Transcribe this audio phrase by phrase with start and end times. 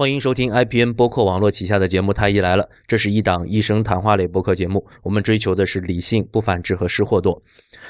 [0.00, 4.86] 欢迎收听 IPN 播客网络旗下的节目《太医来了》，这是一档医生谈话类播客节目。
[5.02, 7.42] 我们追求的是理性、不反制和失货多。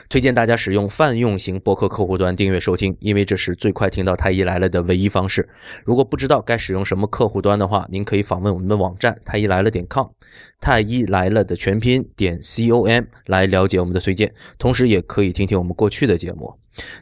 [0.09, 5.49] 推荐大家使用泛用型播客客户端订阅收听，因为这是最快听到《太医来了》的唯一方式。
[5.85, 10.08] 如果不知道该使用什么客户端的话，您可以访问我们的网站太医来了点 com，
[10.61, 14.35] 太医来了的全拼点 com 来了解我们的推荐。
[14.58, 16.52] 同时，也可以听听我们过去的节目。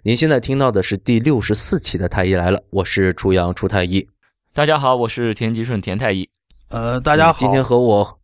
[0.03, 4.07] 您现在听到的是第六十四期的《太医来了》，我是初阳初太医。
[4.59, 6.29] 大家好，我是田吉顺田太医。
[6.71, 8.19] 呃，大家好，今天和我，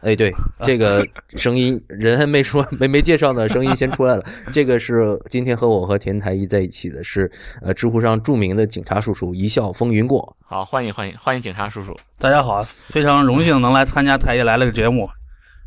[0.00, 0.32] 哎，对，
[0.64, 4.22] 这个声音人还没说 没没介绍呢，声音先出来了。
[4.50, 10.34] 这个是今天和我和田太医在一起的是，呃，知乎上著名的警察叔叔，一笑风云过。
[10.46, 11.94] 好，欢迎欢迎欢迎警察叔叔。
[12.18, 15.06] 大家好，非常荣幸能来参加太医来了个节目，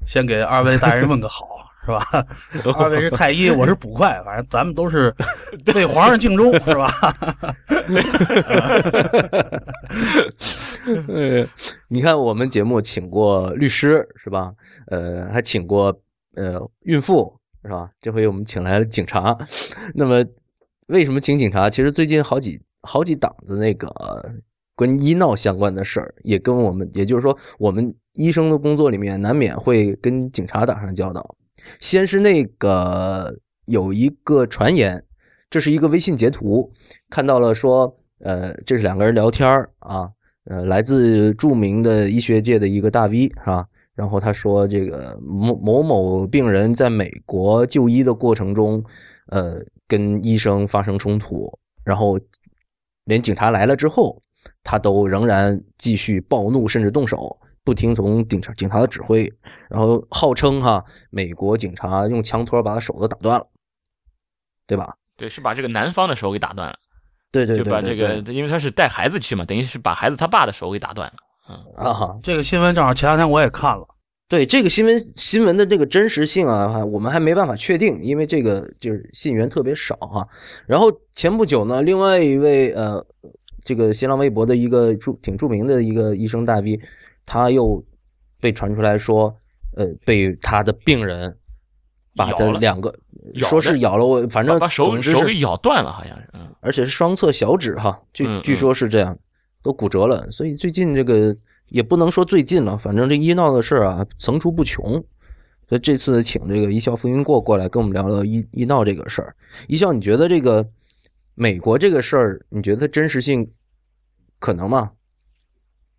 [0.07, 1.56] 先给二位大人问个好。
[1.87, 2.05] 是吧？
[2.77, 5.15] 二位是太医，我是捕快，反正咱们都是
[5.73, 6.91] 为皇上尽忠，是吧？
[11.07, 11.47] 呃，
[11.87, 14.51] 你看我们节目请过律师，是吧？
[14.87, 15.97] 呃，还请过
[16.35, 17.89] 呃孕妇，是吧？
[18.01, 19.37] 这回我们请来了警察。
[19.95, 20.25] 那么
[20.87, 21.69] 为什么请警察？
[21.69, 23.89] 其实最近好几好几档子那个
[24.75, 31.35] 跟医闹相关的事儿，也跟我们，也就是说，我们医生的工作里面难免会跟警察打上交道。
[31.79, 35.03] 先是那个有一个传言，
[35.49, 36.71] 这是一个微信截图，
[37.09, 39.47] 看到了说，呃，这是两个人聊天
[39.79, 40.09] 啊，
[40.45, 43.65] 呃，来自著名的医学界的一个大 V 是吧？
[43.95, 48.83] 然后他说，这个某某某病人在美国就医的过程中，
[49.29, 51.51] 呃，跟医生发生冲突，
[51.83, 52.19] 然后
[53.05, 54.21] 连警察来了之后，
[54.63, 57.39] 他都仍然继续暴怒，甚至动手。
[57.67, 59.29] 不听从警察警察的指挥，
[59.69, 63.45] 然后号称哈美国警察用枪托把他手都打断了，
[64.65, 64.95] 对吧？
[65.17, 66.77] 对，是把这个男方的手给打断了。
[67.29, 71.15] 对对，就把这个，因为他是带孩子去嘛，等于是把孩子他爸的手给打断了。
[71.49, 73.85] 嗯啊，这个新闻正好前两天我也看了。
[74.29, 80.25] 对这个新闻新闻的这个真实性啊，我们还没办法确定，因为这个就是信源特别少哈。
[80.65, 83.05] 然后前不久呢，另外一位呃，
[83.65, 86.79] 这个新浪微博的一个著挺著名的一个医生大 V。
[87.27, 87.85] 他又
[88.39, 89.35] 被传出来说，
[89.75, 91.37] 呃，被他的病人
[92.15, 92.91] 把他两个
[93.35, 99.15] 说是咬了我，反正把手手给咬断了，好像是，嗯，而且是双侧小指哈，据据说是这样，
[99.61, 100.31] 都骨折了。
[100.31, 101.35] 所以最近这个
[101.67, 105.03] 也不能说最近了，反正这医闹的事啊层出不穷。
[105.69, 109.35] 所以这次请这个一笑风云过过来跟我们聊聊医医闹这个事儿。
[109.67, 110.65] 一笑，你觉得这个
[111.35, 113.51] 美国这个事儿，你觉得它真实性
[114.39, 114.93] 可能吗？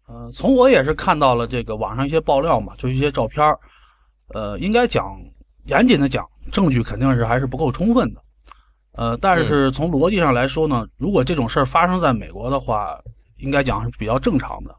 [0.09, 3.45] 呃，从我也是看到了这个网上一些爆料嘛，就是一些照片
[4.35, 5.21] 呃，应该讲
[5.67, 8.23] 严谨的讲，证据肯定是还是不够充分的。
[8.93, 12.99] 呃，但是从逻辑上来说呢，如果这种事儿发生在美国的话，
[13.37, 14.75] 应该讲是比较正常的，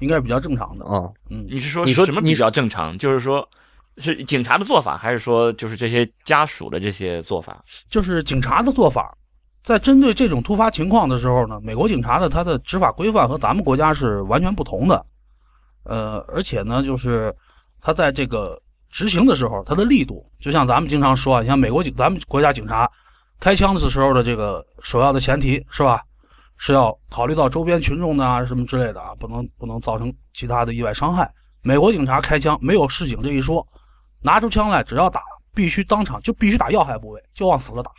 [0.00, 1.10] 应该是比较正常的啊。
[1.30, 2.96] 嗯，你是说你说什么比较正常？
[2.98, 3.48] 就是说，
[3.96, 7.64] 是警察的做法，还是说就是这些家属的这些做法？
[7.88, 9.16] 就是警察的做法。
[9.66, 15.04] 在针对这种突发情况的时候呢，美国警察的他的执法规范和咱们国家是完全不同的，
[15.82, 17.34] 呃，而且呢，就是
[17.80, 18.56] 他在这个
[18.90, 22.88] 执行的时候，他的力度，就像咱们经常说啊，你像美国警，咱们国家警察
[23.40, 26.00] 开枪的时候的这个首要的前提是吧，
[26.56, 31.28] 是要考虑到周边群众的啊什么之类的啊，不能不能造成其他的意外伤害。
[31.62, 33.66] 美国警察开枪没有示警这一说，
[34.22, 35.22] 拿出枪来只要打，
[35.52, 37.90] 必须当场就必须打要害部位，就往死了打。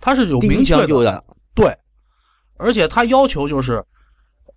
[0.00, 1.76] 他是有明确的，对，
[2.56, 3.84] 而且他要求就是，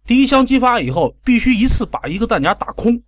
[0.06, 3.02] 第一枪击发以后，必须一次把一个弹夹打空，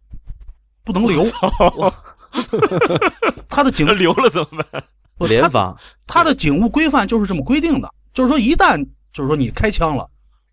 [0.84, 1.24] 不能留。
[3.48, 4.84] 他的警 留了怎么办？
[5.30, 5.76] 连发。
[6.08, 8.84] 他的警务规范就是这么规定的，就是说一旦
[9.14, 10.10] 就是说你开枪了，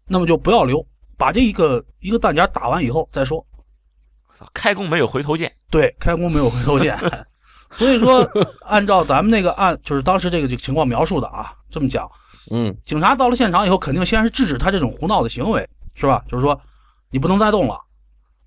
[0.06, 0.86] 那么就不要留，
[1.16, 3.44] 把这一个一个弹夹打完以后再说。
[4.54, 5.52] 开弓没有回头箭。
[5.70, 6.96] 对，开弓没有回头箭。
[7.70, 8.28] 所以说，
[8.62, 12.10] 按照咱们那个案，就是当时这个这个情况描述的啊，这么讲，
[12.50, 16.22] 嗯，警察到了现场以后，肯定先是制止他这种胡闹的行为，是吧？
[16.28, 16.60] 就是说，
[17.10, 17.80] 你不能再动了。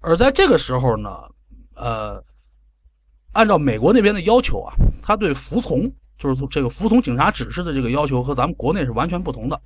[0.02, 1.10] 而在这个时候呢，
[1.76, 2.22] 呃，
[3.32, 9.60] 按照美国那边的要求啊，他对服从，就是这个服从警察指示的这个要求和咱们国内是完全不同的。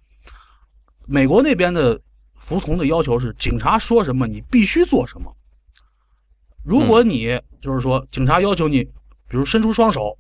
[1.08, 2.00] 美国那边的
[2.36, 5.36] 服从的要求是，警察说什么你必须做什么。
[6.64, 8.88] 如果你就是说，警察要求你。
[9.28, 10.18] 比如伸出双手，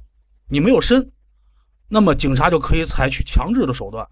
[0.49, 1.11] 你没有伸，
[1.87, 4.05] 那么警察就可以采取强制的手段，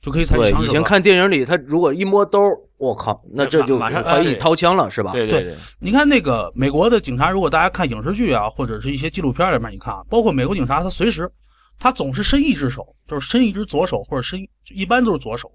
[0.00, 0.42] 就可以采取。
[0.42, 2.40] 对，以前看电影里，他如果一摸兜，
[2.76, 5.12] 我靠，那这就马上怀疑掏枪了，是吧？
[5.12, 5.56] 对对对。
[5.78, 11.30] 你看那个美国的警察，如果大家看影视剧啊，或者是一些纪录片里面，你看，包括美国警察，他随时
[11.78, 15.50] 他总是伸一只手，就是伸一只左手或者伸，一般都是左手，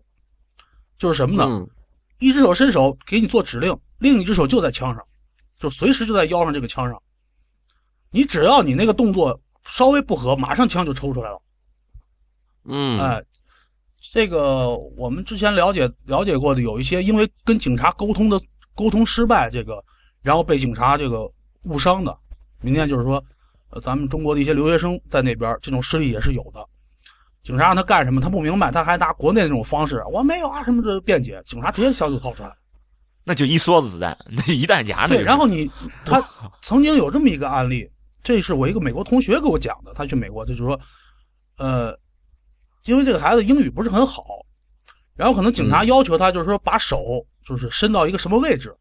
[0.97, 1.65] 就是什么呢？
[2.17, 5.03] 一只手伸手给你做指令，另一只手就在枪上，
[5.59, 7.01] 就随时就在腰上这个枪上。
[8.11, 11.41] 你只要你那个动作稍微不合，马上枪就抽出来了。
[12.65, 13.23] 嗯，哎，
[14.11, 18.39] 这个我们之前了解了解过的，有一些因为跟警察沟通的
[18.75, 19.83] 沟通失败，这个
[20.21, 21.31] 然后被警察这个
[21.63, 22.15] 误伤的。
[22.61, 23.23] 明天就是说，
[23.69, 26.65] 呃，咱们中国的一些留学生在那边，这种事例也是有的。
[27.41, 32.53] 警察让他干什么，他不明白，他还拿国内那种方式，我没有啊什么的辩解，警察直接枪就掏出来。
[33.23, 35.09] 那就一梭子子弹，那一弹夹呢。
[35.09, 35.71] 对，然后你
[36.03, 36.21] 他
[36.61, 37.89] 曾经有这么一个案例，
[38.24, 40.80] 这是我一个美国同学给我讲的，他去美国，他就说，
[41.57, 41.98] 呃，
[42.86, 44.24] 因为这个孩子英语不是很好，
[45.16, 48.75] 然后可能警察要求他就是说把手就是伸到一个什么位置，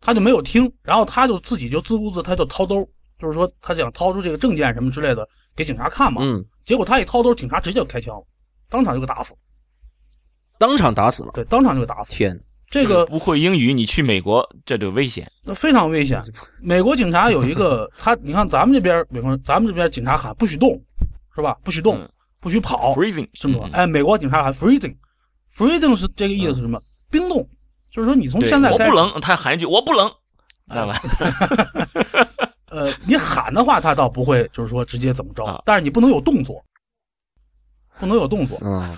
[0.00, 2.88] 他就没有听，然后他就自己就自顾自他就掏兜，
[3.18, 8.24] 就是说他想掏出这个证件什么之类的给警察看嘛，嗯，结果他一掏兜，警察直接就开枪了，
[8.70, 9.34] 当场就给打死，
[10.58, 11.30] 当场打死了。
[11.34, 12.12] 对，当场就给打死。
[12.12, 12.38] 天，
[12.70, 15.30] 这个不会英语，你去美国这就危险。
[15.42, 16.22] 那非常危险。
[16.60, 20.80] 美国警察有一个， 他你看咱们这边，比方说咱们这边警察喊不许动，
[21.34, 21.56] 是吧？
[21.64, 22.08] 不许动，嗯
[22.40, 23.66] 不许跑，freezing 这么说。
[23.68, 26.80] 嗯哎，美国警察喊 freezing，freezing 是这个意思是什么？
[27.10, 27.46] 冰冻，
[27.90, 30.08] 就是说你从现在开始，我不冷，他喊一句我不冷？
[32.70, 36.62] 呃，你喊的话，他倒不会就是说直接怎么着啊，但是你不能有动作，
[37.98, 38.58] 不能有动作。
[38.62, 38.96] 嗯，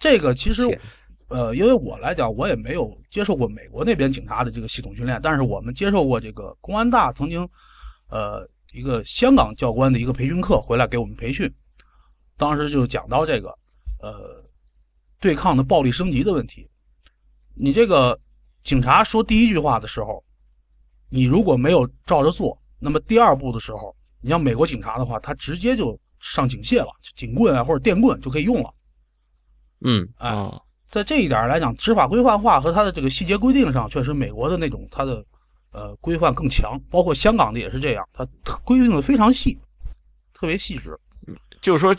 [0.00, 0.80] 这个其实天，
[1.28, 7.48] 呃，因为我来讲，我也没有接受过美国那边警察的这个系统训练，但是我们接受过这个公安大曾经，
[8.08, 11.52] 呃，一个香港教官的一个培训课回来给我们培训，
[12.36, 13.48] 当时就讲到这个，
[14.00, 14.44] 呃，
[15.18, 16.68] 对抗的暴力升级的问题。
[17.54, 18.18] 你这个
[18.62, 20.22] 警察说第一句话的时候，
[21.08, 28.74] 你如果没有照着做，那么第二步的时候，你像美国警察的话，他直接就上警械了，警棍啊或者电棍就可以用了。
[29.80, 30.60] 嗯，哎，哦
[30.94, 35.24] 在这一点来讲，执法规范化和它的这个细节规定上，确实美国的那种它的
[35.72, 38.24] 呃规范更强，包括香港的也是这样，它
[38.62, 39.58] 规定的非常细，
[40.32, 40.96] 特别细致。
[41.60, 41.96] 就是说，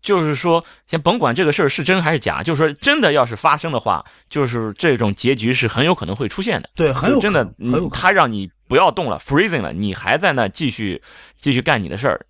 [0.00, 6.70] 就是说，先甭管这个事儿是真还是假，就是说，真的要是发生的话，就是这种结局是很有可能会出现的。
[6.74, 7.46] 对，很有真的。
[7.92, 11.02] 他让你不要动了，freezing 了，你还在那继续
[11.38, 12.24] 继续干你的事儿，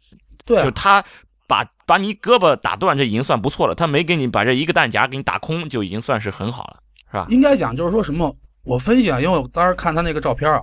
[0.45, 1.05] 对啊，就他
[1.49, 3.75] 把把你胳膊打断，这已经算不错了。
[3.75, 6.77] 他没给你把这一个弹夹给你打空，就已经算是很好了，
[7.11, 7.27] 是吧？
[7.31, 10.63] 应该讲就是说什么，我分析啊，因为我当时看他那个照片啊，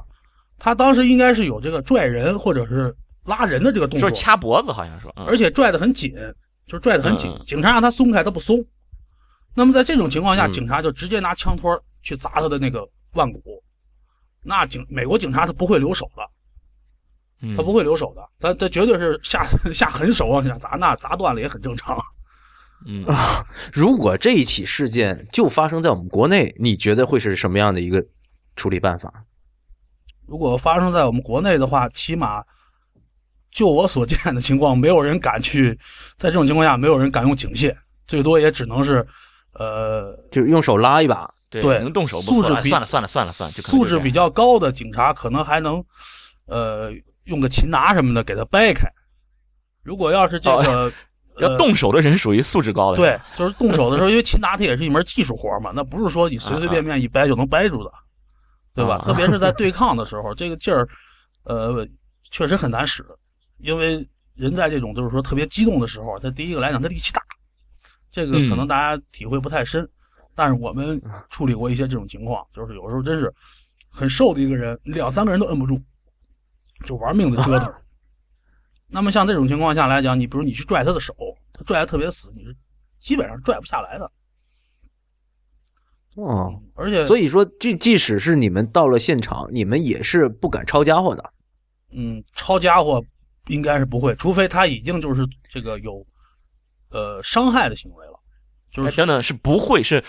[0.59, 2.95] 他当时应该是有这个拽人或者是
[3.25, 6.13] 拉人的这个动作说，掐脖子好像说，嗯而且拽得很紧，
[6.67, 7.45] 就是拽得很紧嗯。
[7.45, 8.63] 警察让他松开，他不松。
[9.55, 13.41] 那么在这种情况下，嗯警察就直接拿枪托去砸他的那个腕骨。
[14.43, 16.34] 那警美国警察他不会留手的，嗯
[17.55, 19.43] 他不会留手的，他他绝对是下
[19.73, 21.97] 下狠手往下砸，那砸断了也很正常。
[22.87, 23.43] 嗯啊
[23.73, 28.03] 如果这一起事件就发生在我们国内，你觉得会是什么样的一个
[28.55, 29.11] 处理办法？
[30.27, 32.43] 如果发生在我们国内的话，起码
[33.51, 35.71] 就我所见的情况，没有人敢去，
[36.17, 37.75] 在这种情况下，没有人敢用警械，
[38.07, 39.05] 最多也只能是，
[39.53, 45.83] 呃，就用手拉一把，对对能动手不错，素质比算了算了算了算了，素质比较高的警察可能还能，
[46.47, 46.91] 呃，
[47.25, 48.87] 用个擒拿什么的给他掰开。
[49.83, 50.91] 如果要是这个、
[51.37, 57.91] 要呃动手的人属于素质高的，对，就是动手的时候，因为擒拿它也是一门技术活嘛，那不是说你随随便便一掰就能掰住的，
[58.73, 58.95] 对吧？
[58.95, 60.87] 啊特别是在对抗的时候，这个劲儿，
[61.43, 61.87] 呃，
[62.31, 63.05] 确实很难使，
[63.57, 67.21] 因为人在这种就是说特别激动的时候，他第一个来讲他力气大，
[68.11, 69.87] 这个可能大家体会不太深，
[70.33, 73.31] 但是我们处理过一些这种情况，就是有时候真是
[73.89, 75.79] 很瘦的一个人，两三个人都摁不住，
[76.85, 77.73] 就玩命的折腾。
[78.87, 81.13] 那么像这种情况下来讲，你比如你去拽他的手，
[81.53, 82.55] 他拽的特别死，你是
[82.99, 84.11] 基本上拽不下来的。
[86.15, 91.33] 哦，而且，所以说，即即使是你们到了现场，你们也是不敢抄家伙的。
[91.91, 93.03] 嗯，抄家伙
[93.47, 96.05] 应该是不会，除非他已经就是这个有
[96.91, 98.19] 呃伤害的行为了，
[98.71, 100.01] 就是哎等等，是不会是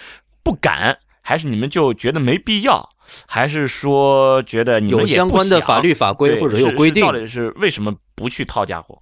[0.45, 2.89] 不敢，还是你们就觉得没必要，
[3.27, 9.01] 还是说觉得你们有相关的法律法规或者有规定到底是为什么不去套家伙？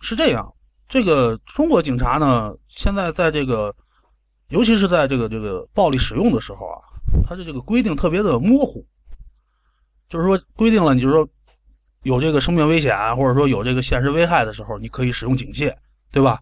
[0.00, 0.52] 是这样。
[0.88, 3.74] 这个中国警察呢，现在在这个，
[4.48, 6.78] 尤其是在这个这个暴力使用的时候啊，
[7.26, 8.84] 他的这个规定特别的模糊，
[10.08, 11.26] 就是说规定了，你就是说
[12.02, 15.74] 有这个生命危险啊或者说有这个现实危害的时候，你可以使用警械，
[16.10, 16.38] 对吧？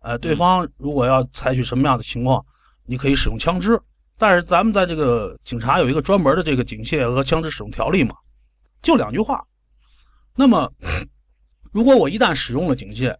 [0.00, 2.42] 呃，对方如果要采取什么样的情况，
[2.86, 3.78] 你可以使用枪支。
[4.20, 8.14] 但是咱们在这个警察有一个专门的这个警械和枪支使用条例嘛，
[8.82, 9.42] 就两句话。
[10.36, 10.70] 那么，
[11.72, 13.16] 如果我一旦使用了警械，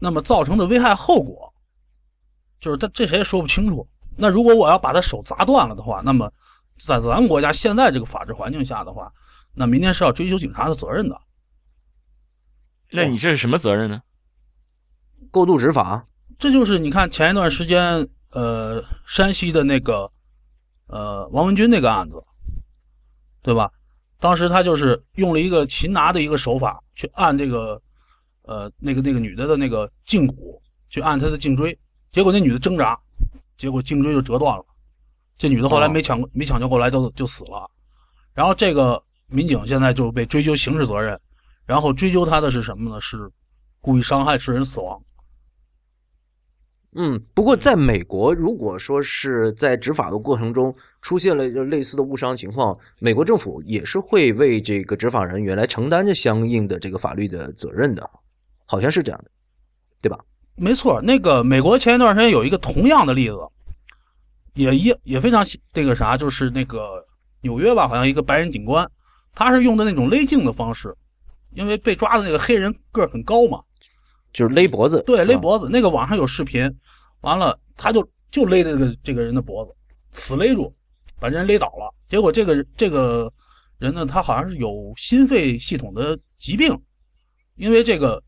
[0.00, 1.54] 那么造成的危害后果，
[2.58, 3.88] 就是他这谁也说不清楚。
[4.16, 6.28] 那如果我要把他手砸断了的话，那么
[6.84, 9.08] 在咱们国家现在这个法治环境下的话，
[9.54, 11.16] 那明天是要追究警察的责任的。
[12.90, 14.02] 那你这是什么责任呢？
[15.30, 16.04] 过度执法，
[16.40, 20.10] 这就是你看前一段时间，呃，山西的那个，
[20.90, 22.20] 呃，王文军那个案子，
[23.42, 23.70] 对吧？
[24.18, 27.80] 当时他就是用了一个擒拿的一个手法去按这个，
[28.42, 31.78] 呃，那个那个女的的那个胫骨，去按她的颈椎，
[32.10, 32.98] 结果那女的挣扎，
[33.56, 34.64] 结果颈椎就折断了。
[35.38, 37.70] 这女的后来没抢没抢救过来就就死了，
[38.34, 41.18] 然后这个民警现在就被追究刑事责任，
[41.64, 43.00] 然后追究他的是什么呢？
[43.00, 43.30] 是
[43.80, 45.00] 故意伤害致人死亡。
[46.92, 58.10] 嗯，不过在美国，如果说是在执法的过程中出现了类似的误伤情况，美国政府也是会为这个执法人员来承担着相应的这个法律的责任的，
[58.66, 59.30] 好像是这样的，
[60.02, 60.18] 对吧？
[60.56, 63.36] 没错，那个美国前一段时间有一个同样的例子，
[64.54, 67.04] 也一也非常那个啥，就是那个
[67.42, 68.90] 纽约吧，好像一个白人警官，
[69.32, 70.92] 他是用的那种勒颈的方式，
[71.54, 73.62] 因为被抓的那个黑人个儿很高嘛，
[74.32, 75.68] 就是勒脖子，对，勒脖子。
[75.70, 76.70] 那个网上有视频，
[77.22, 79.74] 完了他就就勒这个这个人的脖子，
[80.12, 80.72] 死勒住，
[81.18, 81.92] 把人勒倒了。
[82.08, 83.32] 结果这个这个
[83.78, 86.78] 人呢，他好像是有心肺系统的疾病，
[87.56, 88.22] 因为这个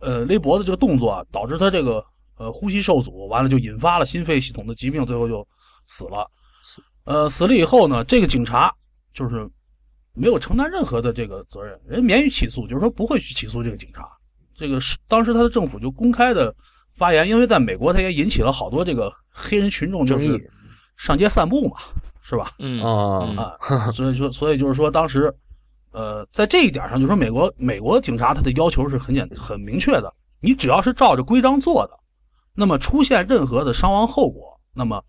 [0.00, 2.04] 呃勒脖子这个动作啊，导致他这个
[2.38, 5.46] 呃呼吸受阻，完了就引发了心肺系统的疾病，最后就
[5.86, 6.28] 死了。
[7.04, 8.72] 呃，死了以后呢，这个警察
[9.12, 9.48] 就是
[10.12, 14.08] 没有承担任何的这个责任，人免于起诉，就是说不会去起诉这个警察。
[14.60, 16.54] 这个是当时他的政府就公开的
[16.92, 20.38] 发言，因为在美国，他也引起了好多这个黑人群众就是
[20.98, 21.78] 上街散步嘛，
[22.20, 22.52] 是吧？
[22.58, 25.34] 嗯啊嗯啊，所以说，所以就是说，当时，
[25.92, 31.98] 呃，在这一点上，就说美国美国警察他的要求是很简很明确的，你只要是照着规章做的，
[32.54, 34.42] 那么出现任何的伤亡后果，
[34.74, 35.02] 那么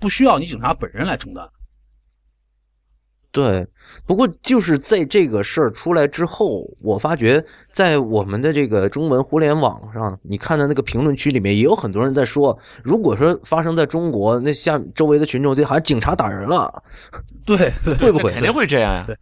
[0.00, 1.48] 不需要你警察本人来承担。
[3.38, 3.64] 对，
[4.04, 16.82] 不过就是在这个事儿出来之后，我发觉在我们的这个中文互联网上，你看的那个评论区里面也有很多人在说，如果说发生在中国，那下周围的群众就好像警察打人了，
[17.46, 18.32] 对对，会不会？
[18.32, 19.06] 肯定会这样呀。
[19.06, 19.16] 对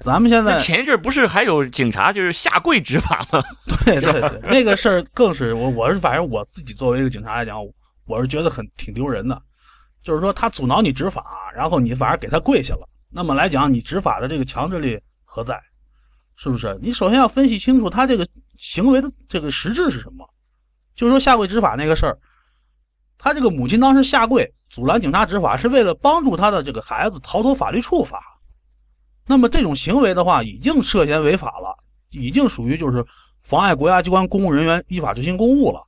[0.00, 3.42] 咱们现在前一阵不是还有警察就是下跪执法吗？
[3.84, 7.58] 对对对，那个事儿更是我我是反正我自己作为一个警察来讲，
[8.06, 9.42] 我是觉得很挺丢人的，
[10.00, 11.24] 就是说他阻挠你执法，
[11.56, 15.60] 然后你反而给他跪下了，那么来讲你执法的这个强制力何在？
[16.36, 16.78] 是不是？
[16.80, 18.26] 你首先要分析清楚他这个
[18.58, 20.28] 行为的这个实质是什么。
[20.94, 22.18] 就是说下跪执法那个事儿，
[23.16, 28.20] 他这个母亲当时下跪阻拦警察执法，是为了帮助他的这个孩子逃脱法律处罚。
[29.26, 31.76] 那么这种行为的话，已经涉嫌违法了，
[32.10, 33.04] 已经属于就是
[33.42, 35.80] 妨碍国家机关公务人员依法执行公务了，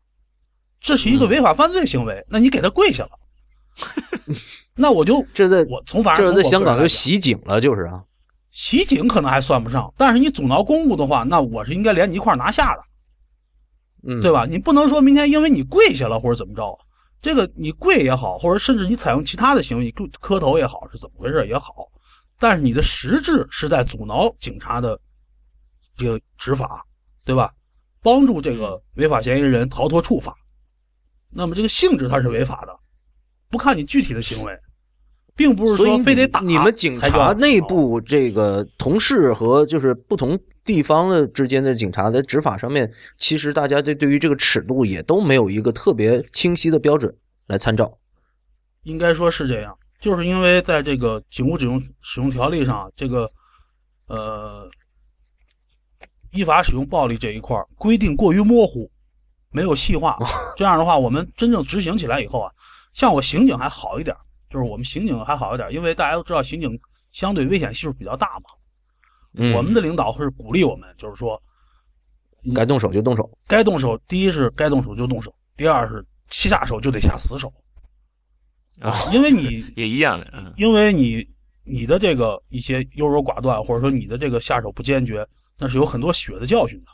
[0.81, 2.25] 这是一个违法犯罪行为。
[2.29, 3.11] 那你给他跪下了，
[4.75, 8.03] 那我就这在我从法这是在香港就袭警了，就是啊，
[8.51, 12.83] 袭警可能还算不上，但是你阻挠公务的话，那我是应该连你一块拿下的，
[14.09, 14.47] 嗯，对吧？
[14.47, 16.79] 你不能说明天因为你跪下了或者怎么着，
[17.21, 21.87] 这个你跪也好，或者甚至你采用其他的行为，你磕头也好，是怎么回事也好，
[22.39, 24.99] 但是你的实质是在阻挠警察的
[25.97, 26.85] 这个执法，
[27.25, 27.53] 对吧？
[28.03, 30.35] 帮助这个违法嫌疑人逃脱处罚，
[31.35, 32.75] 那么这个性质它是违法的，
[33.51, 34.57] 不看你具体的行为，
[35.35, 47.13] 并不是说非得打你们警察内部这个同事和就是不同地方的之间的警察在执法上面，其实大家对对于这个尺度也都没有一个特别清晰的标准
[47.49, 47.99] 来参照。
[48.85, 53.29] 应该说是这样，就是因为在这个警务使用使用条例上，这个
[54.07, 54.71] 呃
[56.33, 58.91] 依法使用暴力这一块儿规定过于模糊，
[59.51, 60.17] 没有细化。
[60.57, 62.53] 这样的话，我们真正执行起来以后啊，
[63.01, 64.15] 像我刑警还好一点，
[64.51, 66.79] 就是我们刑警还好一点，因为大家都知道刑警
[67.11, 68.51] 相对危险系数比较大嘛。
[69.33, 71.43] 嗯，我们的领导是鼓励我们，就是说
[72.55, 73.31] 该动手就动手。
[73.47, 77.51] 该动手，第一是该动手就动手，第二是下手就得下死手，
[78.81, 81.27] 啊，因为你 也一样的，嗯，因为你
[81.65, 85.27] 你的这个一些优柔寡断，或者说你的这个下手不坚决，
[85.57, 86.91] 那是有很多血的教训的。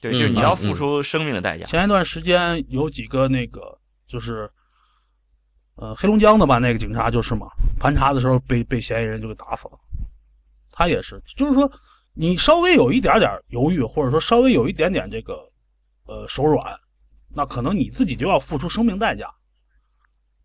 [0.00, 1.64] 对，就是你要付出生命的代价。
[1.64, 4.48] 前一段时间有几个那个就是，
[5.76, 7.46] 呃，黑龙江的吧，那个警察就是嘛，
[7.78, 9.78] 盘查的时候被被嫌疑人就给打死了。
[10.72, 11.70] 他也是，就是说
[12.14, 15.48] 你稍微有一点点犹豫，或者说稍微有一点点这个
[16.06, 16.78] 呃手软，
[17.34, 19.30] 那可能你自己就要付出生命代价。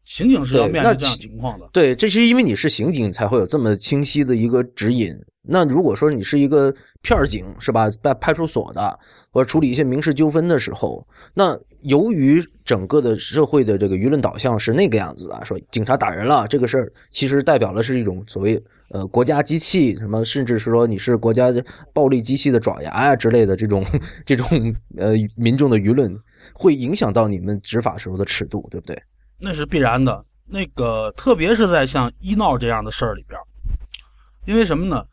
[0.04, 1.70] 刑警是要面对这样情况的。
[1.72, 9.00] 对，这是因为你是刑警，才会有这么清晰的一个指引，那如果说你是一个片儿警，是吧，在派出所的，
[9.32, 21.52] 或者处理一些民事纠纷的时候，那由于整个的社会的这个舆论导向是那个样子啊，说警察打人了这个事儿，其实代表的是一种所谓呃国家机器，什么甚至是说你是国家
[21.94, 23.86] 暴力机器的爪牙啊之类的这种
[24.26, 24.48] 这种
[24.98, 26.16] 呃民众的舆论，
[26.54, 29.02] 会影响到你们执法时候的尺度，对不对？
[29.42, 30.24] 那是必然的。
[30.46, 33.40] 那个特别是在像医闹这样的事儿里边，
[34.46, 35.06] 因为什么呢？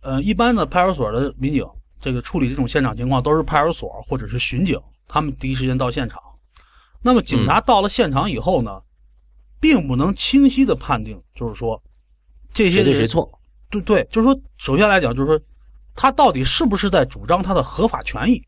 [0.00, 1.64] 呃，一般的派出所的民警，
[2.00, 6.20] 这个处理这种现场情况都是派出所或者是巡警，他们第一时间到现场。
[7.00, 8.80] 那么警察到了现场以后呢，
[9.60, 11.80] 并不能清晰的判定，就是说
[12.52, 13.28] 这些谁对谁错？
[13.68, 15.40] 对对，就是说，首先来讲，就是说
[15.94, 18.40] 他到底是不是在主张他的合法权益？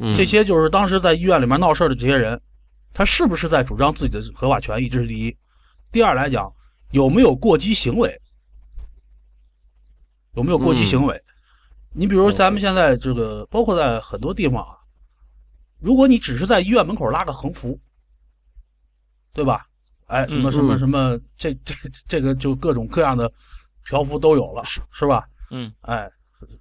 [0.00, 2.40] 嗯，这些就是当时在医院里面闹事儿的这些人，
[2.92, 4.88] 他是不是在主张自己的合法权益？
[4.88, 5.36] 这是第一。
[5.90, 6.52] 第二来讲，
[6.90, 8.20] 有没有过激行为？
[10.34, 11.22] 有没有过激行为？
[11.94, 14.76] 你比如咱们现在这个，包括在很多地方啊，
[15.78, 17.78] 如果你只是在医院门口拉个横幅，
[19.34, 19.66] 对吧？
[20.06, 21.74] 哎，什么嗯什么嗯什么，这 这
[22.08, 23.30] 这个就各种各样的
[23.88, 25.26] 条幅都有了，是吧？
[25.50, 26.10] 嗯，哎，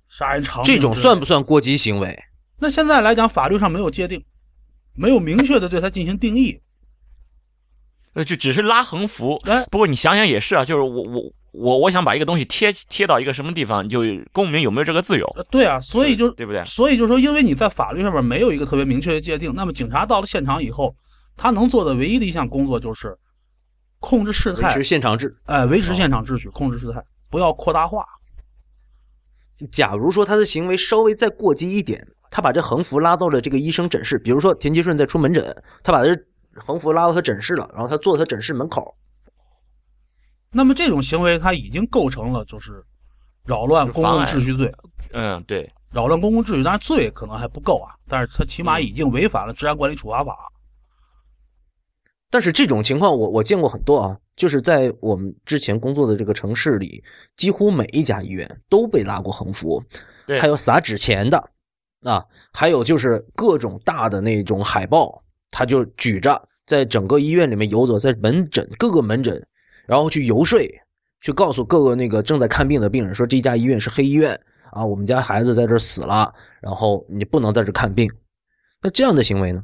[0.09, 2.17] 杀人偿命这种算不算过激行为？
[2.57, 4.23] 那现在来讲，法律上没有界定，
[4.93, 6.61] 没有明确的对它进行定义。
[8.13, 9.65] 呃，就只是拉横幅哎。
[9.71, 14.01] 不过你想想也是啊，就是我我我我想把一个东西贴贴到一个什么地方，就
[14.33, 16.63] 公民有没有这个自由，呃对啊，所以就对不对？
[16.65, 20.93] 所以就说，因为你在法律上面没有一个特别明确的界定，那么警察到了现场以后，
[21.37, 23.17] 他能做的唯一的一项工作就是
[23.99, 25.33] 控制事态维持，现场秩。
[25.45, 28.05] 哎，维持现场秩序，控制事态，不要扩大化。
[29.71, 36.17] 假如说他的行为稍微再过激一点，他把这横幅拉到了这个医生诊室，比如说田吉顺在出门诊，他把这
[36.55, 38.95] 横幅拉到他诊室了，然后他坐他诊室门口，
[40.49, 42.83] 那么这种行为，他已经构成了就是
[43.45, 44.73] 扰乱公共秩序罪。
[45.11, 50.51] 嗯，对，扰乱公共秩序，当然罪可能还不够啊，但是他起码已经违反了治安管理处罚法。
[52.29, 57.03] 但是这种情况我我见过很多啊，就是在我们之前工作的这个城市里，
[57.35, 59.83] 几乎每一家医院都被拉过横幅，
[60.25, 60.39] 对。
[60.39, 61.51] 还有撒纸钱的
[62.03, 69.45] 啊，还有就是各种大的那种海报，他就举着在整个医院里面游走，在门诊各个门诊，
[69.87, 70.59] 然后去游说，
[71.21, 74.39] 去告诉各个那个正在看病的病人说这家医院是黑医院
[74.71, 78.11] 啊，我们家孩子在这死了，然后你不能在这看病。
[78.81, 79.63] 那这样的行为呢？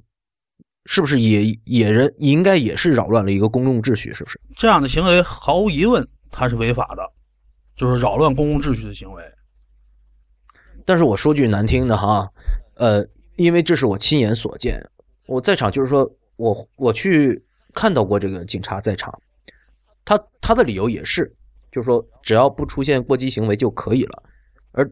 [0.89, 4.13] 是不是也也人应该也是扰乱了一个公共秩序？
[4.13, 4.39] 是不是？
[4.55, 7.01] 这样的行为毫无疑问它是违法的，
[7.75, 9.23] 就是扰乱公共秩序的行为。
[10.87, 12.31] 但是我说句难听的哈，
[12.75, 14.81] 呃，因为这是我亲眼所见，
[15.25, 19.13] 我在场就是说我我去看到过这个警察在场，
[20.05, 21.29] 他他的理由也是，
[21.73, 24.23] 就是说只要不出现过激行为就可以了，
[24.71, 24.89] 而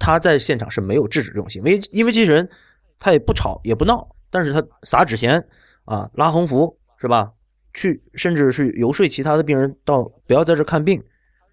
[0.00, 2.50] 他在现场是没有制止这种行为，因为这些人
[2.98, 5.40] 他也不吵也不闹，但是他撒纸钱
[5.84, 7.32] 啊，拉横幅是吧？
[7.72, 11.00] 去甚至是游说其他的病人到不要在这看病。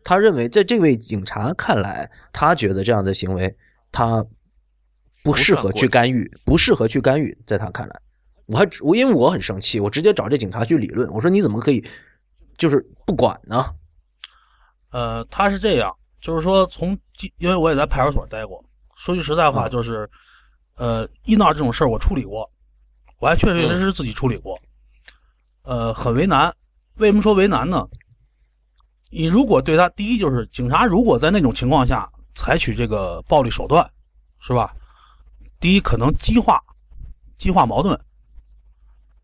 [0.04, 3.56] 他认为，在这位警察看来，他觉得这样的行为
[3.98, 4.24] 他
[5.24, 7.36] 不适合去干预，不适合去干预。
[7.48, 8.00] 在他看来，
[8.46, 11.12] 我还我因为我很生气，我直接找这警察去理论。
[11.12, 11.84] 我说你怎么可以
[12.60, 13.74] 就是不管呢？
[14.92, 16.96] 呃，他是这样，就是说从
[17.40, 18.64] 因为我也在派出所待过，
[18.96, 20.08] 说句实在话，嗯就是
[20.76, 22.48] 呃医闹这种事儿我处理过，
[23.18, 24.60] 我还确确实实自己处理过，
[25.64, 26.54] 呃，很为难。
[26.98, 27.88] 为什么说为难呢？
[29.10, 32.08] 你如果对他，第一就是警察如果在那种情况下
[32.38, 33.86] 采取这个暴力手段，
[34.40, 34.74] 是吧？
[35.60, 36.62] 第一可能激化
[37.38, 38.00] 激化矛盾。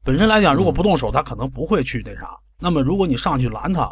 [0.04, 2.36] 本身来讲，如果不动手，他可能不会去那啥。
[2.60, 3.90] 那么如果你上去拦他，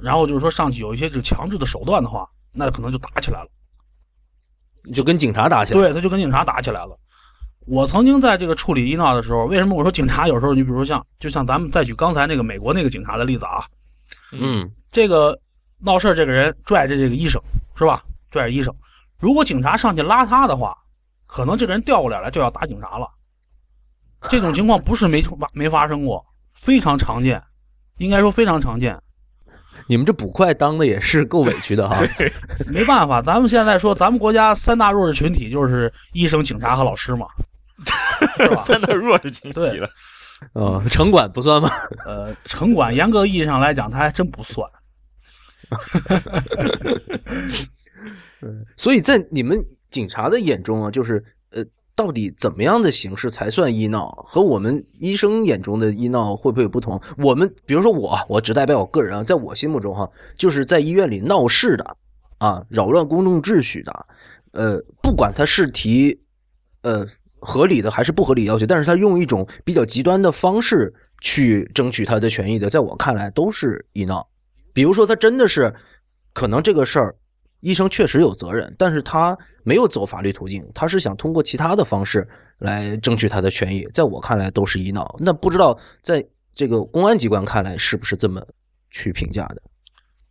[0.00, 3.48] 然后就是说上去有一些这个强制的手段的话，那可能就打起来了。
[4.94, 5.80] 就跟警察打起来。
[5.80, 6.96] 对，他就跟警察打起来了。
[7.66, 13.66] 我曾经在这个处理医闹的时候，为什么我说警察有时候，你比如说像，就像咱们再举刚才那个美国那个警察的例子啊，
[14.30, 15.36] 嗯，这个
[15.80, 17.42] 闹事儿这个人拽着这个医生
[17.74, 18.04] 是吧？
[18.36, 18.74] 拽着医生，
[19.18, 20.76] 如果警察上去拉他的话，
[21.26, 23.08] 可能这个人调过来了就要打警察了。
[24.28, 27.42] 这种情况不是没没发生过，非常常见，
[27.98, 29.00] 应该说非常常见。
[29.86, 31.96] 你们这捕快当的也是够委屈的哈。
[32.66, 37.26] 没办法，咱们现在说咱们国家三大弱势群体就是医生、警察和老师嘛，
[38.36, 38.64] 是吧？
[38.64, 39.88] 三大弱势群体对了。
[40.52, 41.70] 呃，城管不算吗？
[42.04, 44.68] 呃，城管严格意义上来讲，他还真不算。
[48.76, 49.58] 所以在你们
[49.90, 54.10] 警察的眼中啊，就是呃，到底怎么样的形式才算医闹？
[54.26, 57.00] 和我们医生眼中的医闹会不会有不同？
[57.16, 61.96] 我们比如说我，我只代表我个人啊，在我心目中哈，就是在医院里闹事的
[62.38, 64.06] 啊，扰乱公众秩序的，
[64.52, 66.20] 呃，不管他是提
[66.82, 67.06] 呃
[67.40, 74.28] 合理的还是不合理要求，但是他用一种比较极端的方式去争取他的权益的，在我看来都是医闹。
[74.74, 75.74] 比如说他真的是
[76.34, 77.16] 可能这个事儿。
[77.60, 83.86] 医生确实有责任，但是他没有走法律途径，他是想通过其他的方式来争取他的权益。
[83.92, 85.16] 在我看来，都是医闹。
[85.18, 88.46] 那不知道在这个公安机关看来，是不是这么
[88.90, 89.62] 去评价的？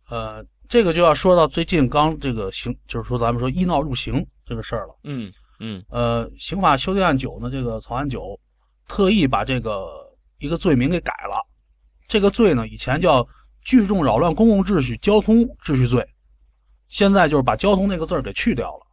[0.08, 4.96] 呃，这个就要说到最近刚这个刑，就是说咱们说医闹入刑这个事儿了。
[5.04, 5.84] 嗯嗯。
[5.90, 8.38] 呃，刑法修订案九呢，这个草案九
[8.88, 9.86] 特意把这个
[10.38, 11.44] 一个罪名给改了。
[12.08, 13.26] 这个罪呢，以前叫
[13.62, 16.06] 聚众扰乱公共秩序交通秩序罪。
[16.96, 18.86] 现在就是把“交通”那个字儿给去掉了，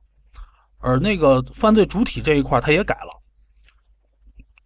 [0.79, 3.21] 而那个犯罪主体这一块他也改了。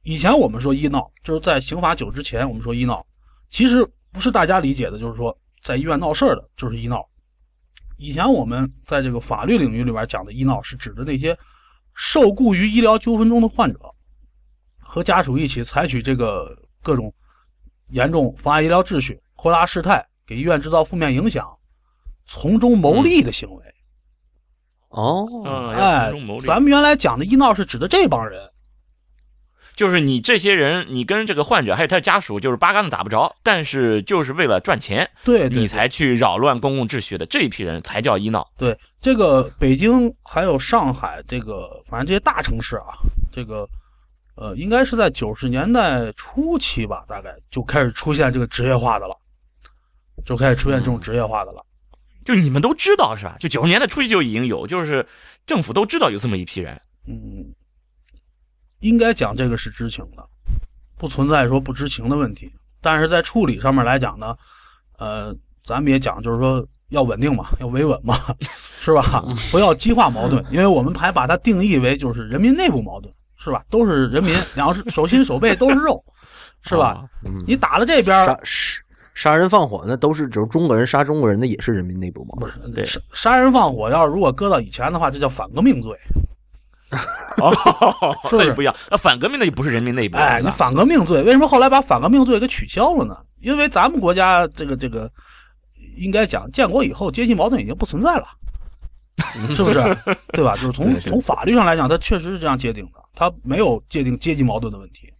[0.01, 3.05] 以前我们说医闹，就是在刑法九之前，我们说医闹，
[3.47, 7.05] 其实不是大家理解的，就是说在医院闹事儿的，就是医闹。
[7.97, 11.37] 以前我们在这个法律领域里边讲的医闹，是指的那些
[11.93, 13.79] 受雇于医疗纠纷中的患者
[14.79, 17.13] 和家属一起采取这个各种
[17.89, 21.47] 严重妨碍医疗秩序、扩大事态、给医院制造负面影响。
[22.27, 23.63] 从中牟利的行为，
[24.89, 26.11] 哦，哎，
[26.41, 28.51] 咱们原来讲的医闹是指的这帮人，
[29.75, 38.45] 就是你这些人，你跟这个患者还有他的家属，就是八竿子打不着，但是就是为了赚钱，对你才去扰乱公共秩序的这一批人才叫医闹。
[38.57, 42.97] 对，这个北京还有上海，这个反正这些大城市啊，
[43.31, 43.65] 这个
[44.35, 49.15] 呃，应该是在九十年代初期吧，大概就开始出现这个职业化的了，
[50.25, 51.63] 就开始出现这种职业化的了。
[52.27, 53.37] 就你们都知道是吧？
[53.39, 55.07] 就九十年代初期就已经有，就是
[55.45, 56.77] 政府都知道有这么一批人。
[57.07, 57.55] 嗯，
[58.79, 60.27] 应该讲这个是知情的，
[60.97, 62.51] 不存在说不知情的问题。
[62.81, 64.35] 但是在处理上面来讲呢，
[64.97, 68.19] 呃，咱们也讲，就是说要稳定嘛，要维稳嘛，
[68.81, 69.23] 是吧？
[69.49, 73.63] 不要激化矛盾，因为我们还把它定义为就是人民内部矛盾，是吧？
[73.69, 76.03] 都是人民， 两手心手背都是肉，
[76.63, 77.05] 是吧？
[77.45, 78.37] 你打了这边。
[79.17, 82.71] 杀人放火那都是，就是中国人杀中国人，那也是人民内部矛盾。
[82.71, 85.91] 对，杀杀人放火，要是如果搁到以前的话，这叫反革命罪。
[87.41, 87.51] 哦，
[88.29, 88.75] 是不是不一样？
[88.91, 90.17] 那反革命那就不是人民内部。
[90.17, 93.17] 哎，你反革命罪为什么后来把反革命罪给取消了呢？
[93.41, 95.11] 因为咱们国家这个这个，
[95.97, 98.25] 应该讲建国以后阶级矛盾已经不存在了，
[99.51, 99.97] 是不是？
[100.29, 100.55] 对吧？
[100.57, 105.11] 就是从从法律上来讲，它确实是这样界定的，它没有界定阶级矛盾的问题。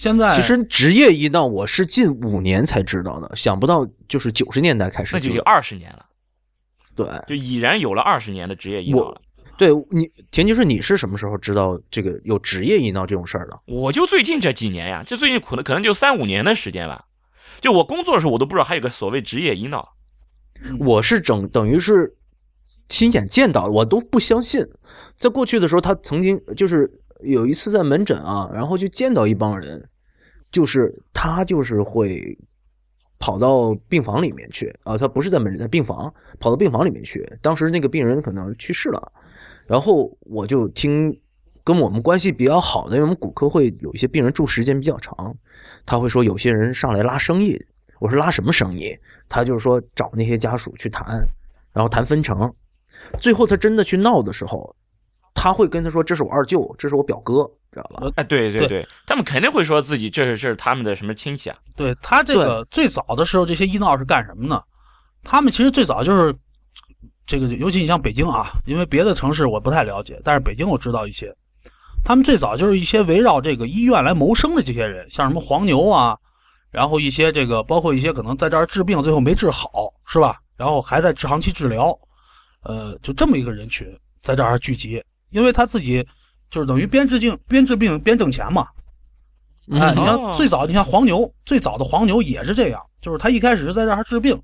[0.00, 6.06] 现在其实职业医闹我是近五年才知道的，想不到就是九十年代开始，那就有二十年了。
[6.96, 9.20] 对，就已然有了二十年的职业医闹了。
[9.58, 13.60] 对你，田吉顺，你是什么时候知道这个有职业医闹这种事儿的？
[13.66, 17.04] 我就最近这几年呀，这最近可能可能就三五年的时间吧。
[17.60, 19.86] 就我工作的时候，我都不知道还有个所谓职业医闹。
[20.78, 22.16] 我是整等于是
[22.88, 24.66] 亲眼见到，我都不相信。
[25.18, 26.90] 在过去的时候，他曾经就是。
[27.22, 29.88] 有一次在门诊啊，然后就见到一帮人，
[30.50, 32.36] 就是他就是会
[33.18, 37.30] 跑到病房里面去啊，他不是在门诊，在病房跑到病房里面去。
[37.42, 39.12] 当时那个病人可能去世了，
[39.66, 41.14] 然后我就听
[41.62, 45.36] 跟我们关系比较好的，因为我们骨科会有一些病人住时间比较长，
[45.84, 47.58] 他会说有些人上来拉生意，
[47.98, 48.96] 我说拉什么生意？
[49.28, 51.24] 他就是说找那些家属去谈，
[51.72, 52.52] 然后谈分成，
[53.18, 54.74] 最后他真的去闹的时候。
[55.34, 61.56] 他会跟他说：“这是我二舅，这是我表哥，知道吧？”哎，对对对，他们肯定会说自己这是这是他们的什么亲戚啊？
[61.76, 64.62] 对他这个最早的时候，这些医闹是干什么呢？
[65.22, 66.34] 他们其实最早就是
[67.26, 71.34] 这个，尤其你像北京啊，因为别的城市我不太了解，但是北京我知道一些。
[72.02, 76.16] 他们最早就是一些围绕这个医院来谋生的这些人，像什么黄牛啊，
[76.70, 80.38] 然后一些这个包括一些可能在这儿治病最后没治好，是吧？
[80.56, 81.98] 然后还在长期治疗，
[82.64, 83.86] 呃，就这么一个人群
[84.22, 85.02] 在这儿聚集。
[85.30, 86.06] 因为他自己
[86.50, 88.68] 就是等于边治病边治病边挣钱嘛，
[89.72, 94.40] 哎，你像最早你像黄牛，最早的黄牛也是这样，就是他一开始是在这儿治病，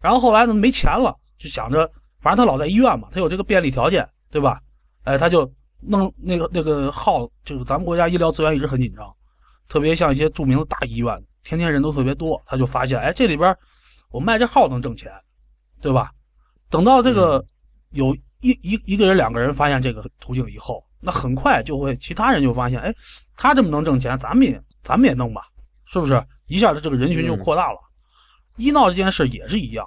[0.00, 4.60] 然后后来呢没钱了，就想着反正他老在医院嘛，他有这个便利条件，对吧？
[5.02, 9.14] 哎，他就弄那个那个号，就是咱们国家医疗资源一直很紧张，
[9.68, 13.54] 特别像一些著名的大医院，天天人都特别多，他就发现哎这里边
[14.10, 15.12] 我卖这号能挣钱，
[15.80, 16.10] 对吧？
[16.70, 17.44] 等到这个
[17.90, 18.16] 有。
[18.44, 22.94] 一一一个人、两个人发现这个途径以后，那很快就会，其他人就发现，哎，
[23.36, 25.44] 他这么能挣钱，咱们也咱们也弄吧，
[25.86, 26.22] 是不是？
[26.46, 27.78] 一下子这个人群就扩大了。
[28.56, 29.86] 医闹这件事也是一样，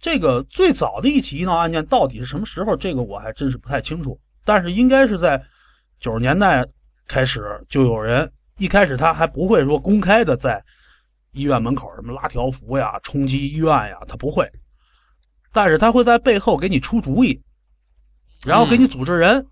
[0.00, 2.74] 这个最早的一起医闹案件到底是什么时候？
[2.74, 5.40] 这个我还真是不太清楚，但是应该是在
[6.00, 6.66] 九十年代
[7.06, 10.64] 开始就有人，一开始他还不会说公开的在
[11.32, 14.50] 医院门口什么拉条幅呀、冲击医院呀，他不会，
[15.52, 17.38] 但是他会在背后给你出主意，
[18.46, 19.46] 然后给你组织人，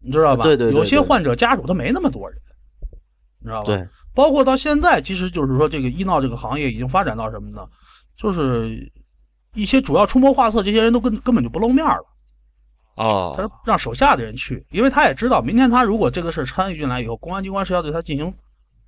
[0.00, 0.44] 你知道吧？
[0.44, 2.38] 对对对有些患者家属他没那么多人，
[3.40, 3.66] 你知道吧？
[3.66, 7.66] 对，包括到现在，其实就是说，这个医闹这个行业已经发展到什么呢？
[8.16, 8.90] 就是
[9.54, 12.06] 一些主要出谋划策这些人都根根本就不露面了，
[12.96, 18.32] 他哦，让手下的人去，因为他也知道，明天他如果这个事参与进来以后，公安机关是要对他进行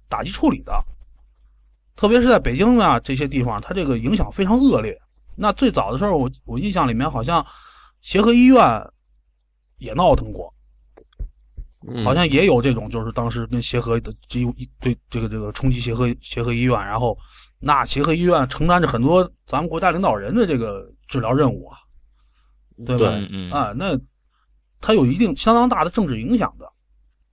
[0.09, 0.73] 打击处理的。
[1.97, 4.97] 特别是在北京啊这些地方，他这个影响非常恶劣。
[5.35, 7.45] 那最早的时候，我我印象里面好像
[8.07, 8.63] 协和医院
[9.79, 10.55] 也闹腾过，
[11.89, 17.19] 嗯好像也有这种，就是当时跟协和的这一对这个这个冲击协和协和医院，然后
[17.59, 21.79] 那协和医院承担着很多咱们国家领导人的这个治疗任务啊，
[22.87, 23.09] 对吧？
[23.51, 23.99] 啊，那
[24.81, 26.73] 它有一定相当大的政治影响的，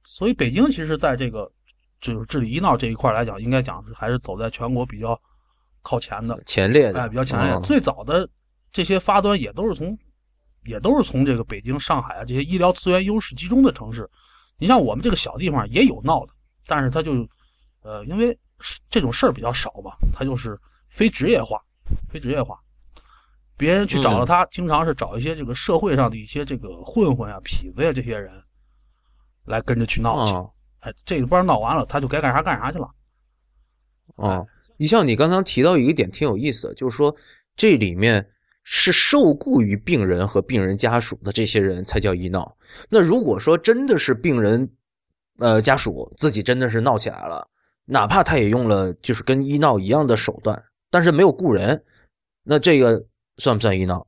[0.03, 1.47] 所以北京其实在这个
[2.01, 5.21] 就是治理医闹这一块来讲，应该讲是还是走在全国比较
[5.83, 7.53] 靠前的，前列的，哎，比较前列。
[7.53, 8.27] 嗯最早的
[8.71, 9.95] 这些发端也都是从，
[10.65, 14.09] 也都是从这个北京、上海啊这些医疗资源优势集中的城市。
[14.57, 16.33] 你像我们这个小地方也有闹的，
[16.65, 17.27] 但是他就，
[17.81, 18.37] 呃，因为
[18.89, 21.61] 这种事儿比较少嘛，他就是非职业化，
[22.09, 22.59] 非职业化。
[23.57, 28.31] 别人去找了他，经常是找一些这个社会上的一些这个混混啊、痞子呀、这些人，
[29.45, 30.33] 来跟着去闹去。
[30.33, 30.49] 哦
[30.79, 32.89] 哎，这一波闹完了，他就该干啥干啥去了。
[34.15, 34.45] 哦，
[34.75, 37.15] 你像你刚刚提到一个点挺有意思的，就是说
[37.55, 38.29] 这里面
[38.63, 42.55] 是受雇于病人和病人家属的这些人才叫医闹。
[42.89, 44.69] 那如果说真的是病人，
[45.39, 47.47] 呃，家属自己真的是闹起来了，
[47.85, 51.83] 哪怕他也用了就是跟医闹一样的手段，但是没有雇人，
[52.43, 53.05] 那这个
[53.37, 54.07] 算不算医闹？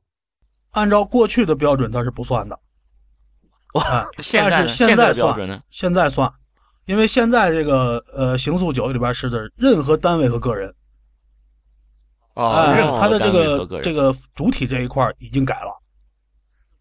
[0.70, 2.58] 按照过去的标准，它是不算的。
[3.74, 5.60] 哇， 现在呢但是现现在算标准呢？
[5.70, 6.30] 现在算，
[6.86, 10.74] 因为现在这个呃刑诉九里边是的任何单位和个人，
[12.36, 15.82] 哦，哎任何他的这个这个主体这一块已经改了。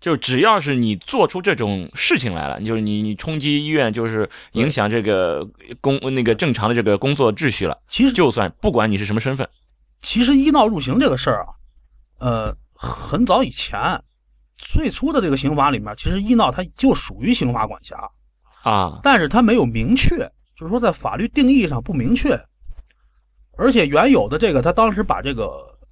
[0.01, 5.43] 就只要是你做出这种事情来了，就是你你冲击医院，就是影响这个
[5.81, 9.49] 工那个正常的这个工作秩序了，其实就算不管你是什么身份，
[9.99, 11.49] 其实医闹入刑这个事儿啊，
[12.19, 13.79] 呃，很早以前
[14.57, 17.97] 最初的这个刑法里面，其实医闹它就属于刑法管辖，
[18.61, 20.17] 啊，但是它没有明确，
[20.55, 22.39] 就是说在法律定义上不明确，
[23.57, 25.43] 而且原有的这个，他当时把这个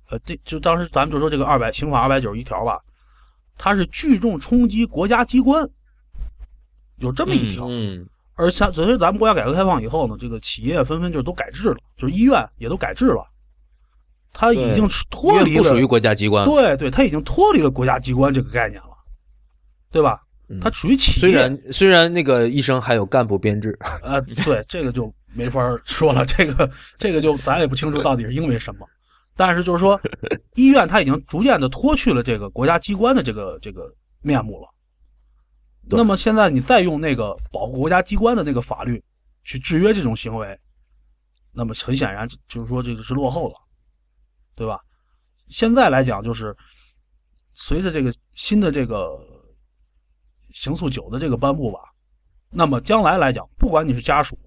[0.10, 2.80] 呃，这就当时咱们就说这个二百刑法二百九十一条吧，
[3.58, 5.67] 它是聚众冲击国家机关，
[6.97, 7.67] 有这么一条。
[7.67, 13.23] 嗯而且随着咱们国家改革开放以后呢，这个企业纷纷就都改制了，就是医院也都改制了，
[14.34, 18.89] 他已经脱离了不属于国家机关，对对，他已经脱离了国家机关这个概念了，
[19.91, 20.19] 对吧？
[20.49, 21.19] 嗯它属于企业。
[21.19, 28.87] 虽然虽然那个医生还有干部编制，呃，对，这个就没法说了，这个这个就咱也不清楚到底是因为什么，
[29.35, 29.99] 但是就是说，
[30.55, 33.91] 医院它已经逐渐的脱去了这个国家机关的这个这个
[34.21, 34.69] 面目了。
[35.85, 39.03] 那么现在你再用那个保护国家机关的那个法律
[39.43, 40.57] 去制约这种行为，
[41.51, 43.55] 那么很显然就是说这个是落后了，
[44.55, 44.79] 对吧？
[45.49, 46.55] 现在来讲，就是
[47.53, 49.11] 随着这个新的这个
[50.53, 51.79] 刑诉九的这个颁布吧，
[52.49, 54.37] 那么将来来讲，不管你是家属，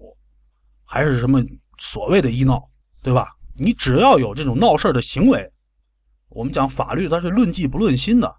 [0.89, 1.43] 还是什么
[1.77, 2.67] 所谓的医闹，
[3.03, 3.35] 对吧？
[3.57, 5.51] 你只要有这种闹事儿的行为，
[6.29, 8.33] 我们讲法律它是论迹不论心的，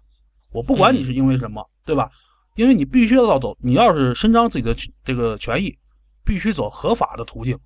[0.49, 2.09] 我不管你是因为什么，对吧？
[2.55, 5.77] 因为你必须要走，你要是伸张自己的这个权益，
[6.25, 7.57] 必须走合法的途径，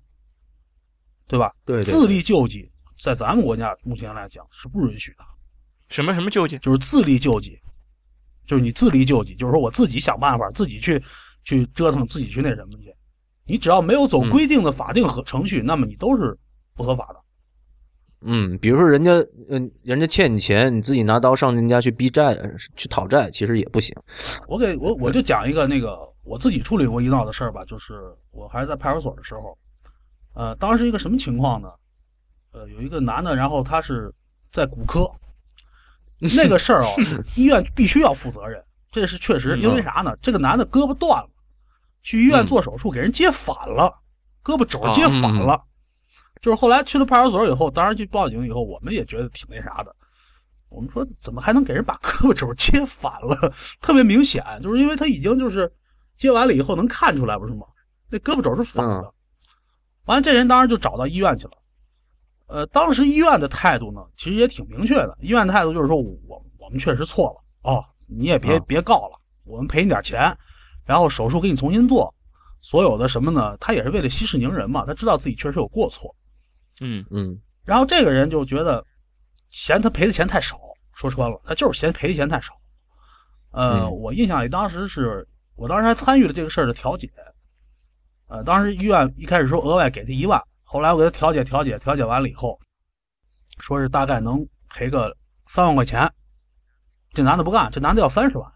[1.26, 1.52] 对吧？
[1.64, 2.70] 对对自力救济，
[3.00, 5.24] 在咱们国家目前来讲是不允许的。
[5.88, 6.58] 什么什么救济？
[6.58, 7.58] 就是自力救济，
[8.46, 11.02] 就是你自力救济，就是说我自己想办法，自己去
[11.42, 12.93] 去折腾，自己去那什么去。
[13.46, 16.36] 你只要没有走规定的法定和程序，那么你都是
[16.74, 17.20] 不合法的。
[18.26, 19.12] 嗯，比如说人家，
[19.50, 22.34] 嗯，人家欠你钱，你自己拿刀上人家去逼债、
[22.74, 23.94] 去讨债，其实也不行。
[24.48, 29.58] 我给我我就讲一个那个我自己处理过一闹的事儿吧，就是我还是在派出所的时候，
[30.32, 31.68] 呃，当时一个什么情况呢？
[32.52, 34.10] 呃，有一个男的，然后他是
[34.50, 35.10] 在骨科，
[36.34, 36.88] 那个事儿哦，
[37.36, 40.16] 医院必须要负责任，这是确实，因为啥呢？
[40.22, 41.28] 这个男的胳膊断了，
[42.04, 43.92] 去医院做手术，给人接反了，
[44.44, 45.60] 胳膊肘接反了。
[46.40, 49.96] 就是后来去了派出所以后，当然去报警以后，我们也觉得挺那啥的。
[50.68, 53.52] 我们说怎么还能给人把 胳膊肘接反了？
[53.80, 55.72] 特别明显，就是因为他已经就是
[56.16, 57.66] 接完了以后能看出来，不是吗？
[58.10, 59.14] 那胳膊肘是反的。
[60.04, 61.52] 完了，这人当时就找到医院去了。
[62.46, 65.16] 呃，当时医院的态度呢，其实也挺明确的。
[65.22, 70.36] 医院态度就是说我我们确实错了哦，你也别、啊别告了，我们赔你点钱，
[70.84, 72.14] 然后手术给你重新做，
[72.60, 73.56] 所有的什么呢？
[73.58, 76.14] 他也是为了息事宁人嘛，他知道自己确实有过错。
[76.80, 78.84] 嗯嗯然后这个人就觉得
[79.50, 80.58] 嫌他赔的钱太少，
[80.92, 82.52] 说穿了，他就是嫌赔的钱太少。
[83.52, 87.08] 呃，嗯我印象里当时是我当时还参与了这个事儿的调解。
[88.26, 92.58] 呃，当时医院一开始说额外给他一万，后来我给他调解调解调解完了以后，
[93.60, 95.16] 说是大概能赔个
[95.46, 96.10] 三万块钱。
[97.12, 98.50] 这男的不干，这男的要三十万，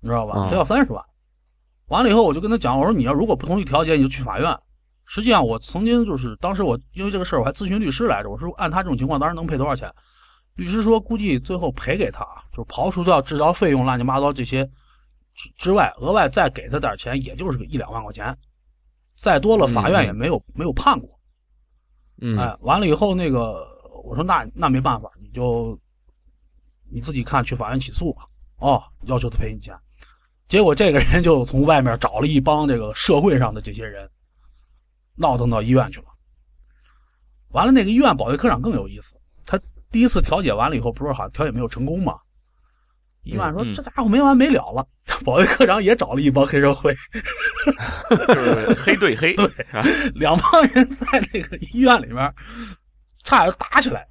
[0.00, 0.40] 你知道吧？
[0.40, 1.02] 啊他要三十万。
[1.86, 4.58] 完了以后，我就跟他讲，我说你要如果不同意调解，你就去法院。
[5.04, 8.28] 实际上，我曾经就是当时我因为这个事儿，我还咨询律师来着。
[8.28, 9.88] 我说按他这种情况，当时能赔多少钱？
[10.54, 14.64] 律师说估计最后赔给他，就是刨除掉治疗费用、乱七八糟这些
[15.34, 18.36] 之之外，额外再给他点钱，也就是个一两万块钱。
[19.14, 21.08] 再多了，法院也没有、没有判过。
[22.20, 23.64] 嗯，哎，完了以后，那个
[24.04, 25.78] 我说那那没办法，你就
[26.90, 28.22] 你自己看去法院起诉吧。
[28.56, 29.72] 哦，要求他赔你钱。
[30.48, 34.08] 结果这个人就从外面找了一帮这个社会上的这些人，
[35.16, 36.06] 闹腾到医院去了。
[37.48, 39.58] 完了，那个医院保卫科长更有意思，他
[39.90, 42.18] 第一次调解完了以后，不是好像调解没有成功吗？
[43.22, 44.86] 医院说、嗯这家伙没完没了了，
[45.24, 46.94] 保卫科长也找了一帮黑社会，
[48.28, 49.50] 就是黑对黑， 对？
[50.14, 52.32] 两帮人在那个医院里面
[53.24, 54.06] 差点打起来，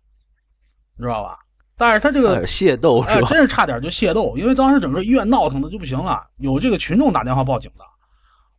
[0.98, 1.38] 你知道吧？
[1.78, 3.28] 但是他这个械斗哎是，吧？
[3.28, 7.84] 真是差点就械斗，因为当时整个医院闹腾的就不行了，有这个群众打电话报警的。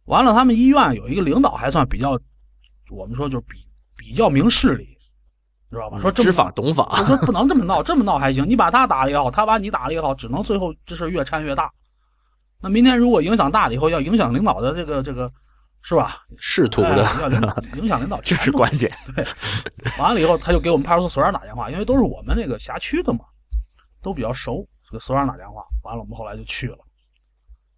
[0.05, 2.19] 完了，他们医院有一个领导还算比较，
[2.91, 3.59] 我们说就是比
[3.97, 4.87] 比较明事理，
[5.71, 5.99] 知道吧？
[5.99, 8.49] 说知法懂法我，说不能这么闹，这么闹还行。
[8.49, 11.71] 你把他打了也好，他把你打了也好，只能最后这事儿越掺越大。
[12.61, 15.33] 那明天如果影响大了以后，要影响领导的这个这个，
[15.89, 16.27] 是吧？
[16.37, 17.41] 仕途的哎要影
[17.79, 18.93] 影响领导这是关键。
[19.15, 19.25] 对
[19.99, 23.21] 完了以后，他就给我们派出所所长打电话，因为都是我们那个辖区的嘛，
[24.03, 25.63] 都比较熟，给所长打电话。
[25.85, 26.79] 完了，我们后来就去了。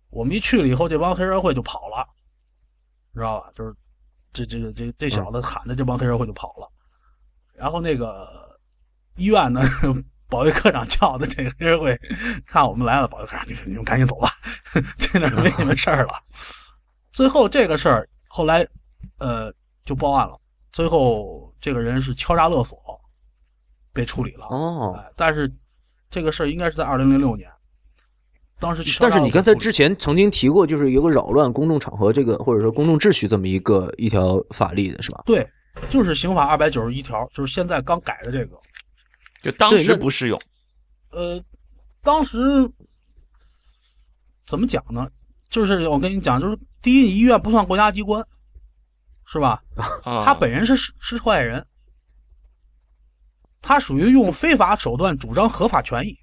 [0.08, 2.08] 我们一去了以后，这帮黑社会就跑了，
[3.14, 3.50] 知道吧？
[3.54, 3.74] 就是
[4.32, 6.66] 这这个这这小子喊的这帮黑社会就跑了。
[7.54, 8.26] 然后那个
[9.16, 9.60] 医院呢，
[10.30, 11.94] 保卫科长叫的这个黑社会
[12.46, 14.30] 看我们来了，保卫科长就说：“你们赶紧走吧，
[14.96, 16.14] 这哪儿没你们事儿了。”
[17.18, 18.64] 最后这个事儿后来
[19.18, 19.52] 呃
[19.84, 20.38] 就报案了。
[20.70, 22.78] 最后这个人是敲诈勒索
[23.92, 24.46] 被处理了。
[24.46, 24.94] 哦。
[24.96, 25.52] 哎，但是
[26.08, 27.50] 这个事儿应该是在二零零六年，
[28.60, 35.20] 当时敲诈但是你刚才之前曾经提过，就是有个扰乱公众场合这个或者说公众秩序这么一个一条法律的是吧？
[35.26, 35.44] 对，
[35.90, 38.56] 就是刑法二百九十一条，就是现在刚改的这个。
[39.42, 40.40] 就当时不适用，
[41.10, 41.42] 呃，
[42.00, 42.38] 当时
[44.46, 45.10] 怎么讲呢？
[45.48, 48.24] 就是我跟你讲，就是第一，医院不算国家机关，
[49.24, 49.62] 是吧？
[50.04, 51.66] 啊他本人是是受害人，
[53.62, 56.14] 他属于用非法手段主张合法权益。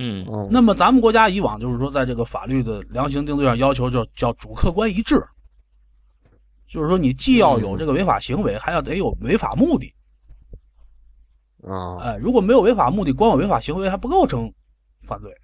[0.00, 5.18] 嗯嗯，那么咱们国家以往就是说，在这个法律的量刑定罪上要求叫叫主客观一致，
[6.68, 9.92] 就是说你既要有这个违法行为，还要得有违法目的。
[11.64, 14.52] 啊，哎，如果没有违法目的，光有违法行为还不构成
[15.02, 15.34] 犯罪。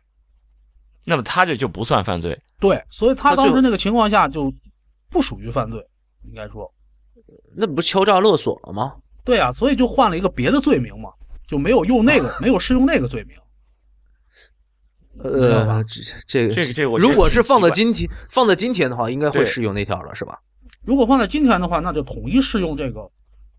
[1.05, 2.39] 那么他这就不算犯罪。
[2.59, 4.53] 对，所以他当时那个情况下就
[5.11, 5.85] 不属于犯罪，
[6.23, 6.73] 应该说
[7.55, 8.95] 那不敲诈勒索了吗？
[9.25, 11.11] 对啊，所以就换了一个别的罪名嘛，
[11.47, 13.37] 就没有用那个， 没有适用那个罪名。
[15.23, 20.41] 呃，这这个这个这个我如果是放在今天放在今天的话，应该会适用那条了，是吧？
[20.85, 23.01] 如果放在今天的话，那就统一适用这个，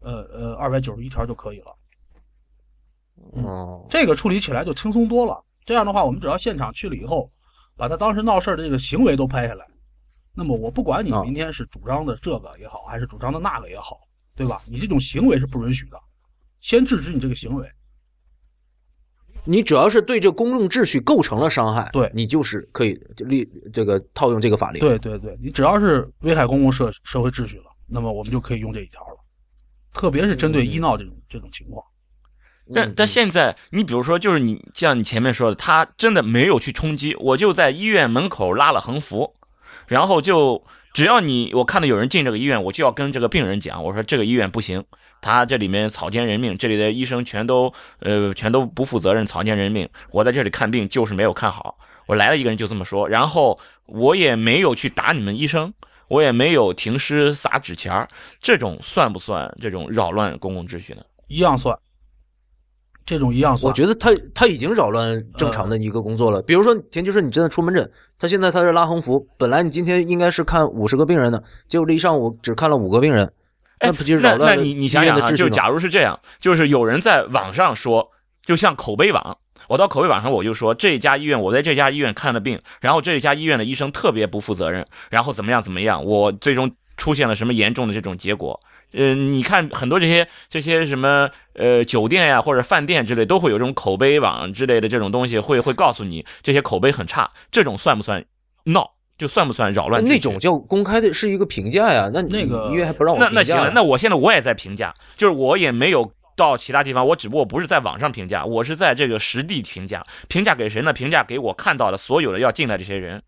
[0.02, 1.78] 呃呃，二百九十一条就可以了。
[3.42, 5.42] 哦，这个处理起来就轻松多了。
[5.66, 7.32] 这样的话，我们只要现场去了以后，
[7.78, 9.66] 把他当时闹事儿的这个行为都拍下来，
[10.34, 14.00] 那么我不管你啊明天是主张的这个也好，还是主张的那个也好，
[14.36, 14.62] 对吧？
[14.66, 15.98] 你这种行为是不允许的，
[16.60, 17.70] 先制止你这个行为。
[19.48, 24.80] 你只要是对这公众秩序构成了伤害，对你就是可以立这个套用这个法律。
[24.80, 29.24] 对对对，你只要是危害公共社社会秩序了，那么我们就可以用这一条了。
[29.94, 31.86] 特别是针对医闹这种这种情况，
[32.74, 39.34] 但但现在，你比如说，就是你像你前面说的，他真的没有去冲击，我就在医院门口拉了横幅，
[39.88, 44.84] 然后就只要你我看到有人进这个医院，我就要跟这个病人讲，我说这个医院不行，
[45.22, 55.74] 他这里面草菅人命，这里的医生全都呃全都不负责任，草菅人命，我在这里看病就是没有看好，我来了一个人就这么说，然后我也没有去打你们医生。
[56.08, 58.08] 我也没有停尸撒纸钱儿，
[58.40, 61.02] 这种算不算这种扰乱公共秩序呢？
[61.30, 61.76] 一样算。
[63.06, 63.70] 这种一样算。
[63.70, 66.42] 我觉得他他已经扰乱正常的一个工作了。
[66.42, 73.26] 比如说田居士，你真的出门诊，他现在他是拉横幅，本来你今天应该是看五十个病人的，结果这一上午只看了五个病人，
[73.80, 78.10] 哎那不就扰乱你你想想啊，就假如是这样，就是有人在网上说，
[78.44, 79.38] 就像口碑网，
[79.68, 88.60] 我到口碑网上我就说这家医院我在这家医院看了病，然后这家医院的医生特别不负责任，然后怎么样怎么样，我最终出现了什么严重的这种结果。
[88.96, 98.24] 呃，你看很多这些这些什么呃酒店呀或者饭店之类都会有这种口碑网之类的这种东西，会会告诉你这些口碑很差，这种算不算
[98.66, 98.92] 闹？
[99.18, 100.04] 就算不算扰乱？
[100.04, 110.04] 那种叫公开的是一个评价呀，那那个医院还不让我那评价呀那行了，那我现在我也在评价，就是我也没有到其他地方，我只不过不是在网上评价，我是在这个实地评价。
[110.28, 110.92] 评价给谁呢？
[110.92, 113.24] 评价给我看到的所有的要进来这些人，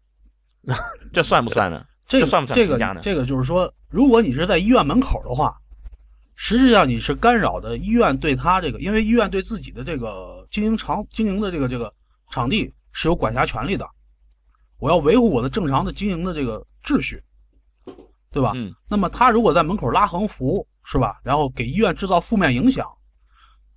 [1.13, 1.85] 这算不算呢？
[2.05, 5.55] 这个这算不算评价呢个这个就是说，如果你是在医院门口的话，
[6.35, 11.91] 实际上你是干扰的医院对他这个，因为医院对自己的这个经营场经营的这个这个
[12.31, 13.87] 场地是有管辖权利的，
[14.77, 17.23] 我要维护我的正常的经营的这个秩序，
[18.31, 18.51] 对吧？
[18.55, 21.19] 嗯，那么他如果在门口拉横幅，是吧？
[21.23, 22.85] 然后给医院制造负面影响，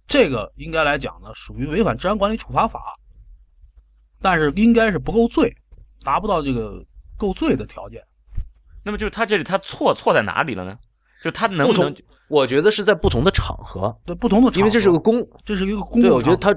[0.06, 2.94] 这个应该来讲呢，属于违反治安管理处罚法，
[4.20, 5.50] 但是应该是不够罪，
[6.02, 6.84] 达不到这个
[7.16, 8.04] 够罪的条件。
[8.82, 10.78] 那么就是他这里他错错在哪里了呢？
[11.22, 12.04] 就他能不不能同？
[12.28, 16.54] 我觉得是在不同的场合，对不同的场合，因为这是个公，这是一个公对，共我觉得他，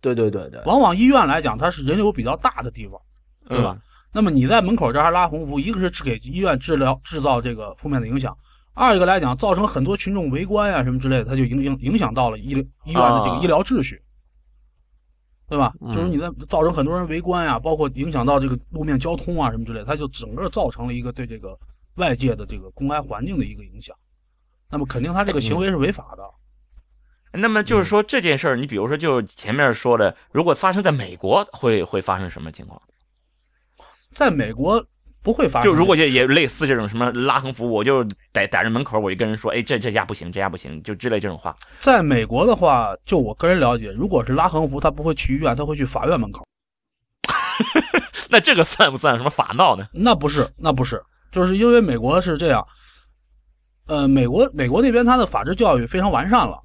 [0.00, 3.00] 对对对对，往往医院来讲，它是人流比较大的地方，
[3.48, 3.76] 对吧？
[4.12, 8.36] 那么你在门口这儿还拉横幅，一个是只给医院治疗制造这个负面的影响，
[8.74, 14.00] 二一个来讲，造成很多群众围观呀、什么之类的，它就影影影响到了医疗医院的这个啊医疗秩序，
[15.52, 15.70] 对吧？
[15.82, 21.54] 嗯就是你在造成很多人围观呀，包括影响到这个路面交通啊什么之类的，它就整个造成了一个对这个
[21.96, 23.94] 外界的这个公开环境的一个影响。
[24.70, 27.38] 那么肯定他这个行为是违法的。
[27.38, 32.80] 那么就是说这件事儿，你比如说就前面说的，如果发生在美国，会会发生什么情况？
[34.10, 34.82] 在美国
[35.22, 38.02] 不会发生就如果这也类似这种什么拉横幅，我就
[38.32, 41.56] 逮逮着门口，我就跟人说，哎，这这家不行，这家不行，就之类这种话。
[41.78, 46.44] 在美国的话，就我个人了解，如果是拉横幅，他不会去医院，他会去法院门口。
[48.28, 49.86] 那这个算不算什么法闹呢？
[49.94, 52.66] 那不是，那不是，就是因为美国是这样，
[53.86, 56.60] 呃，美国美国那边他的法治教育非常完善了，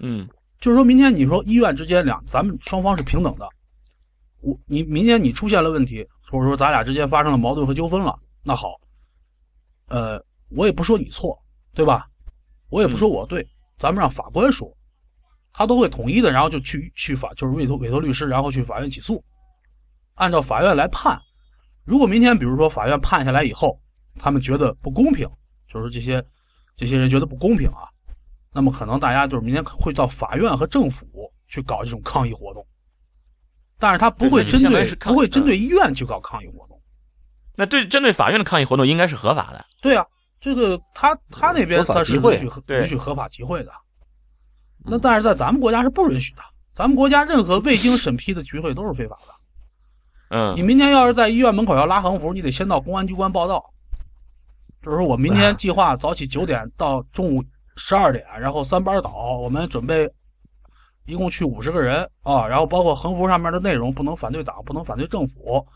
[0.00, 0.26] 嗯
[0.58, 3.46] 就是说明天你说医院之间两咱们双方是平等的，
[4.40, 8.80] 我你明天你出现了问题，或者说咱俩之间发生了矛盾和纠纷了，那好，
[9.88, 10.18] 呃，
[10.48, 11.38] 我也不说你错，
[11.74, 12.08] 对吧？
[12.70, 14.74] 我也不说我对，咱们让法官说，
[15.52, 19.22] 他都会统一的，然后就去去法就是委托委托律师，然后去法院起诉，
[20.14, 21.20] 按照法院来判。
[21.84, 23.78] 如果明天比如说法院判下来以后，
[24.18, 25.28] 他们觉得不公平，
[25.68, 26.24] 就是这些
[26.74, 27.86] 这些人觉得不公平啊，
[28.54, 31.06] 那么可能大家就是明天会到法院和政府
[31.46, 32.66] 去搞这种抗议活动，
[33.82, 36.80] 但是他不会针对不会针对医院去搞抗议活动。
[37.56, 39.64] 那对针对法院的抗议活动应该是合法的。
[39.80, 40.06] 对啊，
[40.40, 43.72] 这个他他那边他是允许合允许合法集会的，
[44.84, 49.34] 那但是在咱们国家是不允许的，咱们国家任何未经审批的集会都是非法的。
[50.36, 53.64] 嗯你明天要是在医院门口要拉横幅，你得先到公安机关报道。
[54.80, 57.42] 就是说我明天计划早起九点到中午
[57.76, 60.08] 十二点，然后三班倒，我们准备
[61.06, 65.66] 一共去五十个人啊，然后包括横幅上面的内容不能反对党，不能反对政府，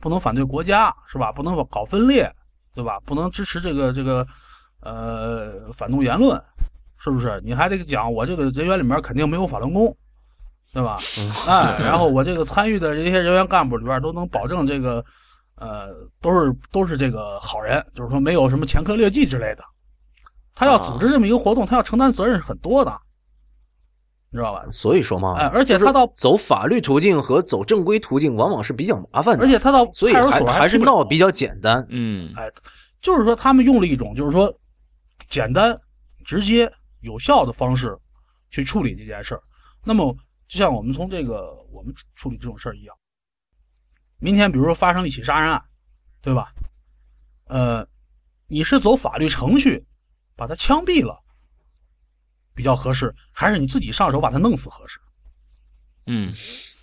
[0.00, 1.30] 不能反对国家，是吧？
[1.30, 2.30] 不能搞分裂，
[2.74, 2.98] 对吧？
[3.06, 4.26] 不能支持这个这个
[4.80, 6.42] 呃反动言论，
[6.98, 7.40] 是不是？
[7.44, 9.96] 你还得讲我这个人员里面肯定没有法轮功，
[10.72, 10.98] 对吧？
[11.46, 15.04] 哎，然后我这个参与的这些人员干部里边都能保证这个，
[15.56, 19.62] 呃，都是都是这个好人，就是说没有什么前科劣迹之类的。
[20.54, 23.00] 他要组织这么一个活动，他要承担责任是很多的，
[24.32, 24.64] 你知道吧？
[24.72, 31.86] 所以说嘛，哎，而且他到，走法律途径和走正规途径往往是比较麻烦的，而且他到所以派出还还是闹比较简单。
[31.90, 32.50] 嗯哎，
[33.02, 34.52] 就是说他们用了一种就是说
[35.28, 35.78] 简单、
[36.24, 37.94] 直接、有效的方式
[38.50, 39.42] 去处理这件事儿。
[39.84, 40.16] 那么，
[40.48, 42.96] 就像我们从这个我们处处理这种事儿一样，
[44.18, 45.62] 明天比如说发生了一起杀人案，
[46.22, 46.52] 对吧？
[47.48, 47.86] 呃，
[48.46, 49.84] 你是走法律程序
[50.34, 51.21] 把他枪毙了
[52.54, 54.98] 比较合适，还是你自己上手把他弄死合适？
[56.06, 56.32] 嗯，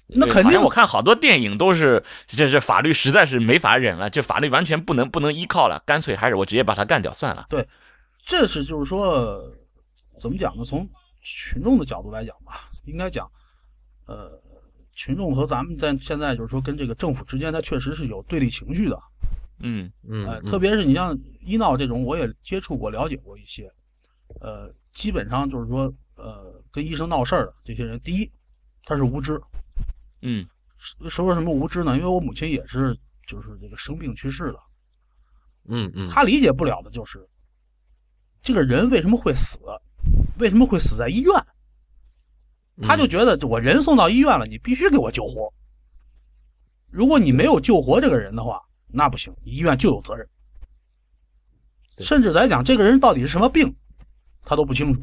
[0.07, 7.45] 那肯定我看好多电影都是，这这法律实在是没法忍了，这法律完全不能不能依靠了，干脆还是我直接把他干掉算了。
[7.49, 7.67] 对
[8.25, 9.41] 这是就是说，
[10.19, 10.63] 怎么讲呢？
[10.63, 10.87] 从
[11.21, 13.29] 群众的角度来讲吧，应该讲，
[14.05, 14.31] 呃，
[14.95, 18.97] 群众和咱们在现在就是说跟这个政府之间，他确实是有对立情绪的。
[19.61, 23.69] 嗯嗯，呃，嗯特别是你像医闹这种，我也接触过、了解过一些，
[24.39, 28.31] 呃，基本上就是说，呃，跟医生闹事儿的这些人，第一，
[28.83, 29.39] 他是无知。
[30.21, 31.95] 嗯说说什么无知呢？
[31.97, 34.59] 因为我母亲也是，就是这个生病去世的。
[35.69, 37.27] 嗯嗯，他理解不了的就是，
[38.41, 39.59] 这个人为什么会死？
[40.39, 41.33] 为什么会死在医院？
[42.81, 45.53] 他就觉得我人送到医院了，你必须给我救活。
[46.89, 50.25] 如果你没有救活这个人的话，那不行，医院就有责任。
[51.99, 53.75] 甚至来讲，这个人到底是什么病，
[54.43, 55.01] 他都不清楚。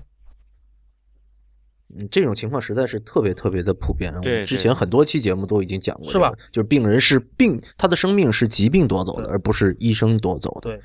[1.97, 4.13] 嗯，这种情况实在是特别特别的普遍。
[4.13, 6.33] 我对之前很多期节目都已经讲过、是吧？
[6.51, 10.63] 就是病人是病，他的生命是疾病夺走的，而不是医生夺走的。
[10.63, 10.81] 对，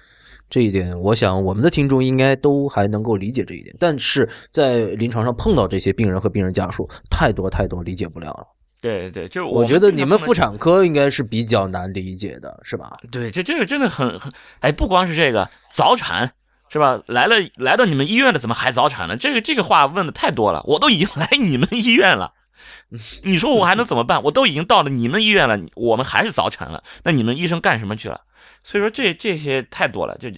[0.48, 3.76] 这一点，我想我们的听众应该都还能够理解这一点。
[3.80, 8.46] 但是在临床上碰到这些病人和病人家属，太多太多理解不了了。
[8.80, 12.98] 对对，就是我觉得你们妇妇产科应该是比较难理解的，是吧？
[13.12, 16.32] 对，这这个真的很很，哎，不光是这个早产
[16.72, 17.02] 是吧？
[17.08, 19.18] 来了来到你们医院了，怎么还早产呢？
[19.18, 22.34] 这个这个话问的太多了，我都已经来你们医院了，
[23.26, 24.24] 你说我还能怎么办？
[24.24, 28.22] 我都已经到了你们医院了，我们还是早产了，那你们医生干什么去了？
[28.64, 30.30] 所以说这这些太多了，就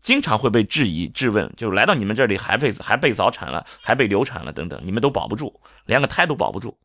[0.00, 6.76] 经常会被质疑质问，就来到你们这里还被还被早产了，还被流产了等等，你们都保不住，连个胎都保不住。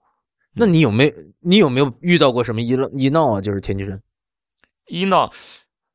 [0.54, 3.42] 那你有没有你有没有遇到过什么医闹医闹啊？
[3.42, 4.00] 就是田居生，
[4.88, 5.32] 医闹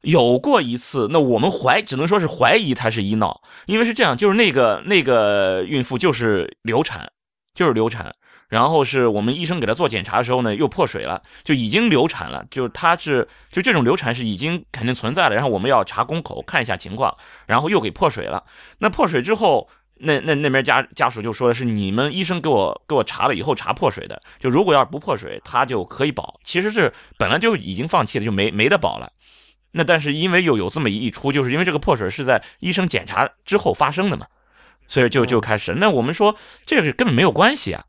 [0.06, 7.10] 有过一次，那我们怀只能说是怀疑他是医闹，因为是这样，就是那个那个孕妇就是流产，
[7.54, 8.14] 就是流产，
[8.48, 17.12] 然后是我们医生给她做检查的时候呢，又破水了，就已经流产了，就她是就这种流产是已经肯定存在了，然后我们要查宫口看一下情况，
[17.48, 18.44] 然后又给破水了，
[18.78, 19.66] 那破水之后。
[19.98, 26.38] 那那那边家家属就说的是你们医生给我给我查了以后查破水的，就如果要是不破水，他就可以保。
[26.44, 29.10] 其实是本来就已经放弃了，就没没得保了。
[29.76, 34.26] 那但是因为又有这么一出，就是因为这个破水是在医生检查之后发生的嘛，
[34.88, 35.74] 所以就就开始。
[35.74, 37.84] 那我们说这个根本没有关系啊。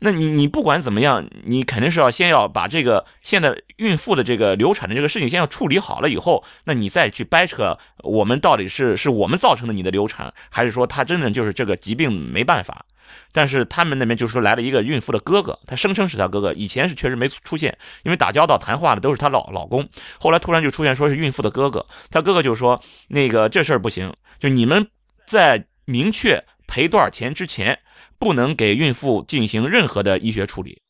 [0.00, 12.84] 那你你不管怎么样，你肯定是要先要把这个现在孕妇的这个流产的这个事情先要处理好了以后，那你再去掰扯我们到底是是我们造成的你的流产，还是说他真的就是这个疾病没办法。
[13.32, 19.88] 但是他们那边就说来了一个孕妇的哥哥，他声称是他哥哥，以前是确实没出现，因为打交道谈话的都是她老老公，
[20.20, 24.86] 后来突然就出现说是孕妇的哥哥，他哥哥就说那个这事儿不行，就你们
[25.24, 27.78] 在明确赔多少钱之前，
[28.18, 30.82] 不能给孕妇进行任何的医学处理，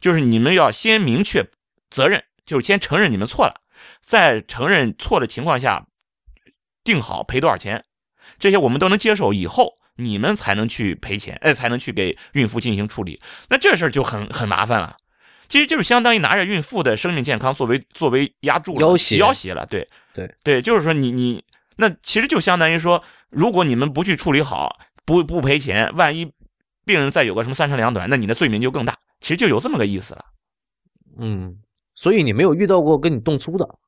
[0.00, 1.46] 就是你们要先明确
[1.90, 3.60] 责任，就是先承认你们错了，
[4.00, 5.86] 在承认错的情况下，
[6.84, 7.84] 定好赔多少钱，
[8.38, 9.74] 这些我们都能接受以后。
[10.00, 13.20] 你们才能去赔钱，哎，才能去给孕妇进行处理。
[13.48, 14.96] 那这事儿就很很麻烦了，
[15.48, 19.66] 其实就是相当于拿着孕妇的生命健康作为作为压住了要挟要挟了。
[19.66, 21.42] 对对对，就是说你你
[21.78, 26.30] 那其实就相当于说，如果你们不去处理好，不不赔钱，万一
[26.88, 28.98] 病人再有个什么三长两短，那你的罪名就更大。
[29.20, 30.24] 其实就有这么个意思了。
[31.18, 31.58] 嗯，
[31.94, 33.78] 所以你没有遇到过跟你动粗的，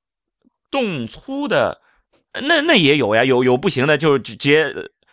[0.70, 1.80] 动粗的，
[2.42, 4.72] 那那也有呀，有有不行的，就直接。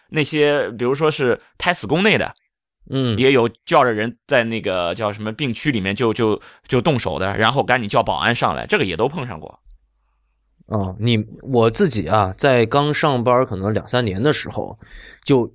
[0.09, 2.33] 那些比如说是胎死宫内的，
[2.89, 9.59] 嗯，也有叫着人在那个叫什么病区里面就就就动手的，然后赶紧叫保安上来，这个也都碰上过。
[10.67, 14.77] 哦，你我自己啊，在刚上班可能两三年的时候，
[15.23, 15.53] 就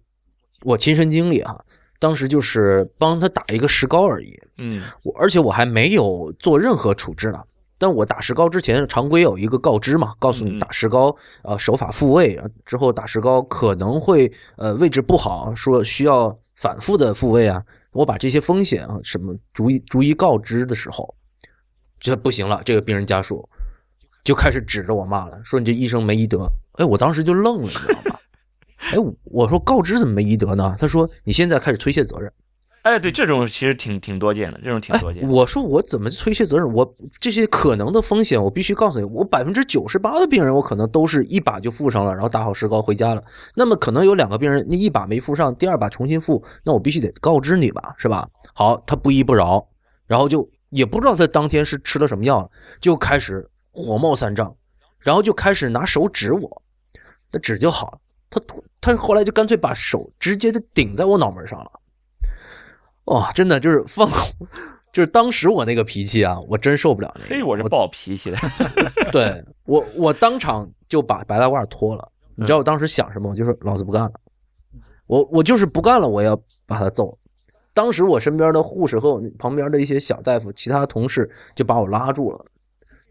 [0.62, 1.64] 我亲身经历啊，
[2.02, 7.40] 当时就是帮他打一个石膏而已，嗯，我而且我还没有做任何处置呢。
[7.78, 17.62] 但我打石膏之前，常规有一个告知嘛，告诉你打石膏，呃，手法复位之后打石膏可能会呃位置不好，说需要反复的复位啊。
[17.92, 21.14] 我把这些风险啊什么逐一逐一告知的时候，
[22.00, 23.48] 这不行了，这个病人家属
[24.24, 26.50] 就开始指着我骂了，说你这医生没医德。
[26.78, 28.11] 哎，我当时就愣了，你知道吗？
[28.90, 30.74] 哎，我说告知怎么没医德呢？
[30.78, 32.32] 他说你现在开始推卸责任。
[32.82, 35.28] 哎，对，这种其实挺挺多见的，这种挺多见、哎。
[35.28, 36.70] 我说我怎么推卸责任？
[36.74, 43.22] 我这些可能的风险，我必须告诉你，我百分之九十八的病人，我可能都是一把就付上了，然后打好石膏回家了。
[43.54, 48.28] 那么可能有两个病人，你一把没付上，第二把重新付，那我必须得告知你吧，是吧？
[48.52, 49.64] 好，他不依不饶，
[50.08, 54.52] 然后就也不知道他当天是吃了什么药，就开始火冒三丈，
[54.98, 56.62] 然后就开始拿手指我，
[57.30, 57.98] 那指就好了。
[58.32, 58.40] 他
[58.80, 61.70] 他后来就干脆把手直接就顶在我脑门上了。
[63.04, 64.08] 哇、哦，真的就是放，
[64.92, 67.34] 就是当时我那个脾气啊，我真受不了那个。
[67.34, 68.38] 嘿，我是暴脾气的。
[69.12, 72.08] 对我，我当场就把白大褂脱了。
[72.34, 73.30] 你知道我当时想什么？
[73.30, 74.12] 我就是老子不干了，
[75.06, 76.34] 我我就是不干了，我要
[76.66, 77.18] 把他揍。
[77.74, 82.44] 当时我身边的护士和我旁边的一些小大夫、其他同事就把我拉住了。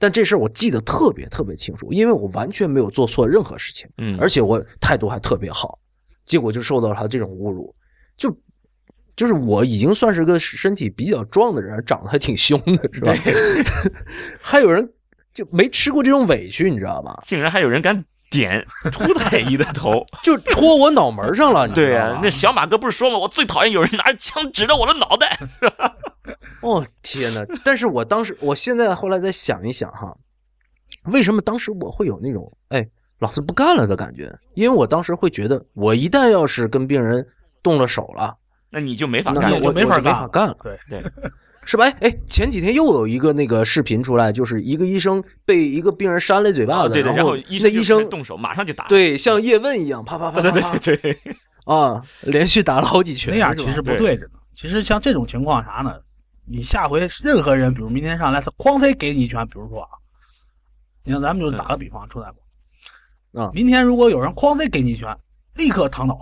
[0.01, 5.79] 但这事儿我记得特别特别清楚，因为我完全没有做错任何事情，嗯，而且我态度还特别好，
[6.25, 7.73] 结果就受到了他这种侮辱，
[8.17, 8.35] 就。
[9.13, 13.13] 就是我已经算是个身体比较壮的人，长得还挺凶的，是吧？
[14.41, 14.89] 还有人
[15.31, 17.19] 就没吃过这种委屈，你知道吧？
[17.23, 20.03] 竟然还有人敢点 出太医的头。
[20.23, 23.17] 就戳我脑门上了，对啊那小马哥不是说吗？
[23.19, 25.37] 我最讨厌有人拿着枪指着我的脑袋。
[26.63, 27.45] 哦天哪！
[27.63, 30.15] 但是我当时，我现在后来再想一想哈，
[31.05, 32.87] 为什么当时我会有那种哎，
[33.19, 34.31] 老子不干了的感觉？
[34.53, 37.27] 因为我当时会觉得，我一旦要是跟病人
[37.63, 38.37] 动了手了，
[38.69, 39.57] 那你就没法干了。
[39.57, 41.03] 我没没法干法干了，对对，
[41.65, 41.85] 是吧？
[41.85, 48.87] 哎哎，前几天又有一个那个视频出来，就是一个医生被一个病人扇了嘴巴子，啊对对，然后后医生医生动手，马上就打。
[48.87, 51.35] 对像叶问一样，啪啪啪对对啪啪对对对，
[51.65, 54.39] 啊，连续打了好几拳，那样其实不对对着呢。
[54.55, 55.95] 其实像这种情况啥呢？
[56.45, 59.89] 你下回任何人，比如明天上来，他哐塞给你一拳，比如说啊，
[61.03, 65.15] 你看咱们就打个比方，出大夫，啊明天如果有人哐塞给你一拳，
[65.55, 66.19] 立刻躺倒。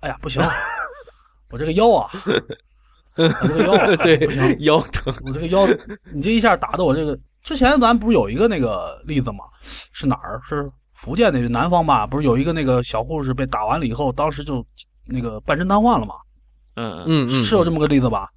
[0.00, 0.40] 哎呀，不行，
[1.50, 2.10] 我这个腰啊，
[3.16, 5.66] 我这个腰啊 对不行，腰疼，我这个腰，
[6.12, 9.44] 你这一下打的我这个，之前咱不是有一个那个例子吗？
[9.92, 10.40] 是哪儿？
[10.48, 12.06] 是福建那个南方吧？
[12.06, 14.64] 不是有一个那个小护士被打完了以后，当时就
[15.06, 16.14] 那个半身瘫痪了吗？
[16.76, 18.20] 嗯嗯是有这么个例子吧？
[18.20, 18.28] 啊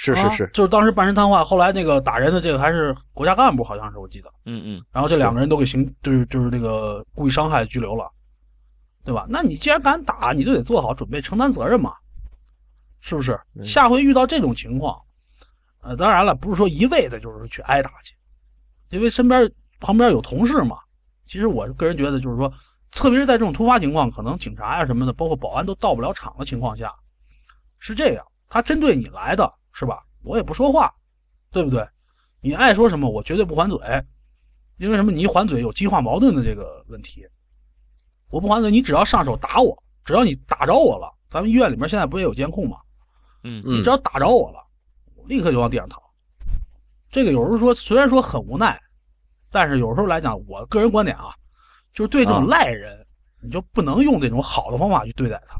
[0.00, 4.30] 是是是，就是当时半身瘫痪，后来那个打人的这个还是国家干部，好像是我记得。
[4.46, 8.08] 嗯嗯，然后这两个人都给刑，就是就是那个故意伤害拘留了，
[9.04, 9.26] 对吧？
[9.28, 11.94] 那你既然敢打，你就得做好准备承担责任嘛，
[13.00, 13.38] 是不是？
[13.54, 15.00] 嗯下回遇到这种情况，
[15.80, 18.14] 呃，当然了，不是说一味的就是去挨打去，
[18.90, 20.78] 因为身边旁边有同事嘛。
[21.26, 22.52] 其实我个人觉得，就是说，
[22.90, 26.94] 特别是在这种突发情况，可能警察呀、什么的，包括保安都到不了场的情况下，
[27.78, 30.02] 是这样，他针对你来的是吧？
[30.22, 30.92] 我也不说话，
[31.50, 31.86] 对不对？
[32.40, 33.78] 你爱说什么，我绝对不还嘴，
[34.78, 35.12] 因为什么？
[35.12, 37.26] 你一还嘴有激化矛盾的这个问题。
[38.30, 42.78] 我不还嘴，你只要上手打我，只要你打着我了，咱们医院里面现在不也有监控吗？
[43.42, 44.64] 嗯嗯你只要打着我了，
[45.14, 46.00] 我立刻就往地上躺。
[47.10, 48.78] 这个有时候说，虽然说很无奈，
[49.50, 51.34] 但是有时候来讲，我个人观点啊，
[51.92, 53.06] 就是对这种啊赖人，
[53.40, 55.58] 你就不能用这种好的方法去对待他，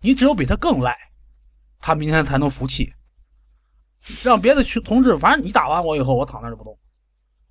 [0.00, 0.96] 你只有比他更赖，
[1.78, 2.92] 他明天才能服气。
[4.22, 6.76] 让别的去同志，反正你打完我以后，我躺那儿就不动，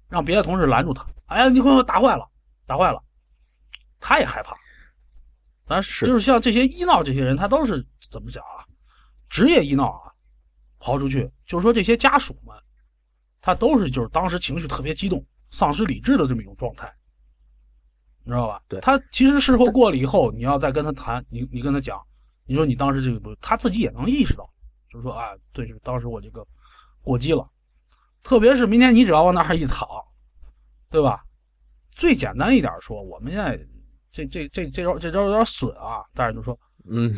[0.10, 1.06] 让别的同事拦住他。
[1.28, 2.30] 哎呀，你给我打坏了，
[2.66, 3.02] 打坏了，
[4.00, 4.56] 他也害怕。
[5.66, 8.68] 但是就是像这些医闹这些人，他都是怎么讲啊？
[9.32, 10.12] 职业医闹啊，
[10.78, 12.54] 刨出去，就是说这些家属们，
[13.40, 16.94] 他都是就是当时情绪特别激动、丧失理智的这么一种状态，
[18.26, 18.62] 你知道吧？
[18.68, 21.98] 对他其实事后过了以后，你要再跟他谈，你你跟他讲，
[22.46, 24.48] 你说你当时这个不，他自己也能意识到，
[24.90, 26.46] 就是说啊，对，这个当时我这个
[27.02, 27.50] 过激了，
[28.22, 29.88] 特别是明天你只要往那儿一躺，
[30.90, 31.24] 对吧？
[31.96, 33.58] 最简单一点说，我们现在
[34.12, 36.58] 这这这这招这招有点损啊，但是就说
[36.90, 37.14] 嗯，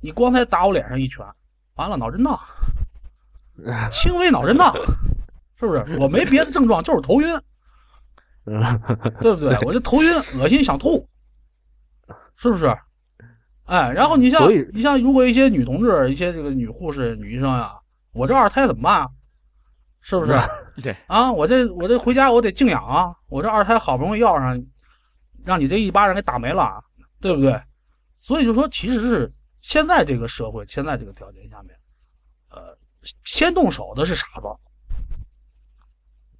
[0.00, 1.24] 你光才打我脸上一拳，
[1.74, 2.38] 完了脑震荡，
[3.90, 4.74] 轻微脑震荡，
[5.58, 5.84] 是不是？
[5.98, 7.28] 我没别的症状，就是头晕，
[9.20, 9.56] 对不对？
[9.66, 11.06] 我这头晕、恶心、想吐，
[12.36, 12.74] 是不是？
[13.66, 17.74] 哎，然后你像你像，如果一些女同志、一些这个女护士、女医生呀，
[18.12, 19.08] 我这二胎怎么办啊？
[20.00, 20.32] 是不是？
[20.82, 24.60] 对啊，我这我这回家我得静养啊，我这二胎好不容易要上，
[25.44, 26.82] 让你这一巴掌给打没了，
[27.20, 27.60] 对不对？
[28.16, 31.76] 所以就说，其实是现在这个社会，现在这个条件下面，
[32.50, 32.76] 呃，
[33.24, 34.48] 先动手的是傻子，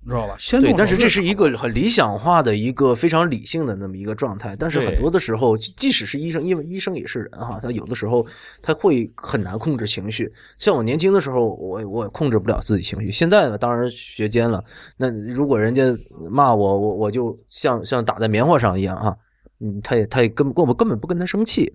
[0.03, 0.35] 你知道吧？
[0.39, 4.57] 先动对手，但是这是一个很理想化的一个非常理性的那么一个状态。
[4.57, 8.27] 但是很多的时候，即使是医生，因为医生也是人哈，他有的时候
[8.63, 10.33] 他会很难控制情绪。
[10.57, 13.13] 像我年轻的时候，我我控制不了自己情绪。
[13.13, 14.65] 现在呢，当然学尖了。
[14.97, 15.83] 那如果人家
[16.31, 19.17] 骂我，我我就像像打在棉花上一样哈，
[19.61, 21.71] 嗯，他也他也根本我根本不跟他生气。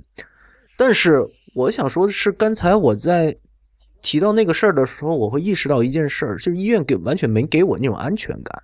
[0.78, 3.36] 但是我想说的是，刚才我在
[4.02, 8.64] 提到那个事儿的时候，我会意识到一件事儿，就是医院给完全没给我那种安全感，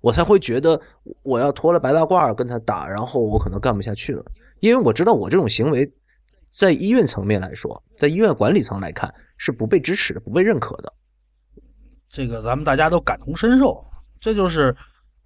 [0.00, 0.80] 我才会觉得
[1.22, 4.24] 我要脱了白大褂跟他打，然后我可能干不下去了，
[4.60, 5.90] 因为我知道我这种行为，
[6.50, 10.92] 在医院层面来说，在医院管理层来看是不被支持的、不被认可的。
[12.08, 13.84] 这个咱们大家都感同身受，
[14.20, 14.74] 这就是，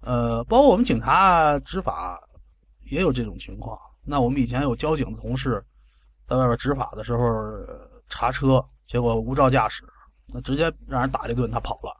[0.01, 2.19] 呃，包括我们警察执法
[2.91, 3.77] 也有这种情况。
[4.03, 5.63] 那我们以前有交警的同事
[6.27, 9.83] 在外边执法的时候、呃查车，结果无照驾驶，
[10.27, 11.95] 那直接让人打了一顿，他跑了。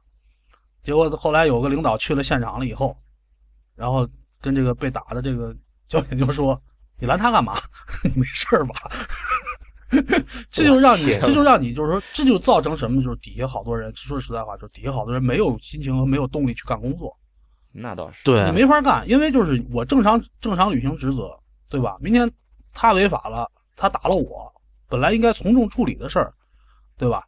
[0.83, 2.95] 结果后来有个领导去了现场了以后，
[3.75, 4.07] 然后
[4.39, 5.55] 跟这个被打的这个
[5.89, 6.61] 交警就说
[6.99, 7.55] ：“你拦他干嘛？
[8.05, 8.75] 你没事儿吧？”
[10.51, 13.01] 这就让你，这就让你，就是说，这就造成什么？
[13.01, 17.15] 就是底下好多人，说实在话，就是底下好多人没有心情和没有动力去干工作，
[17.71, 18.23] 那倒是。
[18.23, 21.97] 对你没法干，因为就是我正常正常履行职责，对吧？
[22.01, 22.29] 明天
[22.73, 24.51] 他违法了，他打了我，
[24.87, 26.33] 本来应该从重处理的事儿，
[26.97, 27.23] 对吧？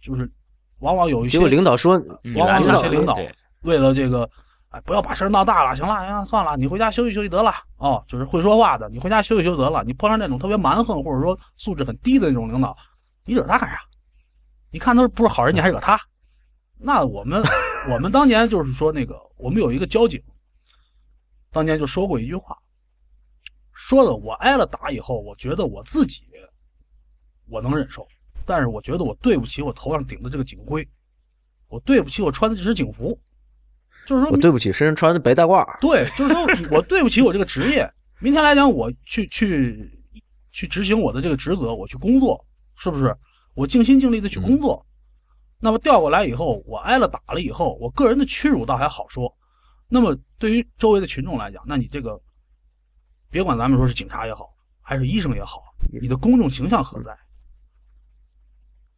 [0.00, 0.30] 就是
[0.78, 3.16] 往往有一些结果领导说，你往往有些领导
[3.62, 4.28] 为了这个
[4.70, 7.52] 哎，不要把事儿闹大了，行了，行了，算了，你回家休息休息得了。
[7.78, 9.82] 哦，就是会说话的，你回家休息休息得了。
[9.84, 12.76] 你碰上那种特别蛮横或者说素质很低的那种领导，
[13.24, 13.80] 你惹他干啥？
[14.70, 15.98] 你看他不是好人，你还惹他？
[16.76, 17.42] 那我们
[17.90, 20.22] 我们当年就是说那个，我们有一个交警，
[21.50, 22.56] 当年就说过一句话，
[23.78, 26.24] 说的我挨了打以后，我觉得我自己
[27.48, 28.04] 我能忍受，
[28.44, 30.86] 但是我觉得我对不起我头上顶的这个警徽，
[31.68, 33.16] 我对不起我穿的这身警服，
[34.04, 35.64] 就是说我对不起身上穿的白大褂。
[35.80, 36.44] 对，就是说
[36.76, 37.88] 我对不起我这个职业。
[38.18, 39.88] 明天来讲，我去去
[40.50, 43.16] 去执行我的这个职责，我去工作，是不是？
[43.54, 44.84] 我尽心尽力的去工作。
[45.60, 49.32] 那么调过来以后，我挨了打了以后，我个人的屈辱倒还好说。
[49.88, 52.20] 那么对于周围的群众来讲，那你这个，
[53.30, 54.48] 别管咱们说是警察也好，
[54.80, 55.62] 还是医生也好，
[56.00, 57.14] 你的公众形象何在？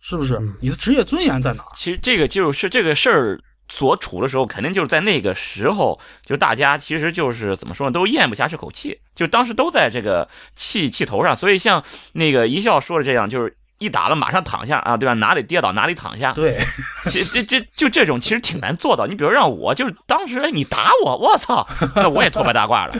[0.01, 0.41] 是不是？
[0.61, 1.69] 你的职业尊严在哪儿？
[1.75, 11.37] 其实这个就是这个事儿所处的时候，肯定就是在那个时候，就大家其实就是怎么说呢，都咽不下这口气，就当时都在这个气气头上。
[11.37, 15.13] 所以像那个一笑说的这样，就是一打了马上躺下啊，对吧？
[15.13, 16.33] 哪里跌倒哪里躺下。
[16.33, 16.59] 对，
[17.05, 19.07] 这这这就这种其实挺难做到。
[19.07, 22.95] 你比如让我就是当时哎你打我，我操，那我也脱白大褂了，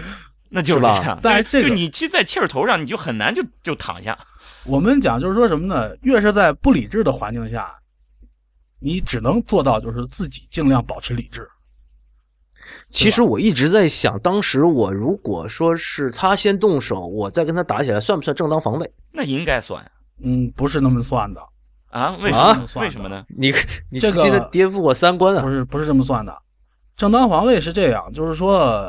[0.51, 1.19] 那就是这样。
[1.23, 4.19] 但是这个就你其实，在气儿头上，你就很难就就躺下。
[4.65, 5.97] 我们讲就是说什么呢？
[6.03, 7.73] 越是在不理智的环境下，
[8.79, 11.49] 你只能做到就是自己尽量保持理智。
[12.91, 18.93] 其实我一直在想，当时我如果说是他先动手，我再跟他打起来，算不算正当防卫？
[19.13, 19.85] 那应该算
[20.23, 21.41] 嗯，不是那么算的，
[21.91, 22.15] 啊？
[22.21, 22.83] 为什啊么？
[22.83, 23.25] 为什么呢？
[23.29, 23.53] 你
[23.91, 25.43] 你这个颠覆我三观啊！
[25.43, 26.37] 不是不是这么算的。
[26.97, 28.85] 正当防卫是这样，就是说，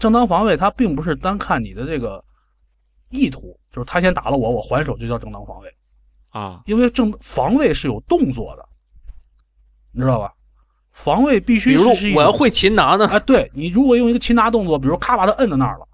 [0.00, 2.24] 正当防卫它并不是单看你的这个
[3.10, 5.72] 意图，就是他先打了我，我还手就叫正当防卫，
[6.30, 8.68] 啊，因为正防卫是有动作的，
[9.92, 10.32] 你知道吧？
[10.92, 15.86] 防卫必比须如是我要会擒拿呢，哎，对你如果用一个擒拿动作，比如咔把他摁在那儿了，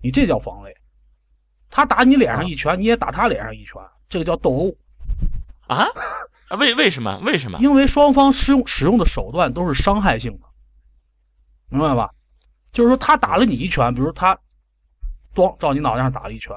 [0.00, 0.76] 你这叫防卫。
[1.70, 4.74] 他打你脸上一拳，你也打他脸上一拳，这个叫斗殴。
[5.68, 5.86] 啊？
[6.48, 7.18] 啊为为什么？
[7.24, 7.58] 为什么？
[7.60, 10.46] 因为双方使用使用的手段都是伤害性的，
[11.70, 12.10] 明白吧？
[12.72, 14.36] 就是说他打了你一拳，比如他
[15.34, 16.56] 咣照你脑袋上打了一拳，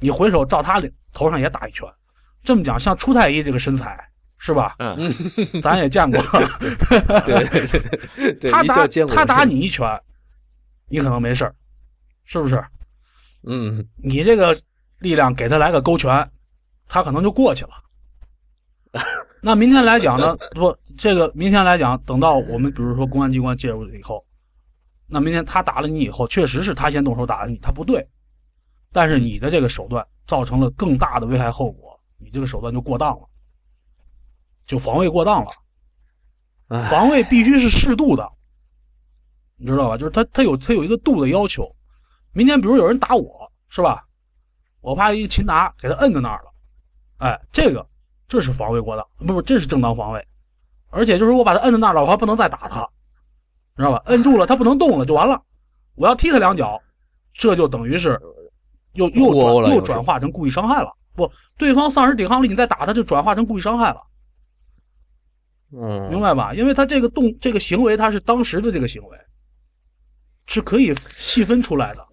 [0.00, 1.86] 你回手照他脸头上也打一拳。
[2.42, 3.96] 这么讲，像出太医这个身材
[4.38, 4.74] 是吧？
[4.78, 4.96] 嗯，
[5.62, 6.20] 咱也见过。
[7.24, 7.66] 对对
[8.16, 9.86] 对对，他打他打你一拳，
[10.88, 11.54] 你可能没事儿
[12.24, 12.64] 是不是？
[13.44, 14.56] 嗯，你这个
[14.98, 16.28] 力量给他来个勾拳，
[16.88, 17.70] 他可能就过去了。
[19.40, 20.36] 那明天来讲呢？
[20.54, 24.24] 不，这个明天来讲，等到我们比如说公安机关介入了以后，
[25.12, 28.08] 那明天他打了你以后，确实是他先动手打的你，他不对，
[28.90, 33.28] 但是你的这个手段造成了更大的危害后果，你这个手段就过当了，
[34.64, 35.50] 就防卫过当了。
[36.68, 38.26] 哎防卫必须是适度的，
[39.58, 39.98] 你知道吧？
[39.98, 41.70] 就是他他有他有一个度的要求。
[42.32, 44.02] 明天比如有人打我，是吧？
[44.80, 46.50] 我怕一擒拿给他摁在那儿了，
[47.18, 47.86] 哎，这个
[48.26, 50.26] 这是防卫过当，不不，这是正当防卫。
[50.88, 52.88] 而且就是我把他摁在那儿了，我还不能再打他，
[53.76, 54.02] 知道吧？
[54.06, 55.40] 摁住了，他不能动了，就完了。
[55.94, 56.80] 我要踢他两脚，
[57.32, 58.18] 这就等于是
[58.94, 60.90] 又又转又转化成故意伤害了。
[61.14, 64.00] 不，对方丧失抵抗力，你再打他，就转化成故意伤害了。
[65.74, 66.52] 嗯，明白吧？
[66.54, 69.18] 因为他这个动这个行为，他是当时的这个行为，
[70.46, 72.06] 是可以细分出来的。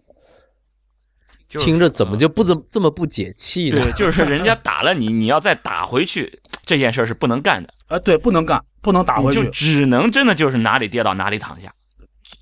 [1.47, 3.81] 就是听着怎么就不怎么这么不解气呢？
[3.81, 3.91] 对？
[3.93, 9.49] 就是人家打了你，你要再打回去，这件事儿是不能干的， 呃，对，不能干，不能打回就去。
[9.51, 11.73] 只能真的就是哪里跌倒哪里躺下。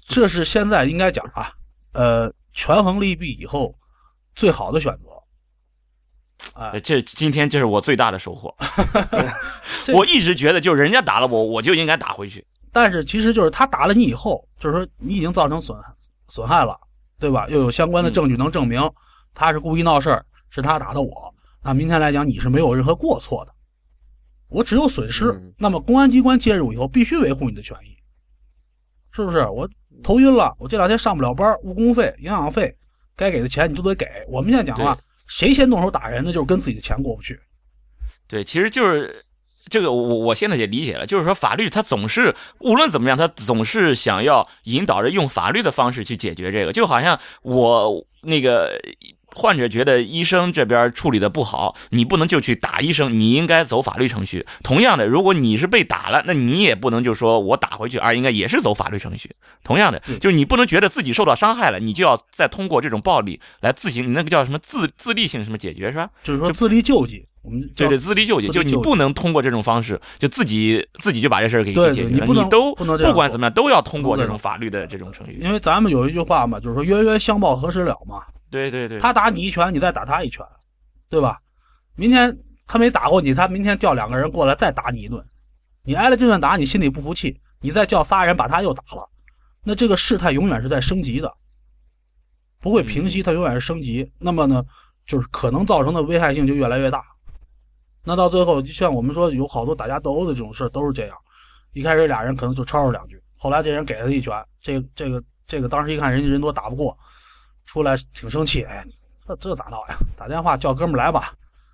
[0.07, 1.51] 这是现在应该讲啊，
[1.93, 3.75] 呃，权衡利弊以后
[4.35, 5.07] 最好的选择。
[6.55, 8.53] 哎呃，这今天这是我最大的收获。
[9.83, 12.45] 这我一直觉得，就是人家打了我，我就应该打回去。
[12.71, 15.75] 但是其实就是他打了你以后，就是说你已经造成损
[16.29, 16.79] 损害了，
[17.19, 17.47] 对吧？
[17.49, 18.81] 又有相关的证据能证明
[19.33, 21.33] 他是故意闹事儿，是他打的我。
[21.63, 23.53] 那明天来讲，你是没有任何过错的，
[24.49, 25.25] 我只有损失。
[25.31, 27.97] 嗯那么公安机关介入以后，必须维护你的权益，
[29.11, 29.39] 是不是？
[29.47, 29.67] 我
[30.03, 32.75] 头晕了，我这两天上不了班，误工费、营养费，
[33.15, 34.05] 该给的钱你都得给。
[34.27, 37.39] 我们现在讲话，谁先动手打人那，就是跟自己的钱过不去。
[38.27, 39.25] 对，其实就是
[39.69, 48.79] 这个，我我现在也理解了，就是说法律它总是无论怎么样，它总是想要引导着用法律的方式去解决这个，就好像我那个
[49.37, 54.45] 患者觉得医生这边处理的不好，你不能就去打医生，你应该走法律程序。
[54.63, 59.29] 同样的，如果你是被打了，那你也不能就说我打回去，而应该也是走法律程序。
[59.63, 66.09] 同样的，就是你不能觉得自己受到伤害了，你就要再通过这种暴力来自行，你那个叫什么自自立性什么解决是吧？
[66.23, 72.09] 就是说自力救济，我们对对，自力救济，就你不能通过这种方式，就自己自己就把这事儿给解决了。
[72.09, 72.19] 你
[72.49, 75.37] 都不能不管怎么样都要通过这种法律的这种程序。
[75.41, 78.23] 因为咱们有一句话嘛，就是说冤冤相报何时了嘛。
[78.49, 80.45] 对对对，他打你一拳，你再打他一拳，
[81.09, 81.39] 对吧？
[81.95, 82.37] 明天
[82.67, 85.23] 他没打过你，他明天叫两个人过来再打你一顿，
[85.83, 89.09] 你挨了这顿打，你心里不服气，你再叫仨人把他又打了，
[89.63, 91.33] 那这个事态永远是在升级的，
[92.59, 94.11] 不会平息，它永远是升级。
[94.19, 94.63] 那么呢，
[95.05, 97.03] 就是可能造成的危害性就越来越大。
[98.03, 101.17] 那到最后，就像我们说，有好多打架斗殴的这种事都是这样，
[101.73, 106.97] 一开始俩人可能就吵吵两句，后来这人给他一拳，这这个这个当时一看人家人多打不过。
[107.67, 108.83] 出来挺生气，哎，
[109.27, 109.97] 这这咋闹呀？
[110.17, 111.33] 打电话叫哥们来吧，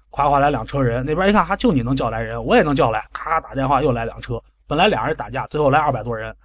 [0.10, 1.06] 夸夸来两车人。
[1.06, 3.08] 那边一看，哈，就你能叫来人，我也能叫来。
[3.14, 6.36] 咔咔打电话又来两车，本来俩人打架，最后来二百多人，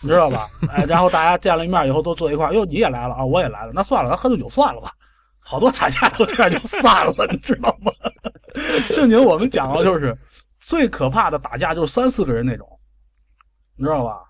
[0.00, 0.46] 你知道吧？
[0.72, 4.94] 哎，然后大家见了一面以后都坐一块，哟，你也来了啊，我也来了，那算了，咱喝顿酒算了吧。
[5.42, 7.90] 好多打架都这样就散了，你知道吗？
[8.94, 10.16] 正经我们讲的就是
[10.60, 12.68] 最可怕的打架就是三四个人那种，
[13.74, 14.29] 你知道吧？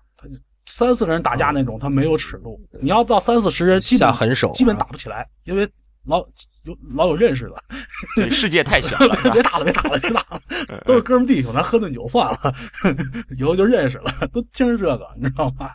[0.65, 2.59] 三四个人打架那种，他没有尺度。
[2.79, 5.67] 你要到三四十人，基本狠手，基本打不起来，因为
[6.05, 6.19] 老
[6.63, 7.55] 有老有认识的。
[8.15, 10.41] 对， 世界太小了，别打了，别打了，别打了，
[10.85, 12.37] 都是哥们弟兄，咱喝顿酒算了，
[13.37, 15.69] 以后就认识了，都听这个，你知道吗？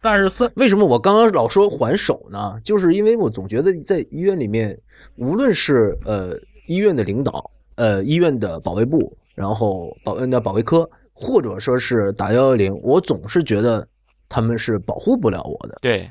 [0.00, 2.58] 但是三为什么我刚刚老说还手呢？
[2.62, 4.78] 就是因为我总觉得在医院里面，
[5.16, 13.86] 无论是呃医院的领导，呃医院的保卫部，然后保那保卫科，或者说是打幺幺零，我总是觉得。
[14.34, 16.10] 他们是保护不了我的，对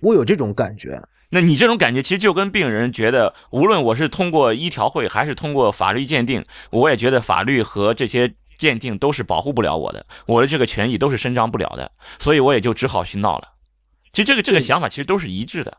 [0.00, 1.00] 我有这种感觉。
[1.28, 13.52] 那你这种感觉其实就跟病人觉得，无论我是通过医调会还是通过法律鉴定，我也觉得法律和这些鉴定都是保护不了我的，我的这个权益都是伸张不了的，所以我也就只好去闹了。
[14.12, 15.78] 其实这个这个想法其实都是一致的。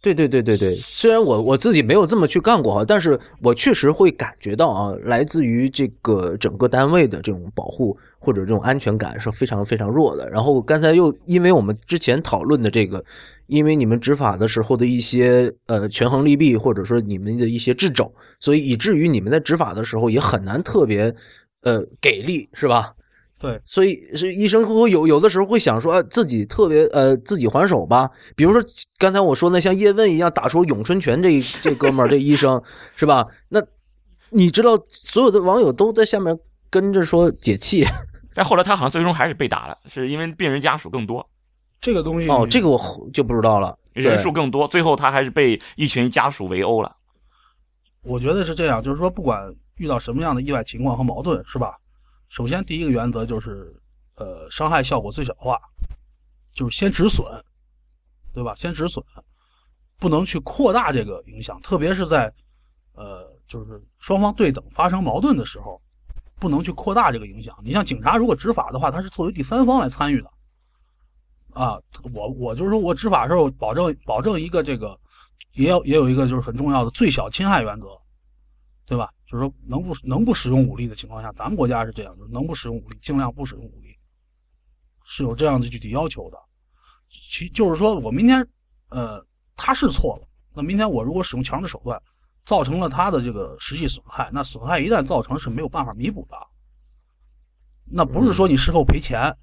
[0.00, 10.30] 对对对对对，虽然我我自己没有这么去干过哈，但是我确实会感觉到啊，来自于这个整个单位的这种保护或者这种安全感是非常非常弱的。
[10.30, 13.04] 然后刚才又因为我们之前讨论的这个，
[13.46, 18.10] 因为你们执法的时候的一些呃权衡利弊，或者说你们的一些掣肘，
[18.40, 21.14] 所以以至于你们在执法的时候也很难特别
[21.62, 22.94] 呃给力，是吧？
[23.40, 28.10] 对，所以是医生会有有的时候会想说，自己特别呃自己还手吧。
[28.34, 28.60] 比如说
[28.98, 32.60] 刚才我说那像叶问一样打出咏春拳这这哥们儿这医生
[32.96, 33.24] 是吧？
[33.48, 33.62] 那
[34.30, 36.36] 你知道所有的网友都在下面
[36.68, 37.84] 跟着说解气，
[38.34, 41.24] 但后来他好像最终还是被打了，是因为病人家属更多。
[41.80, 46.96] 这个东西哦，这个我就不知道了，人数更多，最后他还是被一群家属围殴了。
[48.02, 51.76] 我觉得是这样，就是说不管遇到什么样的意外情况和矛盾，是吧？
[52.28, 53.74] 首先，第一个原则就是，
[54.16, 55.58] 呃，伤害效果最小化，
[56.52, 57.24] 就是先止损，
[58.34, 58.54] 对吧？
[58.54, 59.04] 先止损，
[59.98, 62.32] 不能去扩大这个影响，特别是在，
[62.92, 65.80] 呃，就是双方对等发生矛盾的时候，
[66.38, 67.56] 不能去扩大这个影响。
[67.64, 70.30] 你像警察如果执法的话，他是作为第三方来参与的，
[71.54, 71.80] 啊，
[72.12, 74.98] 我我就是说我执法时候保证保证一个这个，
[75.54, 77.86] 也有也有一个就是很重要的最小侵害原则，
[78.88, 79.12] 对吧？
[79.26, 83.94] 就是说，能不能不使用武力的情况下，咱们国家是这样，就是能不使用武力，尽量不使用武力，
[85.04, 86.38] 是有这样的具体要求的。
[87.10, 88.46] 其就是说我明天，
[88.88, 89.22] 呃，
[89.56, 92.00] 他是错了，那明天我如果使用强制手段，
[92.46, 96.36] 造成了他的这个实际损害，那损害一旦造成是没有办法弥补的。
[97.84, 99.36] 那不是说你事后赔钱，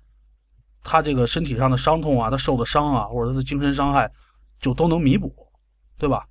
[0.84, 4.12] 他这个身体上的伤痛啊，他受的伤啊，或者他的精神伤害，
[4.60, 5.32] 就都能弥补，
[6.00, 6.28] 对吧？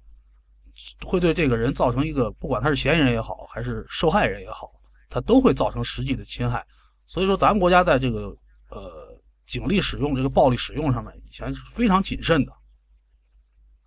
[1.04, 4.70] 会对这个人造成一个，不管他是嫌疑人也好，还是受害人也好，
[5.08, 6.66] 他都会造成实际的侵害。
[7.06, 8.36] 所以说，咱们国家在这个
[8.70, 9.16] 呃
[9.46, 12.52] 警力使用、这个暴力使用上面，以前是非常谨慎的，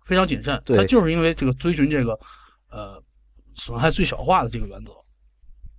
[0.04, 0.62] 非常谨慎。
[0.66, 2.18] 他就是因为这个遵循这个
[2.70, 3.02] 呃
[3.54, 4.92] 损害最小化的这个原则，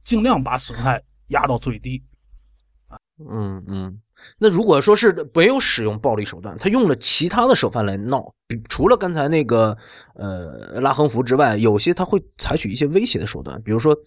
[0.03, 2.03] 尽量把损害压到最低。
[3.29, 4.01] 嗯嗯。
[4.37, 8.33] 那如果说是没有使用暴力手段，他用了其他的手段来闹，
[8.67, 9.77] 除了刚才那个
[10.15, 13.61] 呃拉横幅之外，有些他会采取一些威胁的手段。
[13.61, 13.97] 比如说，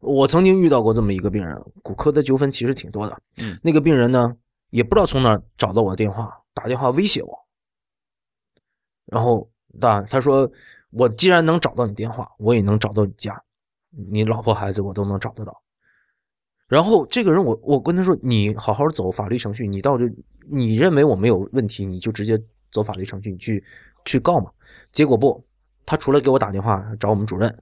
[0.00, 3.18] 我曾经遇到过这么一个病人，骨科的纠纷其实挺多的。
[3.38, 4.36] 嗯，那个病人呢，
[4.70, 7.38] 也不知道从哪找到我的电话，打电话威胁我。
[9.06, 9.50] 然后，
[9.80, 10.50] 大他说，
[10.90, 13.42] 我既然能找到你电话，我也能找到你家，
[13.90, 15.62] 你老婆孩子我都能找得到。
[16.72, 20.10] 然后这个人，我我跟他说，你好好走法律程序，你到这，
[20.48, 23.62] 你认为我没有问题，你就直接走法律程序，你去
[24.06, 24.50] 去告嘛。
[24.90, 25.44] 结果不，
[25.84, 27.54] 他除了给我打电话找我们主任，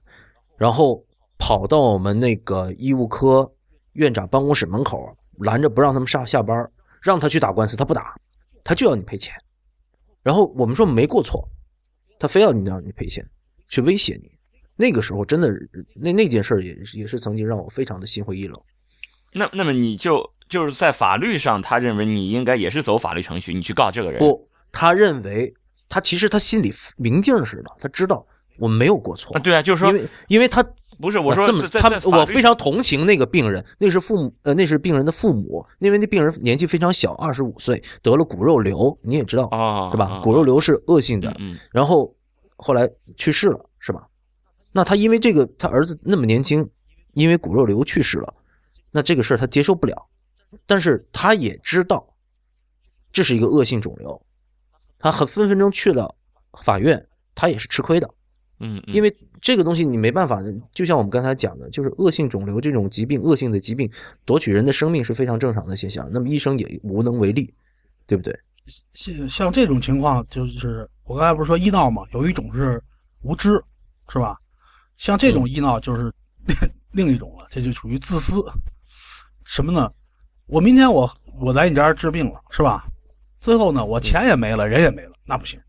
[0.55, 1.05] 然后
[1.37, 3.51] 跑到我们那个医务科
[3.95, 8.15] 院长办公室门口拦着不让他们上下班，让他去打官司，他不打，
[8.63, 9.35] 他就要你赔钱。
[10.23, 11.45] 然后我们说没过错，
[12.17, 13.29] 他非要你让你赔钱，
[13.67, 14.31] 去威胁你。
[14.77, 15.51] 那个时候真的
[15.95, 18.57] 那那件事也也是曾经让我非常的心灰意冷。
[19.33, 24.19] 那那么你就就是在法律上，他认为你应该也是走法律程序，你去告这个人。
[24.19, 25.53] 不，他认为
[25.87, 28.25] 他其实他心里明镜似的，他知道
[28.59, 29.33] 我没有过错。
[29.35, 30.63] 啊，对啊，就是说，因为因为他
[30.99, 40.05] 不是我说这么他我非常同情那个病人，那是父母呃那是病人的父母，因为那病人年纪非常小，二十五岁得了骨肉瘤，你也知道啊，是吧？
[40.05, 41.35] 啊骨肉瘤是恶性的，
[41.71, 42.13] 然后
[42.57, 44.05] 后来去世了，是吧？
[44.73, 46.69] 那他因为这个，他儿子那么年轻，
[47.13, 48.33] 因为骨肉瘤去世了，
[48.91, 49.95] 那这个事儿他接受不了，
[50.65, 52.05] 但是他也知道
[53.11, 54.21] 这是一个恶性肿瘤，
[54.99, 56.13] 他很分分钟去了
[56.61, 58.09] 法院，他也是吃亏的，
[58.59, 60.41] 嗯，嗯因为这个东西你没办法，
[60.73, 63.89] 就像我们刚才讲的，就是恶性肿瘤这种疾病，恶性的疾病
[64.25, 67.53] 夺取人的生命是非常正常的现象，那么医生也无能为力，
[68.05, 68.37] 对不对？
[68.93, 72.81] 像像这种情况，就是我刚才不是说医闹嘛，有一种是
[73.23, 73.51] 无知，
[74.09, 74.37] 是吧？
[74.97, 76.13] 像这种医闹就是
[76.91, 78.43] 另一种了，这就属于自私。
[79.51, 79.91] 什么呢？
[80.45, 82.87] 我明天我我来你这儿治病了，是吧？
[83.41, 85.61] 最后呢，我钱也没了，人也没了，那不行，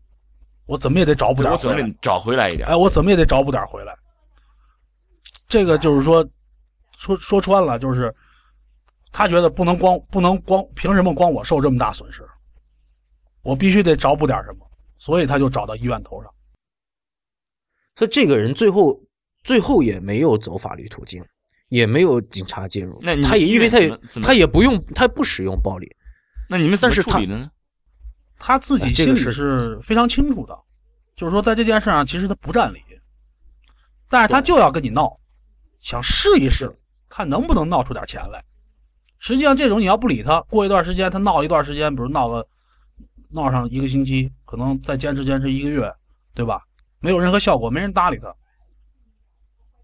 [0.65, 1.75] 我怎么也得找补点回来。
[1.75, 2.65] 我总得找回来一点。
[2.69, 3.93] 哎，我怎么也得找补点回来。
[5.49, 6.25] 这个就是说，
[6.97, 8.15] 说说穿了，就是
[9.11, 12.23] 他觉得不能光不能光，凭什么光我受这么大损失？
[13.41, 14.65] 我必须得找补点什么，
[14.97, 16.33] 所以他就找到医院头上。
[17.97, 18.97] 所以这个人最后
[19.43, 21.21] 最后也没有走法律途径，
[21.73, 25.89] 也没有警察介入，那你他也因为他也他也不用他不使用暴力，
[26.47, 27.49] 那你们怎么但是他处理的呢？
[28.37, 30.55] 他自己心里是非常清楚的，
[31.15, 32.79] 就是说在这件事上其实他不占理，
[34.07, 35.17] 但是他就要跟你闹，
[35.79, 36.71] 想试一试，
[37.09, 38.43] 看能不能闹出点钱来。
[39.17, 42.45] 实际上，这种你要不理他，过一段时间他闹一段时间，比如闹个
[43.31, 45.91] 闹上一个星期，可能再坚持坚持一个月，
[46.35, 46.61] 对吧？
[46.99, 48.31] 没有任何效果，没人搭理他，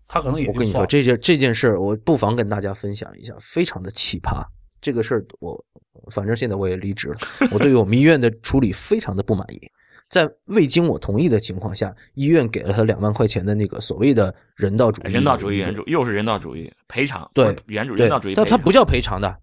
[0.09, 0.85] 他可能也我跟你说。
[0.85, 4.43] 这件这件事儿，我不妨跟大家分享一下，非常的奇葩。
[4.81, 5.65] 这个事儿，我
[6.11, 7.17] 反正现在我也离职了，
[7.51, 9.61] 我对于我们医院的处理非常的不满意。
[10.09, 19.37] 在未经我同意的情况下，医院给了他两万块钱的那个所谓的人道主义人道主义援援助又是人道主义赔偿，对援助人道主义，但他不叫赔偿的，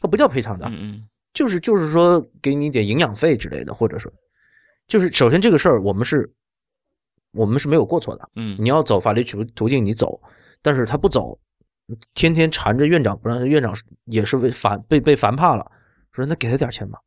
[0.00, 1.02] 他不叫赔偿的，嗯嗯
[1.34, 4.10] 就是就是说给你点营养费之类的，或者说，
[4.88, 6.32] 就是首先这个事儿我们是，
[7.36, 8.28] 我们是没有过错的。
[8.34, 10.20] 嗯你要走法律途途径，你走，
[10.62, 11.38] 但是他不走，
[12.14, 13.74] 天天缠着院长不让，院长
[14.06, 15.70] 也是为烦被被烦怕了，
[16.12, 16.98] 说那给他点钱吧。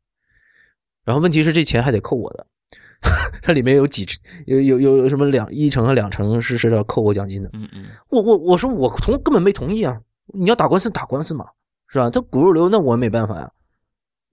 [1.04, 2.46] 然后问题是这钱还得扣我的，
[3.42, 4.06] 它里面有几
[4.46, 7.50] 有有有有什么两一成和两成是是要扣我奖金的。
[7.52, 10.00] 嗯嗯，我我我说我同根本没同意啊！
[10.32, 11.46] 你要打官司打官司嘛，
[11.88, 12.08] 是吧？
[12.08, 13.50] 他骨肉瘤那我没办法呀，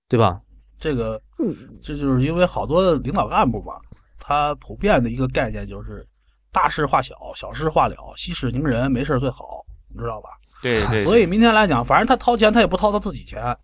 [0.07, 0.41] 对吧？
[0.79, 3.79] 这个嗯，这就是因为好多领导干部吧，
[4.27, 6.05] 他普遍的一个概念就是
[6.51, 10.27] 大事化小，小事化了，息事宁人，没事最好，你知道吧？
[10.61, 13.57] 对对，所以明天来讲，反正他掏钱，他也不掏他自己钱，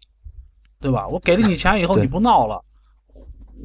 [0.79, 1.05] 对吧？
[1.05, 2.63] 我给了你钱以后，你不闹了，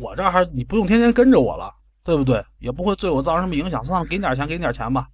[0.00, 1.72] 我这儿还你不用天天跟着我了，
[2.02, 2.44] 对不对？
[2.58, 3.84] 也不会对我造成什么影响。
[3.84, 5.06] 算了，给你点钱，给你点钱吧。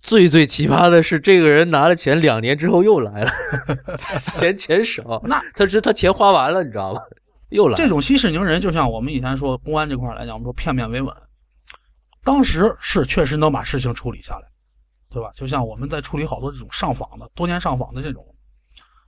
[0.00, 3.32] 最最奇葩的是，这个人拿了钱，两年之后又来了，
[4.22, 7.00] 嫌钱少，那他是他钱花完了，你知道吧？
[7.50, 11.14] 又来这种息事宁人，就像我们以前说公安这块来讲，我们说片面维稳，
[12.22, 14.48] 当时是确实能把事情处理下来，
[15.08, 15.30] 对吧？
[15.34, 18.26] 就像我们在处理好多这种上访的、多年上访的这种，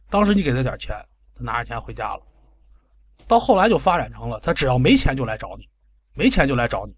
[0.08, 0.96] 当时你给他点钱，
[1.34, 2.22] 他拿着钱回家了，
[3.26, 5.68] 到后来就发展成了他只要没钱就来找你，
[6.14, 6.96] 没钱就来找你，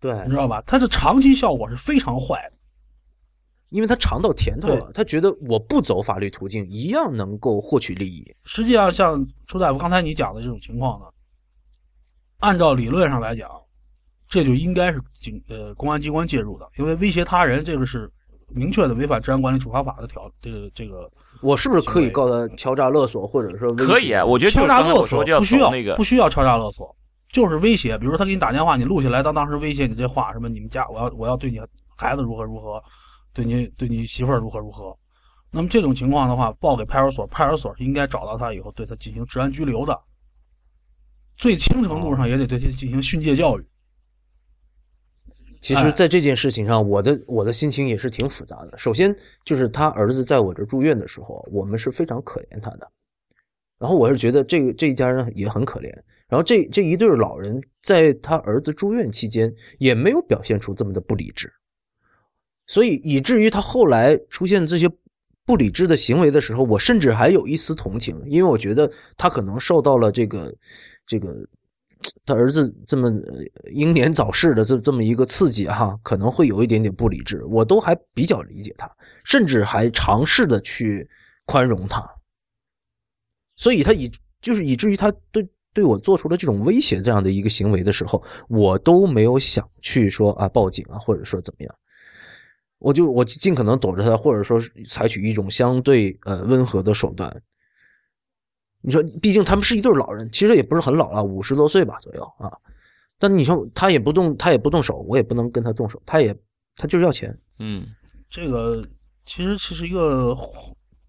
[0.00, 0.62] 对你，知道吧？
[0.66, 2.56] 他的长期效果是非常坏的。
[3.72, 8.30] 因为他尝到甜头了，他觉得我不走法律途径，一样能够获取利益。
[8.44, 11.06] 实际上，像朱大夫刚才你讲的这种情况呢，
[12.40, 13.50] 按照理论上来讲，
[14.28, 18.10] 这就应该是警呃公安机关介入的，因为威胁他人这个是
[18.48, 21.10] 明确的违反治安管理处罚法的条这个这个
[21.40, 26.94] 我是不是可以告他敲诈勒索，或者说可以啊，我觉得敲诈勒索不需要那个不需要敲诈勒索，
[27.30, 31.58] 就是威胁，比如说他给你打电话，你录下来，当当时威胁你这话，什么你们家我要我要对你
[31.96, 32.82] 孩子如何如何，
[33.32, 34.96] 对你对你媳妇儿如何如何。
[35.50, 39.98] 那么这种情况的话，报给派出所，派出所应该找到他以后，对他进行治安拘留的，
[41.36, 43.66] 最轻程度上也得对他进行训诫教育。
[45.60, 48.76] 其实，在这件事情上，我的我的心情也是挺复杂的。
[48.76, 49.14] 首先，
[49.44, 52.90] 就是他儿子在我这住院的时候，我们是非常可怜他的。
[53.78, 55.88] 然后，我是觉得这个这一家人也很可怜。
[56.28, 61.52] 然后这这一对老人在他儿子住院期间也没有表现出这么的不理智，
[62.66, 64.88] 所以以至于他后来出现这些
[65.44, 70.54] 不理智的行为的时候，我甚至还有一丝同情，因为我觉得他可能受到了这个
[71.06, 71.34] 这个
[72.24, 73.10] 他儿子这么
[73.72, 78.90] 英年早逝的这这么一个刺激哈，可能会有一点点不理智，我都还比较理解他，
[79.24, 81.08] 甚至还尝试的去
[81.46, 82.02] 宽容他，
[83.56, 84.10] 所以他以
[84.40, 85.46] 就是以至于他对。
[85.74, 91.74] 对我做出了这种威胁这样的一个行为的时候，我都没有想去说啊报警啊，或者说怎么样，
[92.82, 97.42] 我就我尽可能躲着他，或者说采取一种相对呃温和的手段。
[98.80, 102.50] 你说，毕竟他们是一对老人，其实也不是很老了，五十多岁吧左右啊。
[103.16, 106.36] 但你说他也不动，他也不动手，我也不能跟他动手，他也
[106.74, 107.38] 他就是要钱。
[107.60, 107.86] 嗯，
[108.28, 108.84] 这个
[109.24, 110.36] 其实其实一个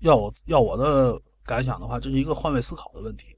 [0.01, 3.35] 要我要我的感想的话，这是一个换位思考的问题。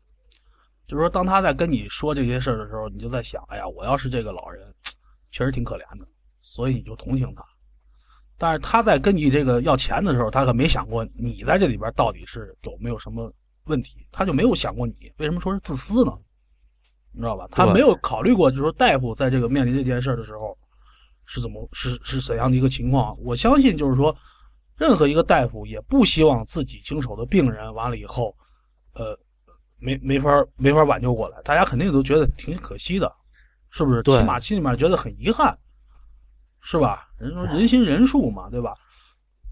[0.86, 4.62] 就是说，当他在跟你说这些事儿的时候，你就在想：哎呀，我要是这个老人，
[5.32, 6.06] 确实挺可怜的，
[6.42, 7.42] 所以你就同情他。
[8.38, 13.32] 但是他在跟你这个要钱的时候，他可没想过你在这里边到底是有没有什么
[13.66, 16.12] 问题，他就没有想过你为什么说是自私呢？
[17.12, 17.48] 你知道吧？
[17.52, 20.58] 他没有考虑过，就是说大夫在这个面临这件事的时候
[21.26, 23.18] 是怎么是是怎样的一个情况。
[23.24, 24.16] 我相信，就是说，
[24.78, 28.36] 任何一个大夫也不希望自己经手的病人完了以后，
[28.94, 29.18] 呃。
[29.78, 33.14] 没没法没法挽救过来，大家肯定都觉得挺可惜的，
[33.70, 34.02] 是不是？
[34.04, 35.56] 起码心里面觉得很遗憾，
[36.68, 37.08] 是吧？
[37.20, 38.74] 人说人心人数嘛，对吧？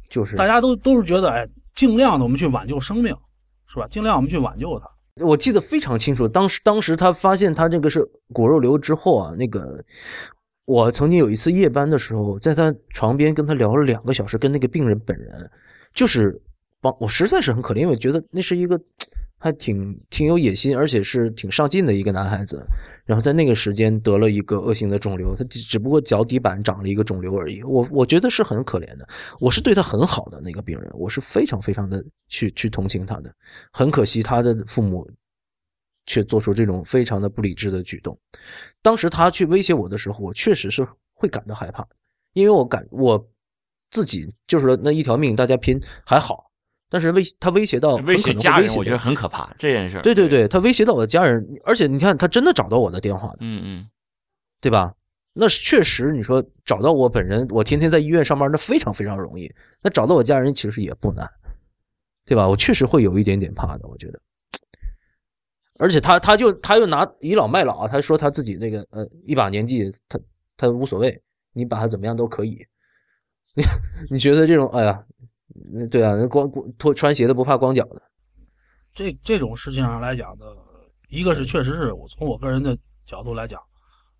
[0.09, 3.15] 就是大家都都是觉得，哎，尽量的我们去挽救生命，
[3.67, 3.85] 是吧？
[3.87, 4.89] 尽量我们去挽救他。
[5.23, 8.03] 我记得非常清楚，当时当时他发现他这个是
[8.33, 9.85] 骨肉瘤之后啊，那个
[10.65, 15.51] 我曾经有一次夜班的时候，在他床边跟他聊了两个小时，跟那个病人本人，
[15.93, 16.41] 就是
[16.81, 18.81] 帮我实在是很可怜，因为觉得那是一个。
[19.43, 22.65] 还挺挺有野心，而且是挺上进的一个男孩子。
[23.03, 27.61] 然后在那个时间得了一个恶性的肿瘤，他只只不过脚底板长了一个肿瘤而已。
[27.63, 29.05] 我我觉得是很可怜的。
[29.41, 33.35] 我是对他很好的那个病人，我是非常非常的去去同情他的。
[33.73, 35.05] 很可惜他的父母
[36.05, 38.17] 却做出这种非常的不理智的举动。
[38.81, 41.85] 当时他去威胁我的时候，我确实是会感到害怕，
[42.31, 43.21] 因为我感我
[43.91, 46.49] 自己就是那一条命大家拼还好。
[46.93, 49.99] 但是威他威胁到威胁家人，我觉得很可怕这件事。
[50.03, 53.87] 对对对，他威胁到我的家人，而且你看，他真的找到我的电话的，嗯嗯，
[54.61, 54.93] 对吧？
[55.33, 59.51] 那确实，你说找到我本人，我天天在医院上班，那非常非常容易。
[59.81, 61.27] 那找到我家人其实也不难，
[62.27, 62.47] 对吧？
[62.47, 64.21] 我确实会有一点点怕的，我觉得。
[65.79, 70.19] 而且他他就他又拿倚老卖老，他说他自己那个呃一把年纪，他
[70.55, 71.19] 他无所谓，
[71.53, 72.63] 你把他怎么样都可以。
[73.55, 73.63] 你
[74.13, 75.03] 你觉得这种哎呀？
[75.73, 78.01] 嗯，对啊，那光脱穿鞋的不怕光脚的。
[78.93, 80.45] 这这种事情上来讲的，
[81.09, 83.61] 一个是确实是我从我个人的角度来讲，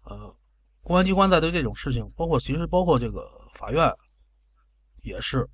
[0.06, 0.32] 呃，
[0.82, 3.92] 公安机关在对这种事情，包括其实包括这个法院，
[5.04, 5.48] 也是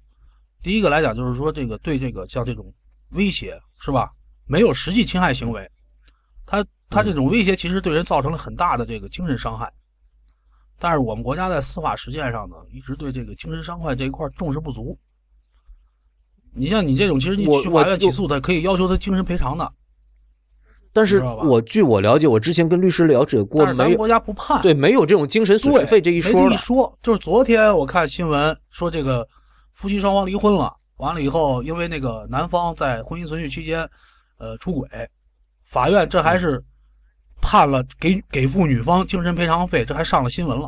[0.61, 2.73] 第一个来讲，就是说这个对这个像这种
[3.11, 4.11] 威胁是吧，
[4.45, 5.69] 没有实际侵害行为，
[6.45, 9.71] 他他这种威胁其实对人造成了很大的这个精神伤害，
[10.77, 14.97] 但是我们国家在司法实践上呢，一直对这个精神伤害这一块重视不足。
[16.53, 19.71] 你像你这种，其实你去法院起诉他，可以要求他精神赔偿的。
[20.91, 29.25] 但是我据我了解，我之前跟律师了解过，没有国家不判，对，没有这种精神损失费这一说一说，就是昨天我看新闻说，这个
[29.75, 33.87] 夫妻双方离婚了，完了以后，因为那个男方在婚姻存续期间，
[34.39, 34.89] 呃，出轨，
[35.63, 36.61] 法院这还是
[37.39, 40.67] 判了给给付女方精神赔偿费，这还上了新闻了。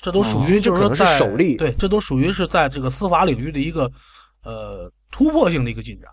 [0.00, 3.90] 这都属于就是说例，对，这都属于是在这个司法领域的一个
[4.44, 6.10] 呃突破性的一个进展。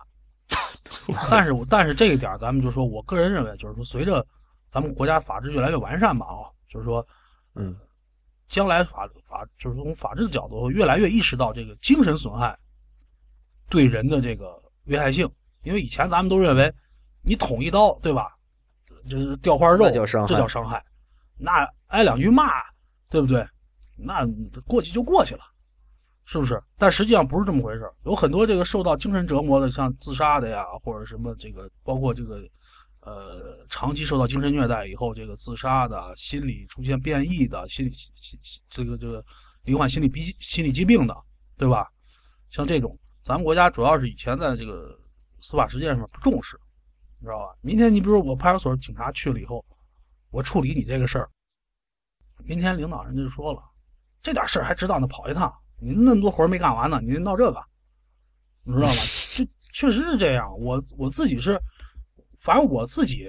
[1.30, 4.24] 但是，但是这一点咱们就说，我个人认为，就是说，随着
[4.70, 7.06] 咱们国家法制越来越完善吧，啊，就是说，
[7.54, 7.76] 嗯，
[8.48, 12.56] 将来法法就是从法治的角度，越来越意识到这个精神损害
[13.68, 15.28] 对人的这个危害性。
[15.62, 16.72] 因为以前咱们都认为，
[17.22, 18.36] 你捅一刀，对吧？
[19.08, 19.78] 就是掉块肉，
[20.26, 20.84] 这叫伤害。
[21.36, 22.62] 那挨两句骂，
[23.10, 23.44] 对不对？
[23.96, 24.24] 那
[24.66, 25.42] 过去就过去了，
[26.24, 26.62] 是不是？
[26.78, 32.40] 但实际上不是这么回事有很多这个受到精神折磨的，像自杀的呀，或者什么这个，包括这个，
[33.00, 37.92] 呃，长期受到精神虐待以后这个自杀的，心理出现变异的，心理
[38.70, 39.24] 这个这个
[39.64, 41.16] 罹患心理病心理疾病的，
[41.56, 41.90] 对吧？
[42.50, 44.98] 像这种，咱们国家主要是以前在这个
[45.38, 46.58] 司法实践上面不重视，
[47.18, 47.54] 你知道吧？
[47.60, 49.64] 明天你比如我派出所警察去了以后，
[50.30, 51.28] 我处理你这个事儿，
[52.44, 53.60] 明天领导人家就说了。
[54.22, 55.52] 这点事儿还知道那跑一趟？
[55.82, 57.60] 你那么多活没干完呢，你闹这个，
[58.62, 58.94] 你知道吗？
[59.34, 59.44] 这
[59.74, 60.56] 确实是这样。
[60.60, 61.60] 我我自己是，
[62.38, 63.28] 反正我自己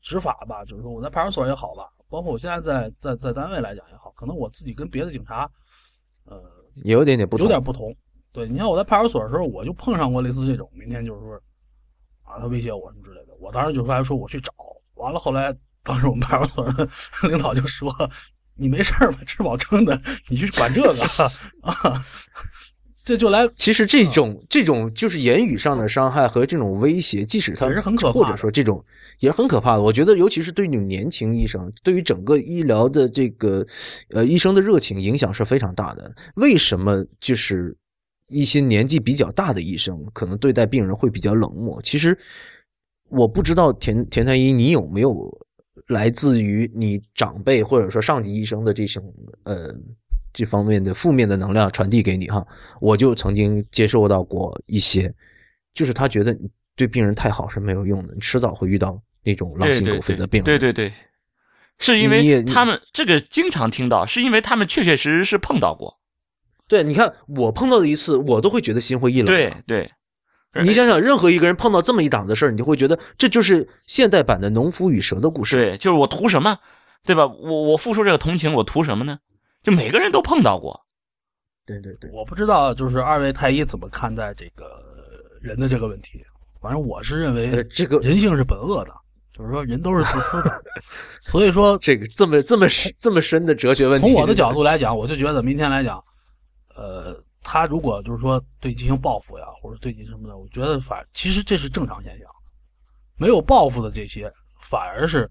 [0.00, 5.48] 执法吧，就是说我在派出所也好吧，包括我现在在在在单位来讲也好，可能我自己跟别的警察，
[6.24, 6.42] 呃，
[6.82, 7.94] 也有点点不同，有点不同。
[8.32, 11.34] 对，你像我在派出所的时候，我就碰上过类似这种，明天就是说，
[12.22, 14.52] 啊，他威胁我什么之类的，我当时就还说我去找，
[14.94, 16.88] 完了后来当时我们派出所的
[17.28, 17.92] 领导就说，
[18.56, 19.18] 你没事吧？
[19.26, 21.02] 吃饱撑的，你去管这个
[21.62, 22.04] 啊？
[23.04, 28.84] 这就来，其实这种这种就是言语上的伤害和这种威胁，即使他也是很可怕，或者说这种
[29.18, 29.82] 也是很可怕的。
[29.82, 33.66] 我觉得，尤其是对于年轻医生，对于整个医疗的这个
[34.10, 36.14] 呃医生的热情影响是非常大的。
[36.36, 37.76] 为什么就是
[38.28, 41.82] 一些年纪比较大的医生可能对待病人会比较冷漠？
[41.82, 42.16] 其实
[43.08, 45.12] 我不知道田田太医，你有没有
[45.88, 49.74] 来自于你长辈或者说上级医生的这种呃。
[50.34, 52.42] 这方面的负面的能量传递给你哈，
[52.80, 55.12] 我就曾经接受到过一些，
[55.74, 56.34] 就是他觉得
[56.74, 60.44] 对病人太好是没有用的，你迟早会遇到那种狼心狗肺的病人。
[60.44, 60.90] 对对对，
[61.78, 66.00] 是因为他们这个经常听到，是因为他们确确实实是碰到过。
[66.66, 69.26] 对，你看我碰到的一次，我都会觉得心灰意冷。
[69.26, 69.92] 对对，
[70.62, 75.56] 你想想，任何一个人碰到这么一档子事儿，你就会觉得这就是现代版的农夫与蛇的故事。
[75.56, 76.58] 对，就是我图什么，
[77.04, 77.26] 对吧？
[77.26, 79.18] 我我付出这个同情，我图什么呢？
[79.62, 80.78] 就每个人都碰到过，
[81.64, 84.66] 对对对，我不知道就是二位太医怎么看待这个
[85.40, 86.20] 人的这个问题。
[86.60, 88.90] 反正我是认为，这个人性是本恶的，
[89.32, 90.62] 就是说人都是自私的。
[91.22, 92.66] 所以说，这个这么这么
[93.00, 96.02] 这么深的哲学问题，从我的角度来讲，我就觉得明天来讲，
[96.76, 102.28] 呃，他如果就是说对进行报复呀，或者对你什么的，我觉得反其实这是正常现象。
[103.16, 105.30] 没有报复的这些，反而是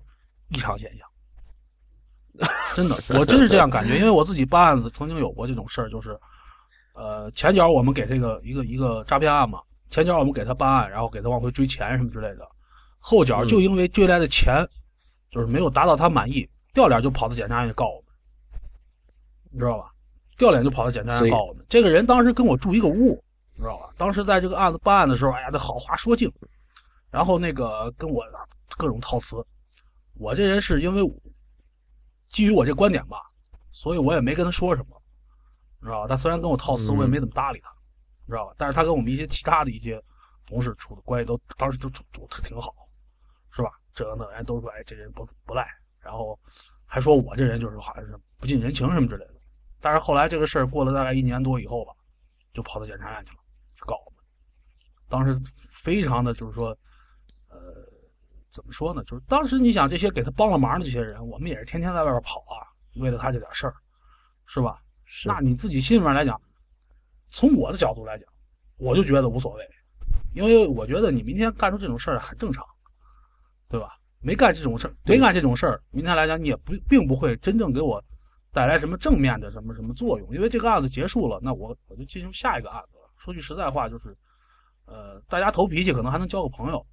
[0.50, 1.08] 异常现象。
[2.74, 6.18] 真的， 我真是这样感觉，因为我自己办案子曾经有过这种事儿，就是，
[6.94, 12.48] 呃，前脚我们给这个一个一个诈骗案嘛，前脚我们给他办案，然后给他往回追钱什么之类的，
[13.00, 14.66] 后脚就因为追来的钱，
[15.30, 18.06] 就是没有达到他满意，掉脸就跑到检察院告我们，
[19.52, 19.91] 你知道吧？
[20.42, 21.64] 掉脸就跑到检察院告我们。
[21.70, 23.24] 这个人当时跟我住一个屋，
[23.56, 23.94] 你知道吧？
[23.98, 26.28] 当时在这个案子办案的时候，哎呀，这好话说尽，
[27.12, 28.26] 然后那个跟我
[28.76, 29.36] 各种套词，
[30.16, 31.22] 我这人是因为。
[32.32, 33.18] 基于我这观点吧，
[33.74, 35.02] 所以我也没跟他说什么，
[35.82, 36.08] 知道吧？
[36.08, 37.70] 他虽然跟我套词，我也没怎么搭理他，
[38.26, 38.56] 知道吧？
[38.58, 40.02] 但是他跟我们一些其他的一些
[40.48, 42.74] 同事处的关系都当时都处处的挺好，
[43.52, 43.70] 是吧？
[43.94, 45.68] 这个那人都说，哎，这人不不赖，
[46.00, 46.40] 然后
[46.86, 49.31] 还说我这人就是好像是不近人情什么之类的。
[49.82, 51.92] 但是后来这个事儿过了大概一年多以后吧，
[52.54, 53.40] 就跑到检察院去了，
[53.76, 54.24] 去告我们。
[55.10, 55.38] 当时
[55.70, 56.70] 非常的就是说。
[57.50, 57.58] 呃
[58.50, 59.02] 怎么说呢？
[59.06, 63.74] 就是当时你想这些给他帮了忙的这些人，我们也是天天在外边跑啊，为了他这点事儿，
[64.46, 64.82] 是吧？
[65.26, 66.38] 那你自己心里面来讲，
[67.30, 68.28] 从我的角度来讲，
[68.76, 69.66] 我就觉得无所谓，
[70.34, 72.62] 因为我觉得你明天干出这种事儿很正常，
[73.70, 73.98] 对吧？
[74.20, 78.04] 没干这种事儿，没干这种事儿，明天来讲你也不并不会真正给我
[78.54, 82.98] 带来什么正面的什么什么作用，因为这个案子结束了，那我我就进入下一个案子。
[83.18, 84.16] 说句实在话，就是，
[84.86, 86.86] 呃，大家投脾气可能还能交个朋友，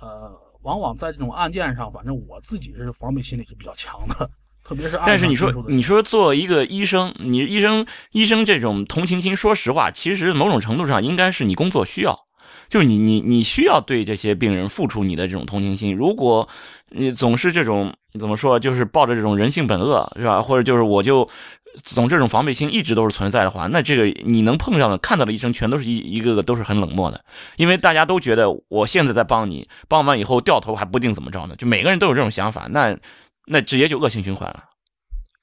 [0.00, 0.30] 呃。
[0.62, 4.30] 往往在这种案件上，反正我自己是防备心理是比较强的，
[4.62, 5.00] 特别是。
[5.06, 12.26] 但是你说，你说做一个医生，你医生医生这种同情心，说实话，其实某种程度上应该是你工作需要，
[12.70, 15.94] 就是你你你需要对这些病人付出你的这种同情心。
[15.94, 16.48] 如果
[16.88, 20.40] 你总是这种怎么说，就是抱着这种人性本恶，是吧？
[20.40, 21.28] 或者就是我就。
[21.84, 27.24] 总这种防备心一直都是存在的话，那这个你能碰上的、看到的医生，全都是一一个个都是很冷漠的，
[27.58, 32.98] 因为大家都觉得我现在在帮你，帮完以后掉头还不定怎么着呢，就每个人都有这种想法，那
[33.46, 34.64] 那直接就恶性循环了。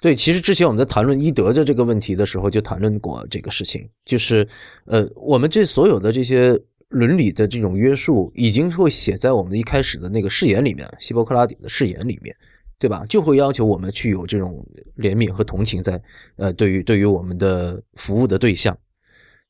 [0.02, 4.46] 对，其实之前我们在谈论医德的这个问题的时候，就谈论过这个事情，就是
[4.86, 12.36] 呃，我们这所有的这些伦理的这种约束，已经会写在我们一开始的那个誓言里面，希波克拉底的誓言里面。
[12.80, 13.04] 对吧？
[13.10, 14.64] 就会要求我们去有这种
[14.98, 16.00] 怜悯和同情，在
[16.36, 18.78] 呃，对于对于我们的服务的对象。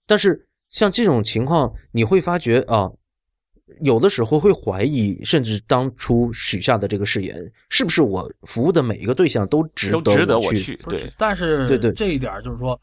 [0.06, 2.90] 但是像这种情况，你会发觉啊，
[3.82, 7.36] 有的时候会怀疑，甚至当初许下的这个誓言，
[7.68, 10.78] 是不是我服务的每一个对象都值得值得我去？
[10.88, 11.12] 对。
[11.18, 12.80] 但是对对这一点就是说，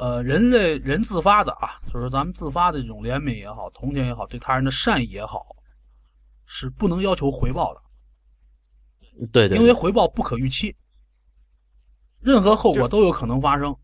[0.00, 5.44] 呃，人类人自发的啊，就是咱们自发的这种怜悯也好，同情也好，对他人的善意也好，
[6.46, 7.80] 是不能要求回报的。
[9.30, 10.74] 对对，因为回报不可预期，
[12.22, 13.76] 任何后果都有可能发生，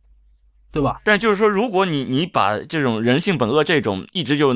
[0.72, 1.02] 对吧？
[1.04, 4.54] 但就是说，如果你你把这种人性本恶这种一直就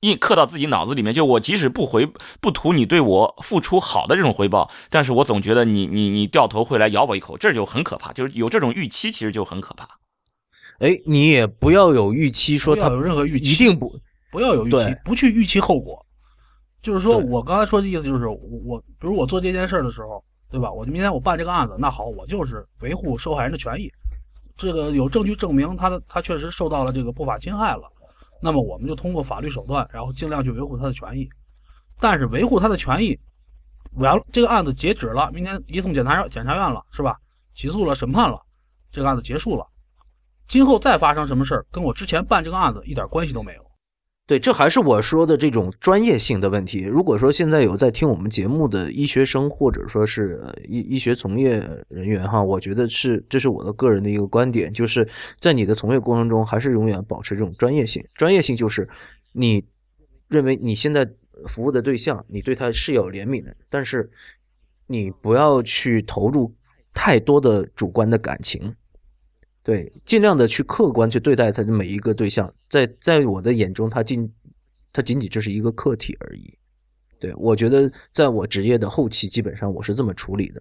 [0.00, 2.06] 印刻到自己脑子里面，就我即使不回
[2.42, 8.12] 不图你对我付出好的这种回报，但是我总觉得你你你掉头会来咬我一口，这就很可怕。
[8.12, 9.88] 就是有这种预期，其实就很可怕。
[10.78, 13.94] 哎，你也不要有预期，说他有任何预期，一定不
[14.30, 16.04] 不要有预期，不去预期后果。
[16.80, 20.72] 就是说我刚才说的意思就是我我，比如我做这件事儿的时候，对吧？
[20.72, 23.88] 我明天我办这个案子，那好，我就是维护受害人的权益，
[24.56, 27.82] 这个有证据证明他的他确实受到了这个不法侵害了，
[28.42, 31.28] 那么我们就通过法律手段，然后尽量去维护他的权益。
[32.00, 33.16] 但是维护他的权益，
[33.92, 37.16] 完了这个案子截止了，明天移送检察检察院了，是吧？
[37.54, 38.42] 起诉了，审判了，
[38.90, 39.64] 这个案子结束了。
[40.46, 43.62] 今后再发生什么事儿，跟我之前办这个案子一点关系都没有。
[44.24, 46.80] 对，这还是我说的这种专业性的问题。
[46.80, 51.58] 如果说现在有在听我们节目的医学生，或者说是呃医医学从业
[51.88, 55.06] 人员哈，我觉得是这是我的个人的一个观点，就是
[55.40, 58.02] 在你的从业过程中，还是永远保持这种专业性。
[58.14, 58.88] 专业性就是
[59.32, 59.62] 你
[60.28, 61.06] 认为你现在
[61.48, 64.08] 服务的对象，你对他是有怜悯的，但是
[64.86, 66.54] 你不要去投入
[66.94, 68.72] 太多的主观的感情。
[69.62, 74.28] 对，尽量的去客观去对待他的每一个对象，在在我的眼中，他仅
[74.92, 76.52] 他仅仅就是一个客体而已。
[77.20, 80.60] 对我觉得，在我职业的后期，基本上我是这么处理的，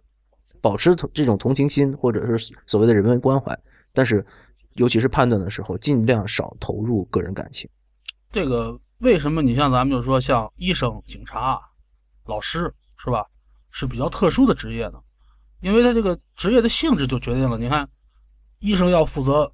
[0.61, 3.57] 保持同这种同情心或者是所谓的人文关怀，
[3.91, 4.23] 但是
[4.73, 7.67] 尤其是判断的时候，尽量少投入个人感情。
[8.31, 11.59] 这个为什么你像咱们就说像医生、警察、
[12.27, 13.25] 老师是吧，
[13.71, 14.99] 是比较特殊的职业呢？
[15.61, 17.89] 因为他这个职业的性质就决定了，你看，
[18.61, 19.51] 医生要负责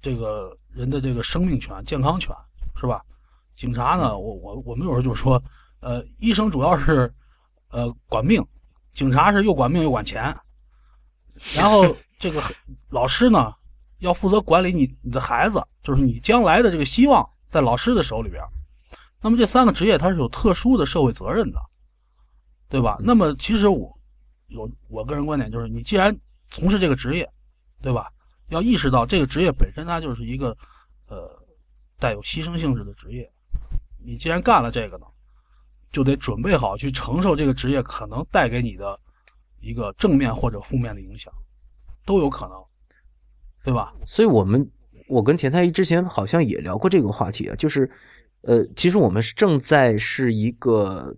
[0.00, 2.34] 这个人的这个生命权、健康权
[2.76, 3.02] 是吧？
[3.54, 5.42] 警察呢，我我我们有时候就说，
[5.80, 7.12] 呃，医生主要是
[7.70, 8.44] 呃管命，
[8.92, 10.36] 警察是又管命又管钱，
[11.54, 12.42] 然后 这个
[12.90, 13.54] 老师呢，
[14.00, 18.42] 要负责管理你你的孩子，就是你将来的这个希望在老师的手里边。
[19.22, 21.58] 那么这三个职业它是有特殊的社会责任的，
[22.68, 22.98] 对吧？
[23.00, 23.98] 那么其实我
[24.48, 26.14] 有我个人观点就是，你既然
[26.50, 27.26] 从事这个职业，
[27.80, 28.12] 对吧？
[28.48, 30.56] 要意识到这个职业本身它就是一个
[31.08, 31.30] 呃
[31.98, 33.30] 带有牺牲性质的职业。
[34.04, 35.06] 你既然干了这个呢，
[35.90, 38.98] 就得准备好去承受这个职业可能带给你的
[39.60, 41.32] 一个正面或者负面的影响，
[42.04, 42.64] 都有可能，
[43.64, 43.92] 对吧？
[44.06, 44.70] 所以我们
[45.08, 47.90] 我跟田太医之前好像也聊过这个话题啊，就是
[48.42, 51.12] 呃，其实我们正在是一个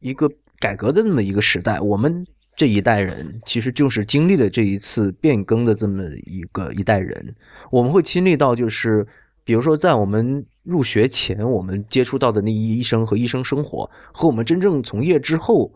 [0.00, 0.28] 一个
[0.58, 7.34] 改革的这么一个时代，我们这一代人其实就是经历了这一次变更的这么一个一代人，
[7.70, 9.06] 我们会亲历到就是，
[9.44, 15.70] 比如说在我们入学前，我们接触到的那一医生和医生生活，和我们真正从业之后。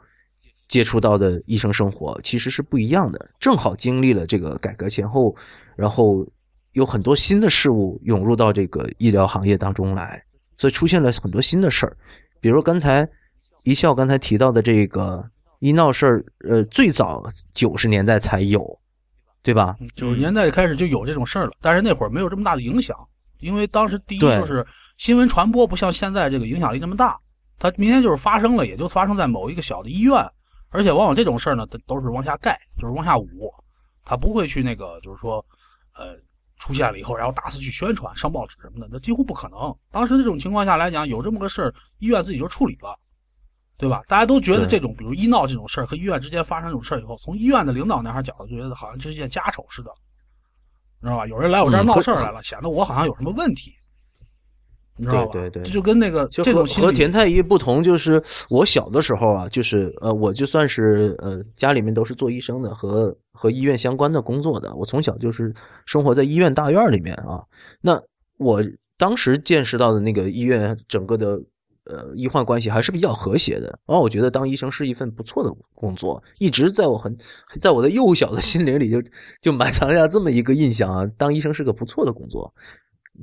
[0.70, 5.34] 接触到的医生生活其实是不一样的，正好经历了这个改革前后，
[5.74, 6.24] 然后
[6.74, 10.22] 有很多新的事物涌入到这个医疗行业当中来，
[10.56, 11.96] 所以出现了很多新的事儿，
[12.40, 13.08] 比如刚才
[13.64, 15.28] 一笑刚才提到的这个
[15.60, 17.22] 医闹事儿，呃，最早
[17.54, 18.78] 九十年代才有，
[19.42, 19.76] 对吧？
[19.94, 22.96] 九十年代开始就有这种事儿了，但是那会儿没有这么大的影响，
[23.40, 24.66] 因为当时第一就是
[24.96, 27.18] 新闻传播不像现在这个影响力那么大，
[27.58, 30.14] 它明天就是发生了，也就发生在某一个小的医院，
[30.70, 33.52] 而且往往这种事儿呢，都都是往下盖，就是往下捂，
[34.04, 35.44] 它不会去那个就是说，
[35.94, 36.16] 呃，
[36.58, 39.76] 出现了以后然后大肆去宣传、上报纸什么的，那几乎不可能。
[39.90, 42.98] 当时这种情况下来讲，有这么个事儿，医院自己就处理了。
[43.80, 44.02] 对吧？
[44.06, 49.90] 大家都觉得这种，比如医闹这种事儿和医院之间发生这种事儿以后，从医院的领导那哈角度觉得好像这是件家丑似的，
[51.00, 51.26] 你知道吧？
[51.26, 53.72] 有人来我这儿闹事儿来了，显得我好像有什么问题，
[54.96, 55.32] 你知道吧？
[55.32, 65.54] 对对对这就跟那个这种和田太医不同，就是我小的时候啊，就是呃，我就算是呃家里面都是做医生的，和和医院相关的工作的，我从小就是
[65.86, 67.42] 生活在医院大院里面啊。
[67.80, 67.98] 那
[68.36, 68.62] 我
[68.98, 71.40] 当时见识到的那个医院整个的
[71.90, 77.16] 呃医患关系还是比较和谐的，然后我觉得当医生是一份不错的工作，一直在我很
[77.60, 79.02] 在我的幼小的心灵里就
[79.42, 82.54] 就埋藏下这么一个印象啊，当医生是个不错的工作。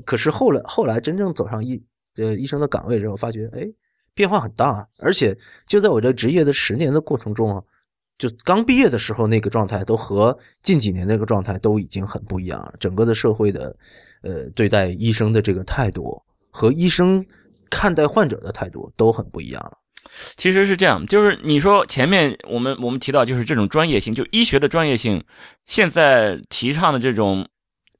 [0.05, 1.81] 可是后来后来真正走上医
[2.17, 3.67] 呃医生的岗位之后，发觉哎
[4.13, 5.35] 变化很大，而且
[5.65, 7.63] 就在我这职业的十年的过程中啊，
[8.17, 12.73] 就刚毕业的时候那个状态，都和近几年那个状态都已经很不一样了。
[12.79, 13.75] 整个的社会的
[14.23, 16.19] 呃对待医生的这个态度
[16.49, 17.23] 和医生
[17.69, 19.73] 看待患者的态度都很不一样了。
[20.37, 25.23] 其实是这样，就是你说前面我们我们提到就是这种专业性，就医学的专业性，
[25.65, 27.47] 现在提倡的这种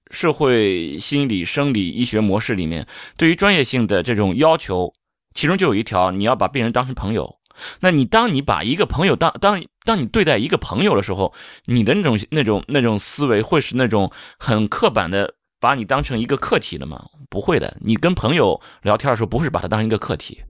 [0.10, 2.88] 社会心理生理医学模式里面，
[3.18, 4.94] 对于专业性的这种要求，
[5.34, 7.36] 其中就有一条，你要把病人当成朋友。
[7.82, 11.34] 那你当你把一个朋友当当当你对待一个朋友的时候，
[11.66, 17.06] 你的那种那种那种思维会是那种很刻板的，把你当成一个客体的吗？
[17.30, 20.44] 不会的，你跟朋友聊天的时候，不是把他当成一个客体。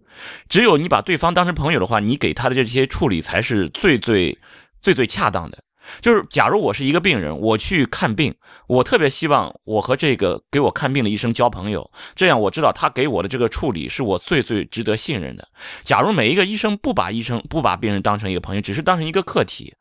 [0.49, 4.37] 只有你把对方当成朋友的话，你给他的这些处理才是最最
[4.81, 5.59] 最最恰当的。
[6.01, 8.35] 就是假如我是一个病人，我去看病，
[8.67, 15.47] 我特别希望我和这个给我看病的医生交朋友，这样我知道他给我的这个处理是我最最值得信任的。
[15.85, 19.73] 假如每一个医生不把医生不把病人当成一个朋友，只是当成一个客体，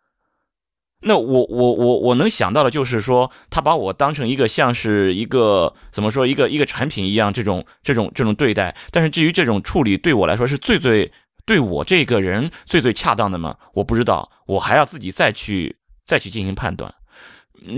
[1.03, 8.75] 那我我我我能想到的就是说，他把我当成一个像是一个怎么说一个一个产品一样这种这种这种对待。
[8.91, 11.13] 但是至于这种处理对我来说是最最
[11.45, 13.57] 对我这个人最最恰当的吗？
[13.75, 16.93] 我不知道，我还要自己再去再去进行判断。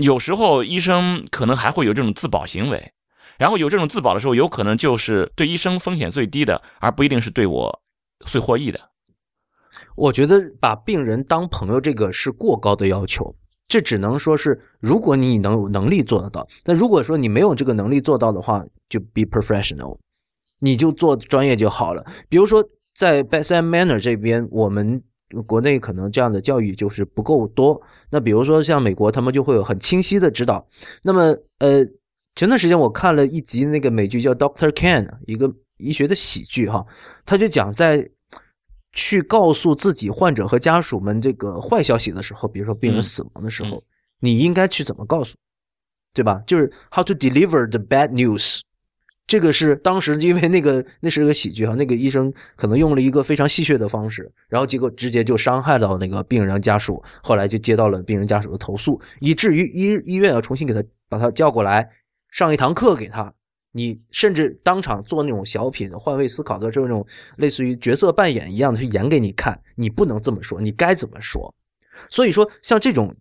[0.01, 2.93] 有时候医生可能还会有这种自保行为，
[3.37, 7.81] 然后有这种自保的时候，有可能就是对医生风险最低的，而不一定是对我
[8.25, 8.88] 最获益的。
[9.99, 13.35] 我觉得把病人当朋友这个是过高的要求，
[13.67, 16.47] 这只能说是如果你能有能力做得到。
[16.63, 19.97] 那如果说你没有这个能力做到的话，就 be professional，
[20.61, 22.05] 你就做专业就好了。
[22.29, 22.63] 比如说
[22.95, 25.03] 在 Best Manner 这边，我们
[25.45, 27.81] 国内可能这样的教育就是不够多。
[28.09, 30.65] 那比如说像美国，他们就会有很清晰的指导。
[31.03, 31.85] 那么呃，
[32.35, 36.85] 前段时间我看了一集那个美剧叫 Doctor Can，一个医学的喜剧哈，
[37.25, 38.09] 他就讲在。
[38.99, 43.81] 去告诉自己患者和家属们这个坏消息的时候，比如说病人死亡的时候，
[44.19, 45.35] 你应该去怎么告诉，
[46.13, 46.43] 对吧？
[46.45, 48.59] 就是 how to deliver the bad news。
[49.25, 61.89] 这个是当时因为那个 那是个喜剧哈，那个医生可能用了一个非常戏谑的方式，然后结果直接就伤害到那个病人家属，后来就接到了病人家属的投诉，以至于医医院要重新给他把他叫过来
[62.31, 63.33] 上一堂课给他。
[63.71, 67.05] 你甚至当场做那种小品，换位思考的这种
[67.37, 69.59] 类似于角色扮演一样的去演给你看。
[69.75, 71.53] 你不能这么说，你该怎么说？
[72.09, 73.15] 所以说，像这种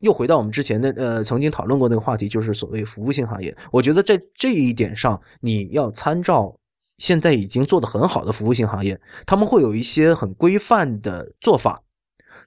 [0.00, 3.56] 又回到我们之前的呃曾经讨论过那个话题，就是所谓服务性行业。
[3.72, 6.56] 我觉得在这一点上，你要参照
[6.98, 11.82] 现在已经做的很好的服务性行业，他们会有一些很规范的做法。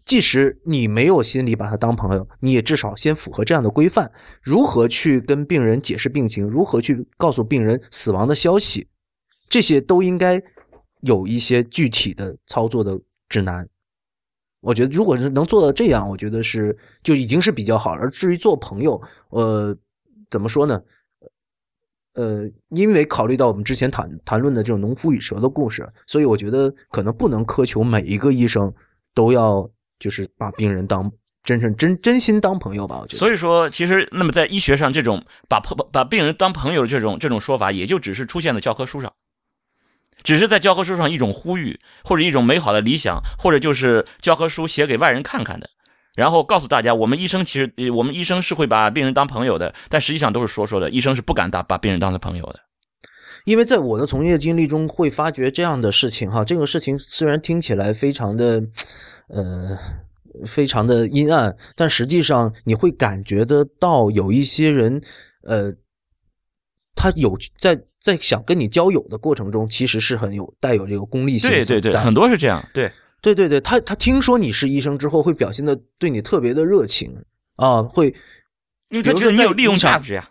[0.04, 4.12] 即使你没有心里把他当朋友，你也至少先符合这样的规范。
[4.42, 8.88] 如何去跟病人解释病情，如何去告诉病人死亡的消息，
[9.48, 10.42] 这些都应该
[11.02, 13.00] 有一些具体的操作的
[13.30, 13.70] 指南。
[14.60, 18.02] 我觉得，如果是能做到这样，我觉得是就已经是比较好了。
[18.02, 19.78] 而至于做朋友，呃，
[20.30, 20.82] 怎么说呢？
[22.14, 28.74] 呃，因为考虑到我们之前谈谈论的这种农夫与蛇的故事，所以我觉得可能不能苛求每一个医生
[29.14, 29.70] 都要。
[30.02, 31.10] 就是把病人当
[31.44, 33.20] 真正真真心当朋友吧，我觉得。
[33.20, 39.14] 所以说，其实那么在医学上，这种把朋把病人当朋友这种这种说法，也就只是出现在教科书上，
[40.24, 45.70] 只是在教科书上一种呼吁，或者一种美好的理想，或者就是教科书写给外人看看的，
[46.16, 52.60] 然后告诉大家，我们医生其实我们医生是会把病人当朋友的，但实际上都是说说的，医生是不敢把把病人当成朋友的。
[53.46, 58.64] 因为在我的从业经历中，会发觉这样的事情哈，这个事情虽然听起来非常的。
[59.34, 59.78] 呃，
[60.46, 65.02] 非常的阴暗，但实际上你会感觉得到有一些人，
[65.44, 65.74] 呃，
[66.96, 71.50] 他有在在想跟你交友的过程中，其实是很有带有这个功利性。
[71.50, 72.62] 对对对，很多是这样。
[72.74, 72.92] 对
[73.22, 77.16] 对对对，他他听说你是医生之后，会表现的对你特别的热情
[77.56, 78.08] 啊，会，
[78.90, 80.30] 因为他觉得你有利用价值呀。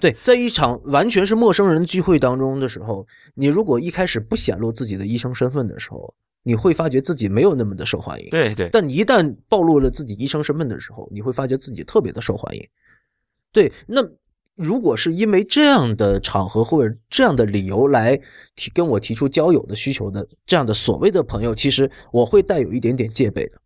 [0.00, 6.14] 对，在一场完全是陌生人聚会当中的时候，你如果一开始不显露自己的医生身份的时候。
[6.46, 8.68] 你会发觉自己没有那么的受欢迎，对对。
[8.70, 12.68] 但你一旦暴露了自己医生身份的时候，你会发觉自己特别的受欢迎。
[13.50, 14.06] 对，那
[14.54, 18.20] 如果是因为这样的场合或者这样的理由来
[18.56, 23.58] 提跟我提出交友的需求的这样的所谓的朋友，其实我会带有一点点戒备的。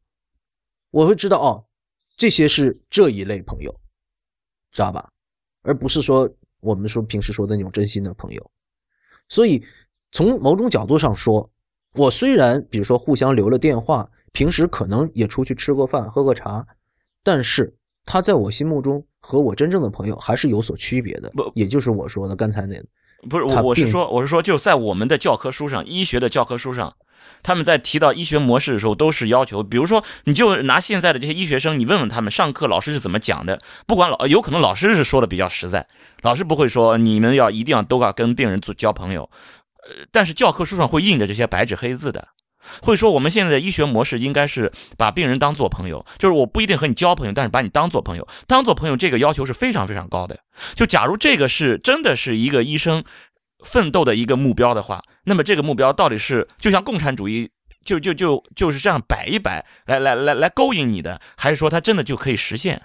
[0.93, 1.65] 我会知道哦，
[2.17, 3.75] 这些是这一类朋友，
[4.71, 5.11] 知道吧？
[5.69, 6.29] 而不是说
[6.61, 8.51] 我们说平时说的那种真心的朋友。
[9.29, 9.63] 所以
[10.11, 11.49] 从某种角度上说。
[11.95, 16.65] 我虽然比如说互相留了电话，平时可能也出去吃过饭、喝过茶，
[17.25, 17.75] 但是
[18.05, 21.31] 他在我心目中和我真正的朋友还是有所区别的。
[21.31, 22.77] 不，也就是我说的刚才那，
[23.29, 26.95] 不是我我是说我是说就在我们的教科书上，医学的教科书上，
[27.43, 35.87] 他们在提到医学模式的时候都是要求，比如说你就拿现在的这些医学生，你问问他们上课老师是怎么讲的，不管老有可能老师是说的比较实在，
[36.23, 39.31] 老师不会说你们要一定要都要跟病人做交朋友。
[39.89, 42.29] 呃但是教科书上会印着这些白纸黑字的，
[42.83, 50.41] 会说我们现在的医学模式应该是把病人当做朋友，就是我不一定和你交朋友，但是把你当做朋友，当做朋友这个要求是非常非常高的。
[50.75, 53.03] 就假如这个是真的是一个医生
[53.65, 57.51] 奋斗的一个目标的话，那么这个目标到底是就像共产主义
[57.85, 62.83] 就就就就是这样摆一摆来来来来勾引你的，还是说他真的就可以实现？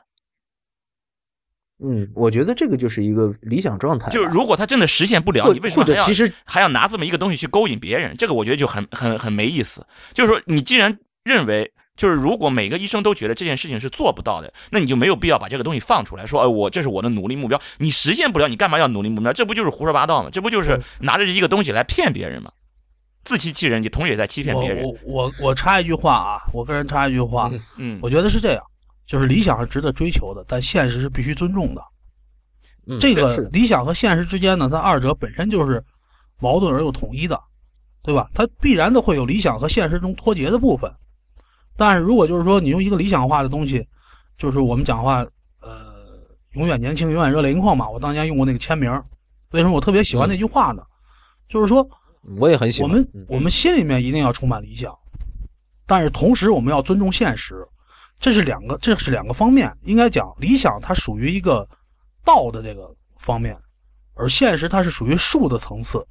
[1.83, 4.09] 嗯，我觉得这个就是一个理想状态。
[4.09, 8.15] 就是如果他真的实现不了，你为什么还要其实还要拿这么一个东西去勾引别人？
[8.15, 9.85] 这个我觉得就很很很没意思。
[10.13, 19.31] 就是说，你既然认为就是如果每个医生都觉得这件事情是做不到的，那你就没有必要把这个东西放出来说，哎，我这是我的努力目标，你实现不了，你干嘛要努力目标？
[19.31, 20.29] 这不就是胡说八道吗？
[20.31, 22.51] 这不就是拿着一个东西来骗别人吗？
[23.23, 24.83] 自欺欺人，你同时也在欺骗别人。
[24.83, 28.63] 我我我我插一句话啊，我个人插一句话，嗯，我觉得是这样，
[29.05, 31.81] 就是理想是值得追求的，但现实是必须尊重的。
[32.85, 35.81] 嗯这个理想和现实之间呢，它二者本身就是
[36.41, 37.39] 矛盾而又统一的，
[38.03, 38.27] 对吧？
[38.33, 40.91] 它必然的会有理想和现实中脱节的部分。
[41.75, 43.85] 但是如果就是说你用一个理想化的东西，
[44.37, 45.25] 就是我们讲话，
[45.61, 45.93] 呃，
[46.53, 47.89] 永远年轻，永远热泪盈眶嘛。
[47.89, 48.91] 我当年用过那个签名，
[49.51, 50.83] 为什么我特别喜欢那句话呢？
[51.47, 51.87] 就是说，
[52.37, 52.89] 我也很喜欢。
[52.89, 54.91] 我们嗯我们心里面一定要充满理想，
[55.85, 57.55] 但是同时我们要尊重现实，
[58.19, 59.71] 这是两个这是两个方面。
[59.83, 61.67] 应该讲，理想它属于一个
[62.23, 63.57] 道的这个方面，
[64.15, 66.05] 而现实它是属于术的层次。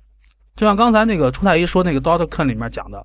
[0.54, 3.04] 就像刚才那个初太医说那个 Doctor Ken 里面讲的，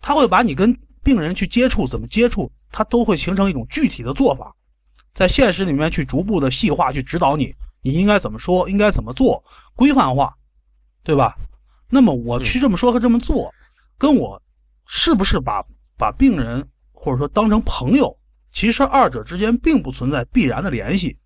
[0.00, 4.52] 他会把你跟病人去接触，怎么接触，他都会形成一种具体的做法，
[5.12, 9.44] 在现实里面去逐步的细化去指导你，你应该怎么说，应该怎么做，
[9.76, 10.34] 规范化，
[11.04, 11.36] 对吧？
[11.90, 13.52] 那么我去这么说和这么做，
[13.98, 14.42] 跟我
[14.86, 15.62] 是不是把
[15.96, 18.16] 把病人或者说当成朋友，
[18.50, 21.16] 其实二者之间并不存在必然的联系。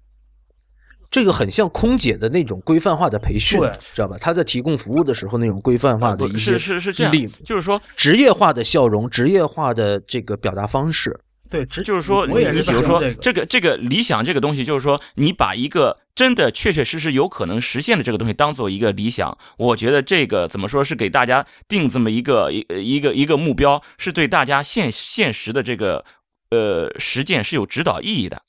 [1.10, 3.58] 这个很像空姐的那种规范化的培训，
[3.94, 4.16] 知道吧？
[4.20, 11.18] 她在提供服务的时候那种规范化的一些不是是是这样，就是说，职业化的笑容，职业化的这个表达方式。
[11.50, 26.04] 对，只就是说，我也是你比如说这个，这个这个理想这个东西，就是说，你把一个真的确确实实有可能实现的这个东西当做一个理想，我觉得这个怎么说是给大家定这么一个一一个一个目标，是对大家现现实的这个
[26.50, 28.42] 呃实践是有指导意义的。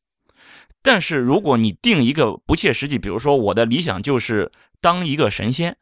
[0.81, 4.51] 但是如果你定一个不切实际，比如说我的理想就是
[4.81, 5.75] 当一个神仙，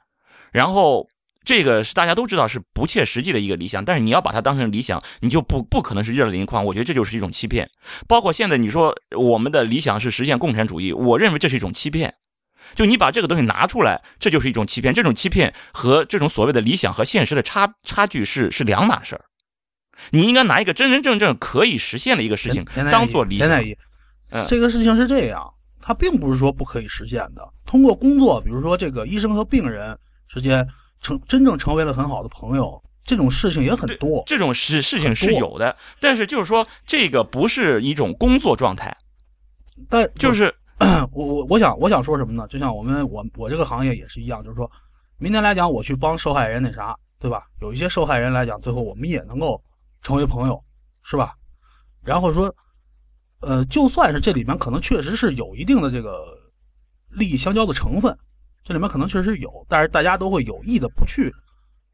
[0.51, 1.07] 然后
[1.43, 6.65] 这个是大家都知道是不切实际的一个理想，但是你要把它当成理想，你就不不可能是热泪盈眶。
[6.65, 7.69] 我觉得这就是一种欺骗。
[8.07, 12.13] 包括现在你说我们的理想是实现共产主义，我认为这是一种欺骗。
[12.75, 14.93] 就你把这个东西拿出来，这就是一种欺骗。
[14.93, 19.23] 这种欺骗和这种所谓的理想和现实的差差距是是两码事儿。
[20.11, 23.47] 你应该拿一个真真正正可以实现的一个事情当做理想
[24.31, 27.47] 嗯这个事情是这样，它并不是说不可以实现的。
[27.65, 29.97] 通过工作，比如说这个医生和病人
[30.27, 30.67] 之间
[31.01, 34.23] 成真正成为了很好的朋友，这种事情也很多。
[34.25, 38.95] 这种事事情是有的，但是就是说这个不是一种工作状态，
[39.89, 40.53] 但就是
[41.13, 42.45] 我我我想我想说什么呢？
[42.47, 44.69] 就像我们我我这个行业也是一样，就是说，
[45.17, 47.43] 明天来讲我去帮受害人那啥，对吧？
[47.61, 49.61] 有一些受害人来讲，最后我们也能够
[50.01, 50.61] 成为朋友，
[51.03, 51.33] 是吧？
[52.03, 52.53] 然后说，
[53.39, 56.37] 呃，就算是这里面可能确实是有一定的这个
[57.09, 58.17] 利益相交的成分，
[58.63, 61.33] 这里面可能确实有，但是大家都会有意的不去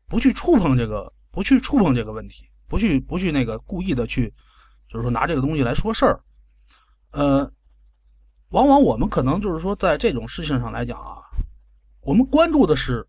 [0.07, 4.33] 不去触碰这个，不去触碰这个问题，不去不去那个故意的去，
[4.87, 6.19] 就是说拿这个东西来说事儿，
[7.11, 7.51] 呃。
[8.49, 11.17] 往往我们可能就是说，在这种事情上来讲啊，
[12.01, 13.03] 我们关注的是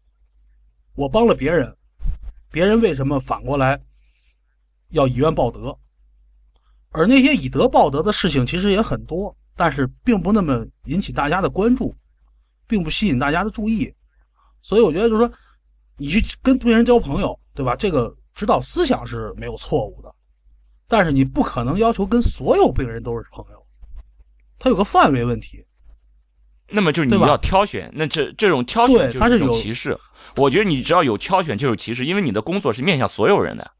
[0.94, 1.76] 我帮了别人，
[2.50, 3.78] 别人为什么反过来
[4.88, 5.78] 要以怨报德？
[6.94, 11.94] 而那些以德报德的事情其实也很多，但是并不那么引起大家的关注，
[12.68, 13.92] 并不吸引大家的注意。
[14.62, 15.30] 所以我觉得就是说，
[15.98, 17.76] 你去跟别人交朋友，对吧？
[17.76, 20.10] 这个指导思想是没有错误的，
[20.88, 23.66] 但是你不可能要求跟所有病人都是朋友。
[24.58, 25.62] 它有个范围问题，
[26.68, 29.98] 那么就是你要挑选，那这这种挑选就一种歧视。
[30.36, 33.70] 我觉得你只要有挑选就是歧视，因为你的工作是面向所有人的。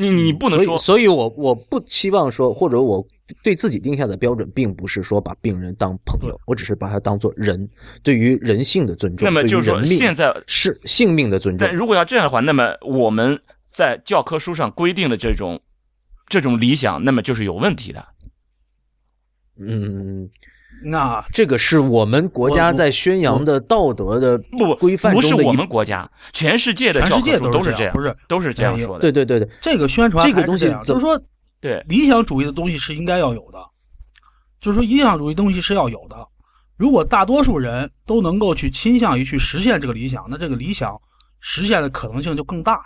[0.00, 3.06] 你你不能说所以我我不期望说，或者我
[3.42, 7.68] 对自己定下的标准，并不是说把病人当朋友，我只是把他当做人，
[8.02, 11.76] 对于人性的尊重，那么就是说现在是性命的尊重但。
[11.76, 13.38] 如果要这样的话，那么我们
[13.70, 15.60] 在教科书上规定的这种
[16.28, 18.04] 这种理想，那么就是有问题的。
[19.62, 20.30] 嗯，
[20.82, 29.00] 那这个是我们国家在宣扬的道德的不规范不是我们国家，全世界的全世界都是这样，不是都是这样哎说的。
[29.00, 31.20] 对对对对，这个宣传这个东西就是说
[31.60, 33.58] 对，理想主义的东西是应该要有的，
[34.60, 36.16] 就是说理想主义东西是要有的。
[36.76, 40.98] 如果大多数人都能够去倾向于去实现这个理想，那这个理想
[41.40, 42.80] 实现的可能性就更大，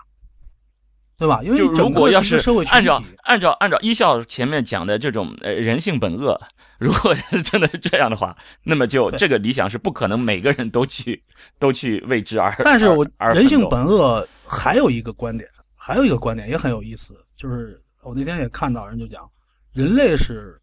[1.17, 1.41] 对吧？
[1.45, 2.37] 因为如果要是
[2.71, 6.41] 按照，按照按照一笑前面讲的这种呃人性本恶，
[6.85, 11.23] 如果是真的是这样的话，那么就这个理想是不可能每个人都去
[11.59, 12.55] 都去为之而。
[12.63, 19.27] 但是我人性本恶还有一个观点，还有一个观点也很有意思，就是我那天也看到人就讲，
[19.73, 20.61] 人类是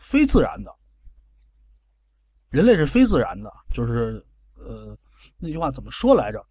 [0.00, 0.70] 非自然的，
[2.50, 4.22] 人类是非自然的，就是
[4.56, 4.94] 呃
[5.38, 6.44] 那句话怎么说来着？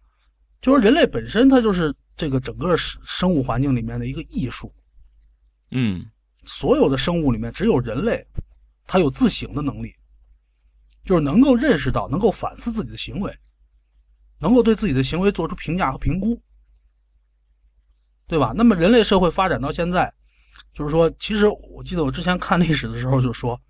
[0.60, 4.74] 就是人类本身它就是这个整个生生物环境里面的一个艺术，
[5.70, 6.04] 嗯
[6.46, 8.22] 所有的生物里面，只有人类，
[8.86, 9.94] 他有自省的能力，
[11.04, 13.34] 就是能够认识到，能够反思自己的行为，
[14.40, 16.40] 能够对自己的行为做出评价和评估，
[18.26, 18.52] 对吧？
[18.54, 20.12] 那么人类社会发展到现在，
[20.72, 23.60] 就是说，其实我记得我之前看历史的时候就说，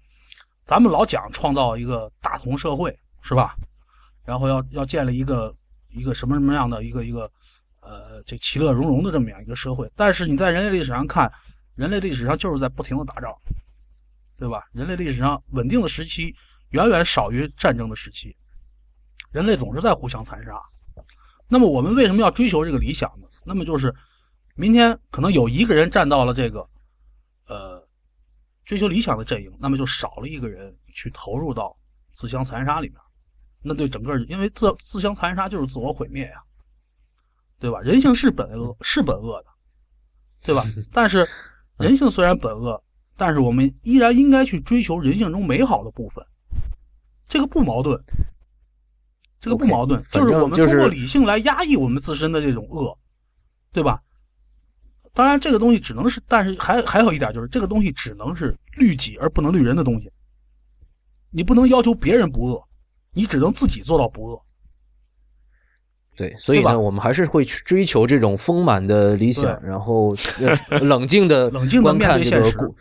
[0.64, 3.56] 咱们老讲创造一个大同社会，是吧？
[4.24, 5.54] 然后要要建立一个
[5.90, 7.30] 一个什么什么样的一个一个
[7.80, 11.32] 呃这其乐融融的这么样一个社会，但是你在人类历史上看。
[11.76, 13.36] 人类历史上就是在不停的打仗，
[14.44, 14.62] 对吧？
[14.72, 16.36] 人类历史上稳定的时期
[16.68, 18.36] 远远少于战争的时期，
[19.30, 20.60] 人类总是在互相残杀。
[21.48, 23.26] 那么我们为什么要追求这个理想呢？
[23.42, 23.94] 那么就是
[24.54, 26.60] 明天可能有一个人站到了这个
[27.46, 27.82] 呃
[28.66, 31.74] 追求理想的阵营，那么就少了一个人去投入到
[32.12, 32.98] 自相残杀里面。
[33.62, 36.42] 那对整个因为自自相残杀就是自我毁灭呀，
[37.58, 37.80] 对吧？
[37.80, 39.48] 人性是本恶，是本恶的，
[40.42, 40.62] 对吧？
[40.92, 41.26] 但是。
[41.76, 42.83] 人性虽然本恶，
[43.16, 46.24] 但是我们依然应该去追求人性中美好的部分，
[47.28, 48.00] 这个不矛盾，
[49.40, 52.96] 这个不矛盾，就是我们通过理性来压抑我们自身的这种恶，
[53.72, 54.00] 对吧？
[55.12, 60.10] 当然，这个东西只能是，但是还还有一点就是，这个东西只能是律己而不能律人的东西，
[61.30, 62.60] 你不能要求别人不恶，
[63.12, 64.44] 你只能自己做到不恶。
[66.16, 70.16] 对，所以呢，我们还是会去追求这种丰满的理想，然后
[70.82, 72.74] 冷静的冷静观看这个骨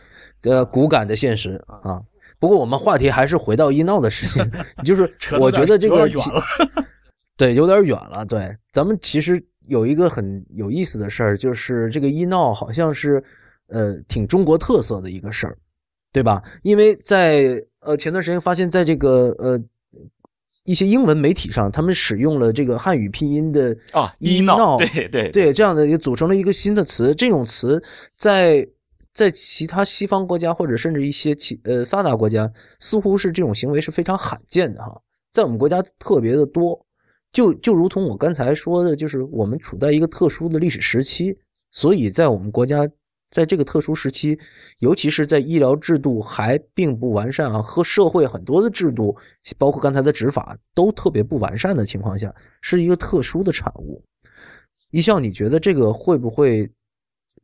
[0.44, 2.02] 呃骨感的现实啊。
[2.40, 4.52] 不过我们话题还是回到医闹的事情，
[4.84, 6.10] 就是我觉得这个
[7.38, 8.26] 对有点远了。
[8.26, 13.24] 对，咱们其实有一个很有意思的事儿，就是这个医闹好像是
[13.68, 15.58] 呃挺中国特色的一个事儿，
[16.12, 16.44] 对吧？
[16.64, 19.60] 因为在呃前段时间发现，在这个呃。
[20.66, 27.14] 一些英文媒体上，他们使用了这个汉语拼音的啊，医闹，对对对，这样的也组成了一个新的词。
[27.14, 27.84] 这种词
[28.16, 28.66] 在
[29.14, 36.86] 在其他西方国家或者甚至一些其呃发达国家，似乎是这种行为是非常罕见的哈，在我们国家特别的多。
[37.32, 41.38] 就就如同我刚才说的，就是我们处在一个特殊的历史时期，
[41.72, 42.90] 所以在我们国家。
[43.32, 44.38] 在这个特殊时期，
[44.78, 49.18] 尤其是在医疗制度还并不完善啊，和社会很多的制度，
[49.58, 52.32] 包括刚才的执法都特别不完善的情况下，
[52.62, 54.04] 是一个特殊的产物。
[54.92, 56.70] 一笑，你觉得这个会不会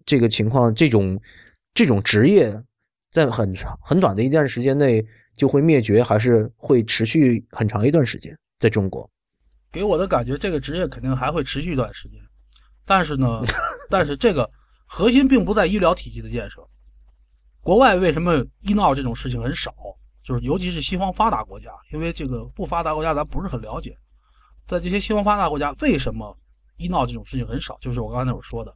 [0.05, 1.19] 这个情况，这种
[1.79, 2.61] 这种职业
[3.09, 5.01] 在很长很短的一段时间内
[5.37, 8.37] 就会灭绝，还是会持续很长一段时间？
[8.57, 9.09] 在中国，
[9.71, 12.19] 给我的感觉，这个职业肯定还会持续一段时间，
[12.85, 13.41] 但是呢，
[13.89, 14.51] 但是这个。
[14.91, 16.67] 核心并不在医疗体系的建设。
[17.61, 19.73] 国外为什么医闹这种事情很少？
[20.21, 23.95] 就是尤其是西方发达国家，因为这个不发达国家咱不是很了解。
[24.67, 26.37] 在这些西方发达国家，为什么
[26.75, 27.77] 医闹这种事情很少？
[27.79, 28.75] 就是我刚才那会儿说的，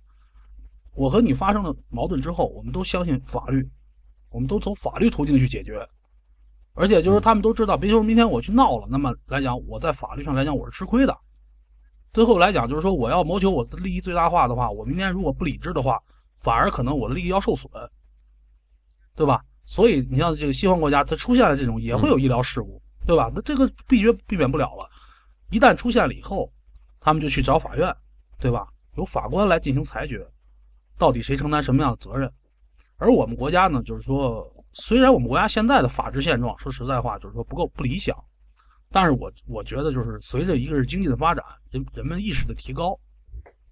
[0.95, 3.67] 我和你发生了矛盾之后，我们都相信法律，
[4.29, 5.87] 我们都走法律途径去解决。
[6.75, 11.15] 而且就是他们都知道，比如说明天我去闹了，那么来讲，我在法律上来讲我是吃亏的。
[12.11, 16.01] 最后来讲，就是说，我要谋求我的利益最大化的话，我明天如果不理智的话，
[16.35, 17.71] 反而可能我的利益要受损，
[19.15, 19.43] 对吧？
[19.65, 23.31] 所以你像这个西方国家，它出现了这种也会有医疗事故，对吧？
[23.33, 24.89] 那这个避绝避免不了了。
[25.51, 26.51] 一旦出现了以后，
[26.99, 27.95] 他们就去找法院，
[28.39, 28.67] 对吧？
[28.95, 30.27] 由法官来进行裁决，
[30.97, 32.31] 到底谁承担什么样的责任？
[32.97, 38.15] 而我们国家呢，就是说，虽然我们国家现在的法治现状，说实在话，就是说不够不理想。
[38.89, 42.97] 但是我我觉得，就是随着一个是经济的发展，人人们意识的提高，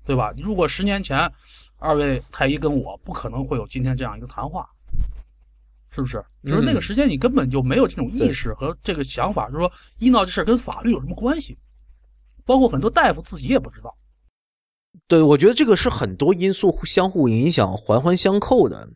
[0.03, 0.33] 对吧？
[0.35, 1.31] 如果十年前，
[1.77, 4.67] 二位太医跟我不可能会有今天这样一个谈话，
[5.91, 6.23] 是不是？
[6.43, 11.55] 就是那个时间，你根本就没有这种意识和这个想法，就是说医闹这事跟法律有什么关系？
[12.43, 13.95] 包括很多大夫自己也不知道。
[15.07, 18.87] 对，我觉得这个是很多因素相互影响、环环相扣的。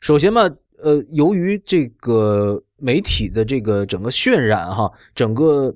[0.00, 0.48] 首先嘛。
[0.82, 5.74] 呃，由于这个媒体的这个整个渲染哈，整个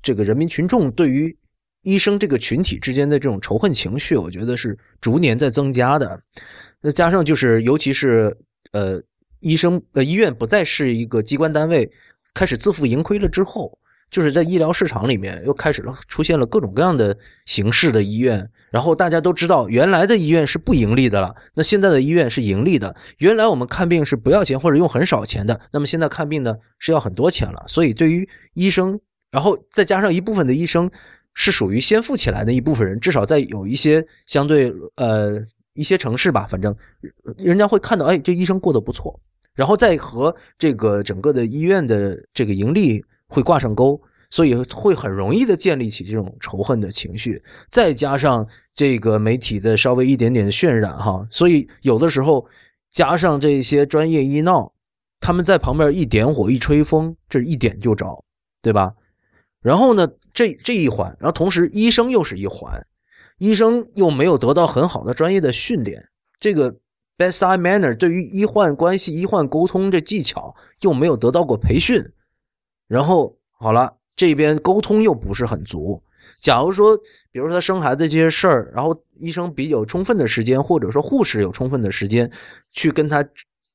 [0.00, 1.36] 这个人民群众对于
[1.82, 6.18] 医生这个群体之间的这种仇恨情绪，我觉得是逐年在增加的。
[6.80, 8.34] 那加上就是，尤其是
[8.72, 9.02] 呃，
[9.40, 11.90] 医生呃，医院不再是一个机关单位，
[12.32, 13.78] 开始自负盈亏了之后，
[14.10, 17.16] 就是在医疗市场里面又开始了出现了各种各样的
[17.46, 18.50] 形式的医院。
[18.70, 22.94] 然后大家都知道，原来的医院是不盈利的了，那现在的医院是盈利的。
[23.18, 27.64] 原来我们看病是不要钱或者用很少钱的，那么现在看病呢是要很多钱了。
[27.66, 29.00] 所以对于医生，
[29.32, 30.88] 然后再加上一部分的医生
[31.34, 35.32] 是属于先富起来的一部分人，至少在有一些相对呃
[35.74, 36.72] 一些城市吧，反正
[37.38, 39.18] 人家会看到，哎，这医生过得不错，
[39.54, 43.98] 然后再和这个整个的医院的这个盈利会挂上钩。
[44.32, 52.46] 所以会很容易的建立起这种仇恨的情绪，再加上这个媒体的稍微一点点的渲染哈，所以有的时候
[52.92, 54.72] 加上这些专业医闹，
[55.18, 58.24] 他们在旁边一点火一吹风，这一点就着，
[58.62, 58.94] 对吧？
[59.60, 62.80] 然后呢，这这一环，然后同时医生又是一环，
[63.38, 66.00] 医生又没有得到很好的专业的训练，
[66.38, 66.72] 这个
[67.18, 72.00] bedside manner 对于医患关系、医患沟通这技巧又没有得到过培训，
[72.90, 76.02] 然后好了，这边沟通又不是很足。
[76.40, 76.96] 假如说，
[77.30, 82.28] 比如说他生孩子这些事儿，然后医生比有充分的时间，或者说护士有充分的时间
[82.72, 83.24] 去跟他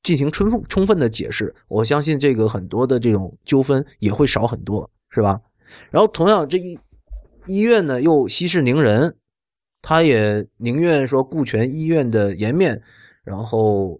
[0.02, 5.40] 进行充分充分的解释，我相信这个很多的这种纠纷也会少很多，是吧？
[5.90, 6.78] 然后同样，这医
[7.46, 9.16] 医院呢又息事宁人，
[9.80, 12.82] 他也宁愿说顾全医院的颜面，
[13.24, 13.98] 然后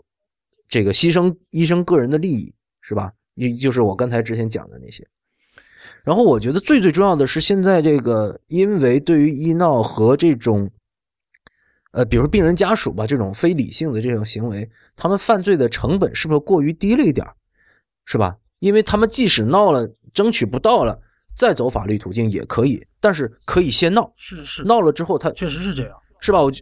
[0.69, 2.53] 这个牺牲医生个人的利益，
[2.83, 3.13] 是吧？
[3.37, 5.07] 也就是我刚才之前讲的那些。
[6.03, 10.71] 然后我觉得最最重要的是，现在这个因为对于医闹和这种，
[11.93, 17.27] 呃，比如说病人家属吧，这种非理性的这种行为，他们犯罪的成本是不是过于低了一点
[18.05, 18.37] 是吧？
[18.61, 20.99] 因为他们即使闹了，争取不到了，
[21.35, 26.41] 再走法律途径也可以，但是可以先闹，是是，闹了之后他确实是这样，是吧？
[26.41, 26.53] 我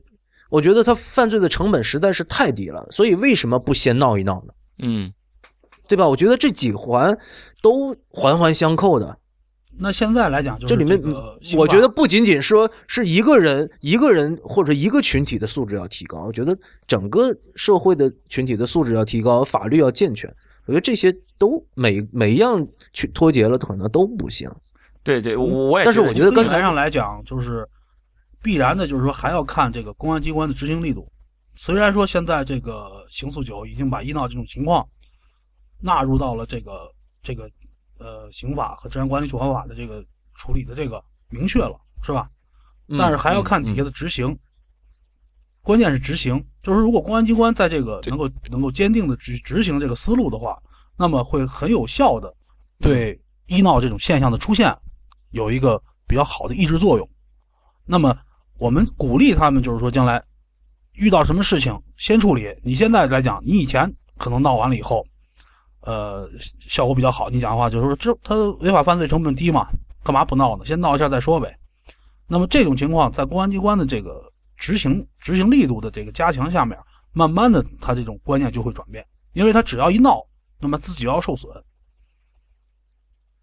[0.50, 4.54] 我觉得他犯罪的成本实在是太低了，所以为什么不先闹一闹呢？
[4.78, 5.12] 嗯，
[5.88, 6.08] 对吧？
[6.08, 7.16] 我觉得这几环
[7.62, 9.18] 都环环相扣的。
[9.76, 11.00] 那现在来讲，就这里面
[11.56, 16.56] 我觉得不仅仅说是一个人、一个人或者一个群体的素质要提高，我觉得
[16.86, 20.32] 整个社会的群体的素质要提高，法律要健全。
[20.66, 24.48] 我觉得这些都每每一样去脱节了，可能都不行。
[25.02, 25.84] 对对，我也。
[25.84, 27.68] 但是我觉得刚才上来讲，就是
[28.40, 31.06] 必然的，就是说还要看这个公安机关的执行力度。
[31.56, 34.86] 虽然说现在这个刑诉九已经把医闹这种情况
[35.84, 36.90] 纳入到了这个
[37.22, 37.50] 这个。
[37.96, 40.04] 呃，刑法和治安管理处罚法的这个
[40.34, 42.28] 处理的这个明确了，是吧？
[42.98, 44.36] 但是还要看底下的执行，
[45.62, 46.44] 关键是执行。
[46.60, 50.60] 就是如果公安机关在这个能够能够坚定的执执行这个思路的话，
[50.98, 52.34] 那么会很有效的
[52.80, 54.76] 对医闹这种现象的出现
[55.30, 57.08] 有一个比较好的抑制作用。
[57.86, 58.14] 那么
[58.58, 60.22] 我们鼓励他们，就是说将来
[60.94, 62.52] 遇到什么事情先处理。
[62.64, 65.06] 你现在来讲，你以前可能闹完了以后。
[65.86, 66.26] 呃，
[66.60, 67.28] 效果比较好。
[67.28, 69.68] 你讲的话就是说，这他违法犯罪成本低嘛，
[70.02, 70.64] 干嘛不闹呢？
[70.64, 71.54] 先闹一下再说呗。
[72.26, 76.78] 那么这种情况，在公安机关的这个执行执行力度的这个加强下面，
[77.12, 79.04] 慢慢的他这种观念就会转变，
[79.34, 80.22] 因为他只要一闹，
[80.58, 81.52] 那么自己就要受损，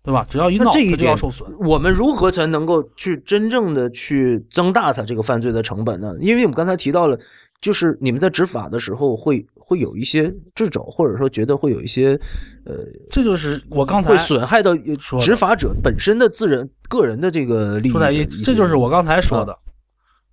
[0.01, 0.25] 对吧？
[0.27, 1.47] 只要一闹，他就要受损。
[1.59, 6.15] 我们如何才能够去真正的去增大他这个犯罪的成本呢？
[6.19, 7.15] 因为我们刚才提到了，
[7.61, 9.45] 就是你们在执法的时候会。
[9.71, 12.19] 会有一些掣肘，或者说觉得会有一些，
[12.65, 14.75] 呃，这就是我刚才会损害到
[15.21, 18.25] 执法者本身的自人个人的这个利益。
[18.43, 19.57] 这就是我刚才说的，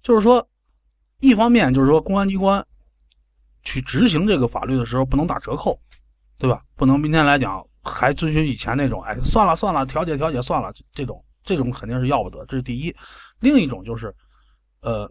[0.02, 0.44] 就是说，
[1.20, 2.66] 一方面就是说公安机关
[3.62, 5.78] 去执行这个法律的时候不能打折扣，
[6.36, 6.60] 对吧？
[6.74, 12.44] 不能明天来讲还遵循以前那种，哎，算了算了，调解调解算了，这种这种肯定是要不得。
[12.47, 12.93] 这是第一。
[13.39, 14.12] 另一种就是，
[14.81, 15.09] 呃，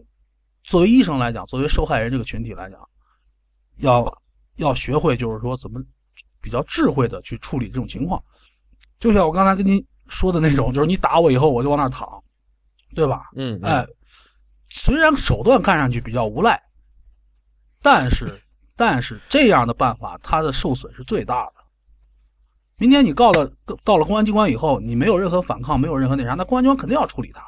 [0.64, 2.78] 作为医生来讲，作为受害人这个群体来讲。
[3.78, 4.06] 要
[4.56, 5.80] 要学会，就是说怎么
[6.40, 8.22] 比较智慧的去处理这种情况，
[8.98, 12.08] 就像我刚才跟您说的那种，就是你打我以后，我就往那儿躺，
[12.94, 13.22] 对吧？
[13.36, 13.86] 嗯，哎，
[14.70, 16.60] 虽然手段看上去比较无赖，
[17.82, 18.40] 但是
[18.76, 21.52] 但是这样的办法，它的受损是最大的。
[22.76, 23.50] 明天你告了
[23.82, 27.44] 到了公安机关以后，你没有任何反抗，没有任何那啥，那公安机关肯定要处理他，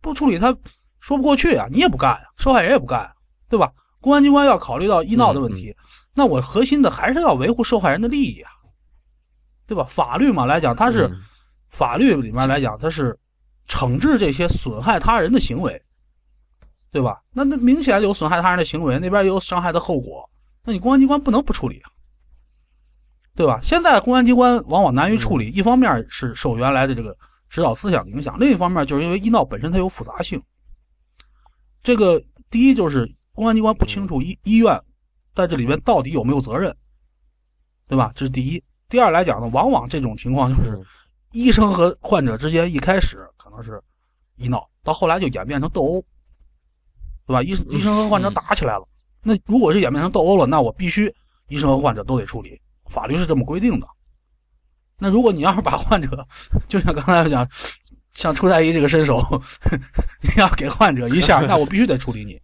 [0.00, 0.52] 不处理他
[1.00, 3.08] 说不过去啊，你也不干呀，受害人也不干，
[3.48, 3.72] 对吧？
[4.02, 5.74] 公安机关要考虑到医闹的问题，
[6.12, 8.50] 那我核心的还是要维护受害人的利益啊，
[9.64, 9.84] 对吧？
[9.88, 11.08] 法律嘛来讲，它是
[11.70, 13.16] 法律里面来讲，它是
[13.68, 15.80] 惩治这些损害他人的行为，
[16.90, 17.22] 对吧？
[17.32, 20.28] 那那明显有损害他人的行为，那边有伤害的后果，
[20.64, 21.86] 那你公安机关不能不处理啊，
[23.36, 23.60] 对吧？
[23.62, 27.16] 现在公安机关往往难于处理，一方面是受原来的这个
[27.48, 30.42] 指导思想影响，另一方面就是因为医闹本身它有复杂性。
[31.84, 32.20] 这个
[32.50, 33.08] 第一就是。
[33.34, 34.80] 公安机关不清楚医医院
[35.34, 36.74] 在这里边到底有没有责任，
[37.88, 38.12] 对吧？
[38.14, 38.62] 这是第一。
[38.88, 40.78] 第二来讲呢，往往这种情况就是
[41.32, 43.82] 医生和患者之间一开始可能是
[44.36, 46.04] 医闹，到后来就演变成斗殴，
[47.26, 47.42] 对吧？
[47.42, 48.86] 医医生和患者打起来了。
[49.22, 51.12] 那如果是演变成斗殴了，那我必须
[51.48, 52.60] 医生和患者都得处理，
[52.90, 53.86] 法律是这么规定的。
[54.98, 56.26] 那如果你要是把患者，
[56.68, 57.48] 就像刚才讲，
[58.12, 59.20] 像出太医这个身手，
[60.22, 62.38] 你要给患者一下， 那我必须得处理你。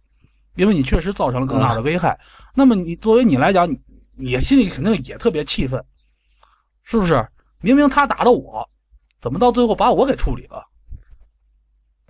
[0.55, 2.19] 因为你确实造成了更大的危害，
[2.55, 3.79] 那么你作为你来讲，你
[4.15, 5.83] 你心里肯定也特别气愤，
[6.83, 7.25] 是不是？
[7.61, 8.67] 明明他打的我，
[9.21, 10.65] 怎么到最后把我给处理了？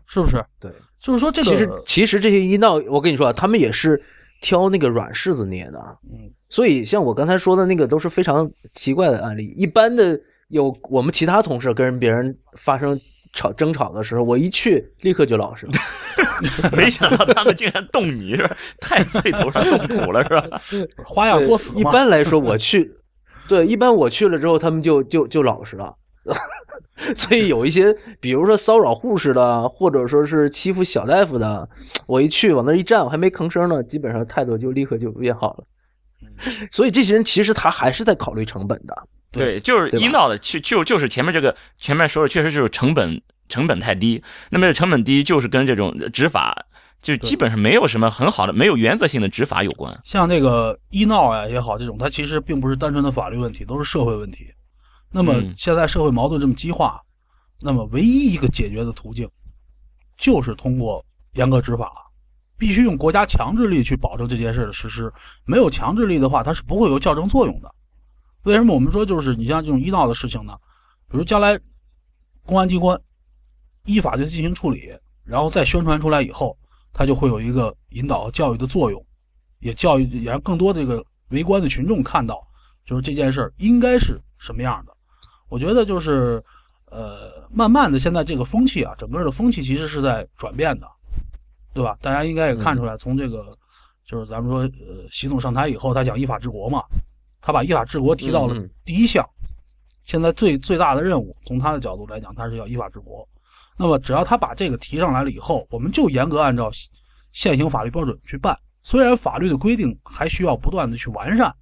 [0.06, 0.44] 是不是？
[0.60, 1.50] 对，就是说这个。
[1.50, 4.02] 其实其实这些医闹，我跟你说，他们也是
[4.42, 5.98] 挑那个软柿子捏的。
[6.12, 9.54] 嗯，所以像我刚才说的那个都是非常奇怪的案例。
[9.56, 13.00] 一般的有我们其他同事跟别人发生
[13.34, 15.72] 吵争吵的时候，我一去立刻就老实了。
[16.72, 18.56] 没想到他们竟然动你是吧？
[18.80, 20.62] 太岁头上动土了是吧？
[21.06, 21.84] 花样作死一。
[21.84, 22.92] 般来说，我去，
[23.48, 25.96] 对，一般我去了之后，他们就就就老实了。
[27.16, 31.68] 所以有一些，比如说骚扰护士的，或者说是欺负小大夫的，
[32.08, 35.64] 我一去往那一站，我还没吭声呢，基本上态度就立刻就变好了。
[36.72, 38.96] 所以这些人其实他还是在考虑成本的。
[39.32, 44.22] 对，就是对吧医闹的，就就就是前面这个前面说的，确实就是成本成本太低。
[44.50, 46.66] 那么这成本低，就是跟这种执法，
[47.00, 49.96] 就基本上没有什么很好的、没有原则性的执法有关。
[50.04, 54.46] 像那个医闹呀也好，这种它其实并不是单纯的法律问题，都是社会问题。
[55.12, 57.00] 那么嗯现在社会矛盾这么激化，
[57.62, 59.30] 那么唯一一个解决的途径，
[60.18, 61.92] 就是通过严格执法，
[62.58, 65.12] 必须用国家强制力去保证这件事的实施。
[65.46, 67.72] 没有强制力的话，它是不会有矫正作用的。
[68.44, 70.58] 为什么我们说就是你像这种医闹的事情呢？
[71.10, 71.60] 比如将来
[72.46, 73.00] 公安机关
[73.86, 74.92] 依法就进行处理，
[75.24, 76.58] 然后再宣传出来以后，
[76.94, 79.06] 它就会有一个引导教育的作用。
[79.60, 82.42] 也教育也让更多这个围观的群众看到，
[82.86, 84.96] 就是这件事儿应该是什么样的。
[85.50, 86.42] 我觉得就是，
[86.86, 90.88] 呃，慢慢的现在这个风气啊，整个的风气其实是在转变的，
[91.74, 91.98] 对吧？
[92.02, 93.54] 大家应该也看出来，从这个
[94.06, 96.84] 就是咱们说，呃，习总上台以后，他讲依法治国嘛，
[97.42, 99.28] 他把依法治国提到了第一项。
[100.04, 103.28] 现在最最大的任务，从他的角度来讲，他是要依法治国。
[103.78, 106.70] 那么，只要他把这个提上来了以后，我们就严格按照
[107.32, 108.58] 现行法律标准去办。
[108.82, 111.56] 虽然法律的规定还需要不断的去完善，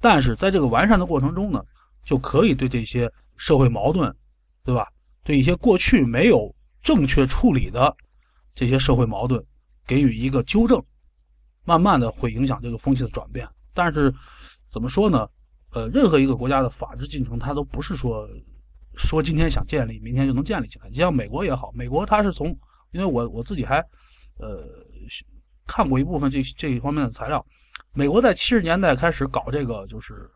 [0.00, 1.64] 但是在这个完善的过程中呢，
[2.04, 4.14] 就可以对这些社会矛盾，
[4.62, 4.88] 对吧？
[5.24, 7.96] 对一些过去没有正确处理的
[8.54, 9.42] 这些社会矛盾
[9.86, 10.80] 给予一个纠正，
[11.64, 13.48] 慢慢的会影响这个风气的转变。
[13.74, 14.12] 但是
[14.70, 15.28] 怎么说呢？
[15.72, 18.26] 呃，任何一个国家的法治进程，它都不是说
[18.94, 20.88] 说今天想建立，明天就能建立起来。
[20.88, 22.48] 你像美国也好，美国它是从，
[22.92, 23.78] 因为我我自己还
[24.38, 24.64] 呃
[25.66, 27.44] 看过一部分这这一方面的材料，
[27.92, 30.30] 美国在七十年代开始搞这个就是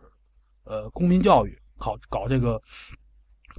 [0.65, 2.61] 呃公民教育，搞搞这个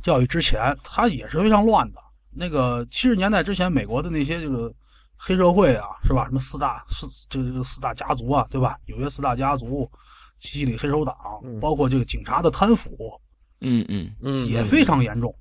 [0.03, 1.99] 教育之前，它也是非常乱的。
[2.29, 4.71] 那个七十年代之前，美国的那些这个
[5.17, 6.25] 黑社会啊，是吧？
[6.25, 8.77] 什么四大四这个这个四大家族啊，对吧？
[8.85, 9.89] 纽约四大家族、
[10.41, 11.15] 西西里黑手党，
[11.61, 12.91] 包括这个警察的贪腐，
[13.61, 15.33] 嗯嗯，嗯，也非常严重，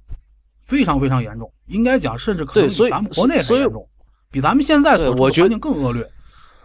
[0.61, 1.53] 非常非常严重。
[1.67, 3.89] 应该讲，甚至可能比咱们国内还严重，
[4.31, 6.09] 比咱们现在所处的环境更恶劣。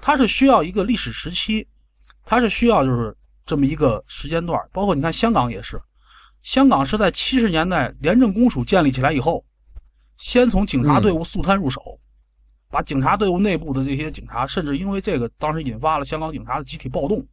[0.02, 1.66] 它是需要一个历史时期，
[2.26, 4.62] 它是需要就是这么一个时间段。
[4.72, 5.82] 包括你看香港也是，
[6.44, 9.44] 香港是在七十年代廉政公署建立起来以后，
[10.18, 11.82] 先从警察队伍肃贪入手，
[12.70, 17.26] 把警察队伍内部的这些警察，甚至因为这个当时引发了香港警察的集体暴动，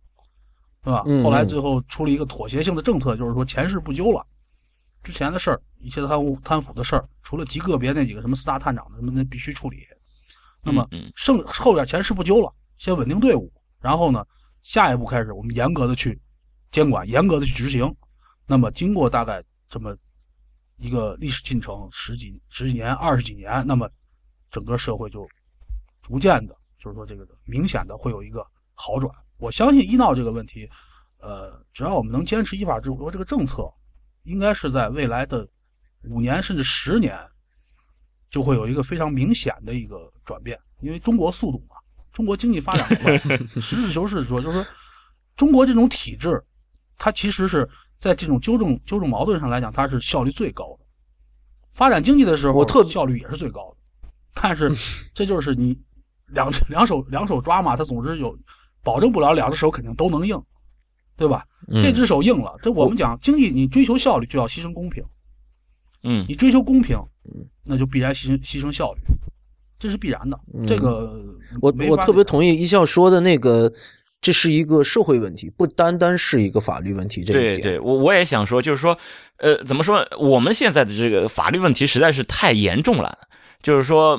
[0.85, 1.03] 是吧？
[1.23, 4.27] 后来最后出了一个妥协性的政策，就是说前事不究了。
[5.03, 9.79] 之前的事儿，一切贪污贪腐的事儿，除了极个别那几个什么四大探长的什么的必须处理，
[10.63, 14.25] 那么嗯剩后边前事不究了，先稳定队伍，然后呢，
[14.63, 16.21] 下一步开始我们严格的去
[16.71, 17.93] 监管，严格的去执行。
[18.47, 19.97] 那么经过大概这么
[20.77, 23.91] 一个历史进程，十几十几年、二十几年，那么
[24.51, 25.29] 整个社会就
[26.01, 29.13] 逐渐的，就是说这个明显的会有一个好转。
[29.43, 30.71] 我相信医闹这个问题，
[31.19, 33.69] 呃，只要我们能坚持依法治国这个政策，
[34.23, 35.45] 应该是在未来的
[36.05, 37.19] 五年甚至十年，
[38.31, 40.57] 就会有一个非常明显的一个转变。
[40.79, 41.75] 因为中国速度嘛，
[42.13, 43.19] 中国经济发展快，
[43.61, 44.73] 实事求是说，就是说
[45.35, 46.41] 中国这种体制，
[46.97, 50.87] 它其实是在这种纠正纠正矛盾上来讲，它是效率最高的。
[51.73, 54.71] 发展经济的时候，我特效率也是最高的，但是
[55.13, 55.77] 这就是你
[56.29, 58.39] 两两手两手抓嘛，它总是有
[58.83, 60.41] 保证不了两只手肯定都能硬，
[61.17, 61.45] 对吧？
[61.69, 65.03] 嗯这只手硬了，这我们讲经济，你追求效率就要牺牲公平，
[66.03, 66.99] 嗯你追求公平，
[67.65, 69.01] 那就必然牺牲牺牲效率，
[69.79, 70.39] 这是必然的。
[70.67, 71.13] 这个
[71.53, 73.73] 嗯我我特别同意一笑说的那个，
[74.21, 77.23] 这是一个社会问题，不单单是一个法律问题。
[77.23, 78.99] 这一点，对对，我我也想说，就是说，
[79.37, 80.05] 呃，怎么说？
[80.19, 83.17] 我们现在的这个法律问题实在是太严重了，
[83.63, 84.19] 就是说，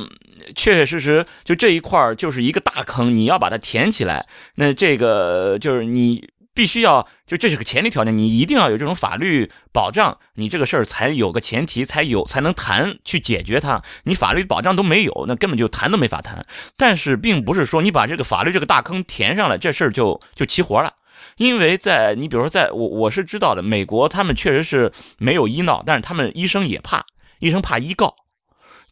[0.55, 4.25] 确确实实就这一块就是一个大坑，你要把它填起来，
[4.55, 13.81] 那这个就是你必须要，就这是个前提条件，你一定要有这种法律保障，你这个事儿才有个前提，才有才能谈去解决它。
[14.03, 16.45] 你法律保障都没有，那根本就谈都没法谈。
[16.77, 20.93] 但是并不是说你把这个法律这个大坑填上了，这事儿就就齐活了。
[21.37, 27.03] 因为在你比如说，在我我是知道的，美国他们确实是没有医闹，但是他们医生也怕，
[27.39, 28.13] 医生怕医告，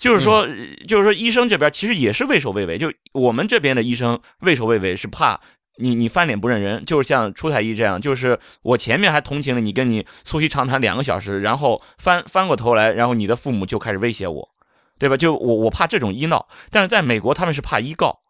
[0.01, 0.47] 就是说，
[0.87, 5.39] 就是说医生这边其实也是畏首畏尾，就我们这边的医生畏首畏尾是怕
[5.77, 14.49] 你你翻脸不认人，就是像出太医这样，就是我前面还同情了你，跟你促膝长谈两个小时，然后翻翻过头来，然后你的父母就开始威胁我，
[14.97, 15.15] 对吧？
[15.15, 18.21] 就我我怕这种医闹，但是在美国他们是怕医告，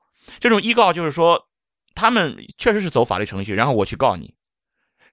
[0.41, 1.47] 这种医告就是说
[1.95, 4.33] 他们确实是走法律程序，然后我去告你，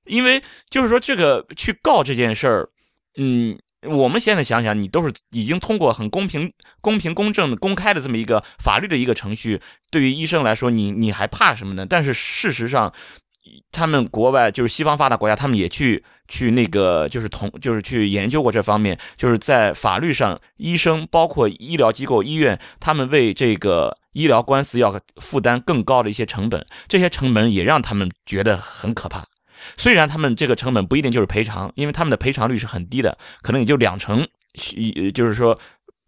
[0.07, 2.69] 因为就是说这个去告这件事儿，
[3.17, 3.57] 嗯。
[3.87, 9.61] 我们现在想想，你都是已经通过很公平、公平、公正、公开的这么一个法律的一个程序，
[9.91, 11.87] 对于医生来说，你你还怕什么呢？
[11.89, 12.93] 但是事实上，
[13.71, 29.25] 他们国外就是西方发达国家，他们也去去那个就是同就是去研究过这方面，就是在法律上，医生包括医疗机构、医院，他们为这个医疗官司要负担更高的一些成本，这些成本也让他们觉得很可怕。
[29.77, 34.27] 虽然他们这个成本不一定就是赔偿，因为他们的赔偿率是很低的，可能也就两成。
[35.15, 35.57] 就是说，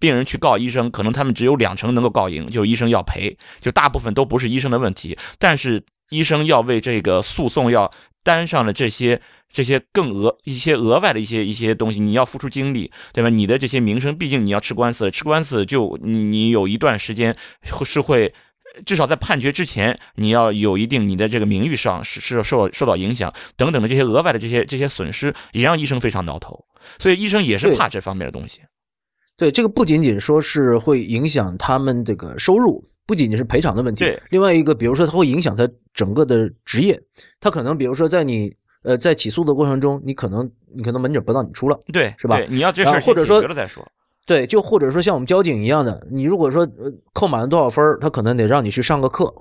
[0.00, 5.16] 病人去告医生，可能他们只有两成能够告赢，就医生要赔，就大部分都不是医生的问题。
[5.38, 7.88] 但是医生要为这个诉讼要
[8.24, 9.20] 担上了这些
[9.52, 13.30] 这些更额一些额外的一些一些东西，你要付出精力，对吧？
[13.30, 18.34] 你的这些名声，毕竟你要吃官司，吃官司就你你有一段时间是会。
[18.84, 26.64] 至少在判决之前，你要有一定你的这个名誉上是是受受到影响等等的这些额外的这些这些损失，也让医生非常挠头。
[26.98, 28.60] 所以医生也是怕这方面的东西。
[29.36, 34.04] 对，这个不仅仅说是会影响他们这个收入，不仅仅是赔偿的问题。
[34.04, 37.00] 对，另外一个，比如说它会影响他整个的职业，
[37.40, 42.38] 他可能比如说在你呃在起诉的过程中，你可能你可能门诊不让你出了，对，是吧？
[42.48, 43.86] 你要这事或者说了再说。
[44.30, 46.64] 对，就或者说像我们交警一样的，你如果说
[47.12, 49.34] 扣满了多少分他可能得让你去上个课，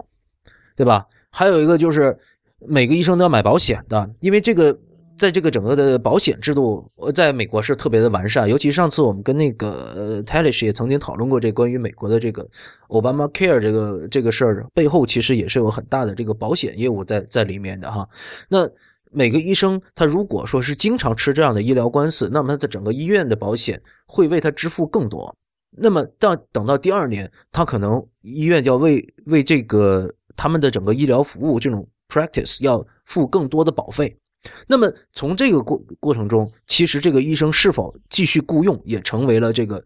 [0.76, 1.06] 对吧？
[1.30, 2.18] 还有一个就是
[2.57, 4.76] 每个医生都要买保险的，因为这个
[5.16, 8.49] 在这个整个的保险制度，在美国是特别的完善。
[8.49, 12.44] 尤其上次我们跟那个呃 Talish 也曾经讨论过这关于美国的这个
[12.88, 18.10] Obama Care 这个这个事儿，背后其实也是有很大的这个保险业务在在里面的哈。
[18.48, 18.68] 那
[19.11, 25.36] 每个医生，他如果说是经常吃这样的医疗官司，那么他的整个医院的保险会为他支付更多。
[25.72, 34.15] 那么到等到第二年，他可能医院就要为为这个他们的整个医疗服务这种 practice 要付更多的保费。
[34.68, 39.84] 那么从这个过过程中，其实这个医生是否继续雇佣，也成为了这个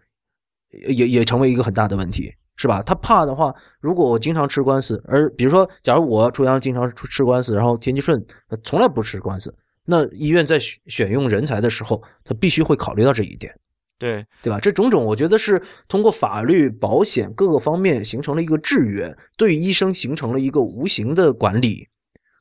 [0.88, 2.34] 也也成为一个很大的问题。
[2.56, 2.84] 是吧？
[2.84, 8.24] 他怕的话，如果我经常吃官司，而比如说，假如我朱阳经常吃官司，然后田吉顺
[8.64, 9.54] 从来不吃官司，
[9.86, 13.52] 那医院在选选用人才的时候，他必须会考虑到这一点，
[13.98, 14.60] 对对吧？
[14.60, 21.88] 这种种，我觉得是通过法律、保险各个方面形成了一个制约，对医生形成了一个无形的管理。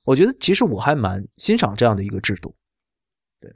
[0.04, 2.54] 我觉得其实我还蛮欣赏这样的一个制度。
[3.40, 3.50] 对，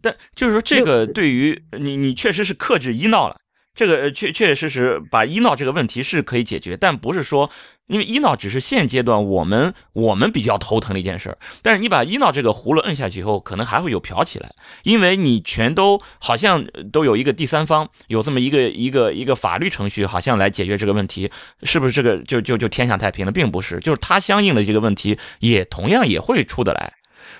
[0.00, 3.36] 但就是说，这个对于你，你确实是克制医闹了。
[3.74, 7.50] 这个确确确实实把医闹这个问题是可以解决，但不是说，
[7.86, 11.38] 因为医闹只是现阶段我们我们比较头疼的一件事儿。
[11.62, 21.30] 但是你把医闹这个葫芦摁下去以后，可能还会有飘起来，因为你全都好像都有一个第三方，有这么一个一个一个法律程序，好像来解决这个问题，
[21.62, 23.32] 是不是这个就就就天下太平了？
[23.32, 26.92] 并不是，就是它相应的这个问题也同样也会出得来。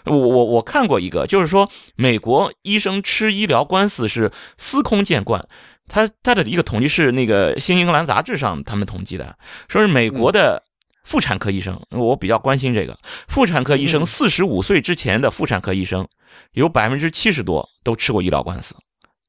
[0.05, 5.47] 我我我看过一个，就是说美国医生吃医疗官司是司空见惯。
[5.93, 9.36] 他他的一个统计是那个《新英格兰杂志》上他们统计的，
[9.69, 10.62] 说是美国的
[11.05, 12.98] 妇产科医生，我比较关心这个
[13.28, 16.09] 妇产科医生，四十五岁之前的妇产科医生
[16.52, 18.74] 有百分之七十多都吃过医疗官司，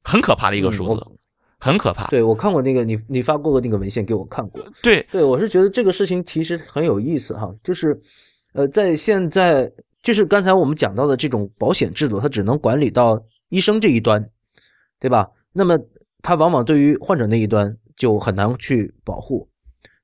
[0.04, 1.06] 很可怕的一个数字，
[1.60, 2.06] 很可怕。
[2.06, 8.00] 对我看过那个你你发过的那个文献给我看过，对对，我是觉得这个事情其实很有意思哈，就是
[8.54, 9.70] 呃，在现在
[10.02, 14.26] 就是刚才我们讲到的这种保险制度，它只能管理到医生这一端，
[14.98, 15.28] 对吧？
[15.52, 15.78] 那么。
[16.24, 19.46] 他往往对于患者那一端就很难去保护，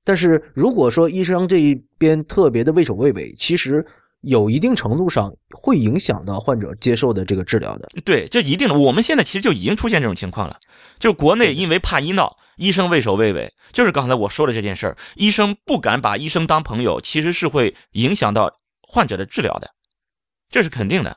[0.05, 3.85] 但是如果说医生这一边特别的畏首畏尾，其实
[4.21, 7.89] 有一定程度上会影响到患者接受的这个治疗的。
[8.05, 8.79] 对，这一定的。
[8.79, 10.59] 我们现在其实就已经出现这种情况了，
[10.99, 18.53] 就国内因为怕医闹，医生畏首畏尾，就是刚才我说的这件事儿，医生不敢把医生当朋友，其实是会影响到
[18.87, 19.71] 患者的治疗的，
[20.51, 21.17] 这是肯定的。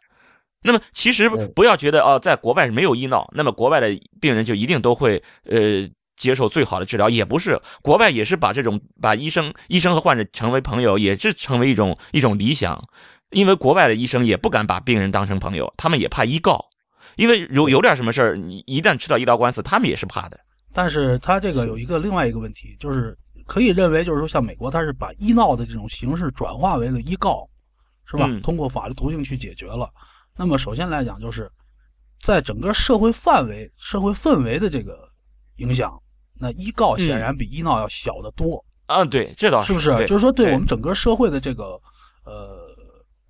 [0.63, 3.89] 那么其实不要觉得哦，在国外是没有医闹，那么国外的
[4.21, 12.81] 病人就一定都会呃接受最好的治疗，也不是，国外也是把这种把医生医生和患者成为朋友，也是成为一种一种理想，
[13.31, 16.63] 因为国外的医生也不敢把病人当成朋友，他们也怕医告，
[17.17, 20.39] 因为有有点什么事儿，你一旦吃到医疗官司，他们也是怕的。
[20.71, 27.47] 但是他这个有一个另外一个问题，就是可以认为就是说，像美国，他是把医闹的这种形式转化为了医告，
[28.05, 28.29] 是吧？
[28.41, 29.89] 通过法律途径去解决了。
[30.35, 31.49] 那么首先来讲，就是
[32.19, 34.97] 在整个社会范围、社会氛围的这个
[35.57, 36.01] 影响，
[36.39, 39.05] 那医告显然比医闹要小得多啊。
[39.05, 39.89] 对，这倒是不是？
[40.05, 41.79] 就是说，对我们整个社会的这个
[42.25, 42.67] 呃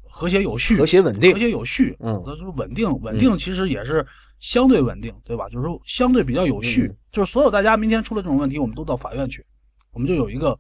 [0.01, 4.05] 和谐有序、和谐稳定和，谐有序，嗯那就是稳定，稳定其实也是
[4.39, 5.49] 相对稳定，对吧？
[5.49, 9.45] 就是说相对比较有序，嗯就是所有大家明天出了这种问题，我们都到法院去，
[9.91, 10.57] 我们就有一个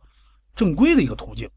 [0.55, 1.49] 正规的一个途径。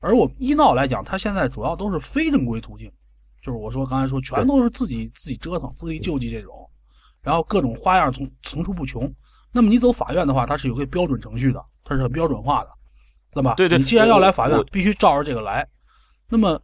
[0.00, 2.92] 而我们医闹来讲，它现在主要都是非正规途径，
[3.42, 6.68] 就是我说刚才说，全都是自己自己折腾、自力救济这种，
[7.22, 9.12] 然后各种花样从层出不穷。
[9.52, 12.70] 那么你走法院的话，它是有个标准程序的，它是很标准化的，
[13.32, 13.54] 对吧？
[13.54, 15.66] 对对你既然要来法院，必须照着这个来。
[16.28, 16.60] 那么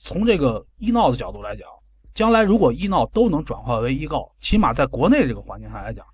[0.00, 1.66] 从这个医闹的角度来讲，
[2.14, 6.04] 将来如果医闹都能转化为医告，起码在国内这个环境下来讲，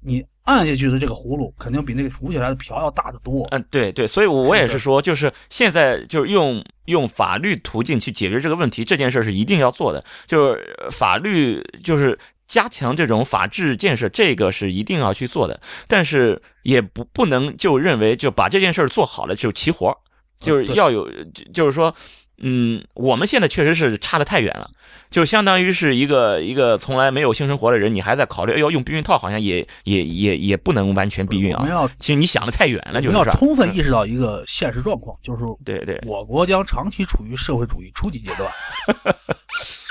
[0.00, 3.46] 你按下去的这个葫芦肯定比那个浮起来的瓢要大得多。
[3.50, 10.04] 嗯，对对，所以我也是说，就是现在就是用用法律途径去解决这个问题，这件事是一定要做的。
[10.26, 15.58] 就是呃法律就是加强这种法治建设，这个是一定要去做的。
[15.88, 19.96] 但是也不不能就认为就把这件事儿做好了就齐活儿，
[20.40, 21.94] 就是要有，就就是说。
[22.38, 24.68] 嗯，我们现在确实是差的太远了，
[25.10, 31.58] 就相当于是一个一个从来没有性生活的人，你还在考虑，哎呦，用避孕套好像也也也也不能完全避孕啊。
[31.60, 38.50] 我们要其实你想的太远了，就是要充分意识到一个现实状况，就是对对，我国将长期处于社会主义初级阶段，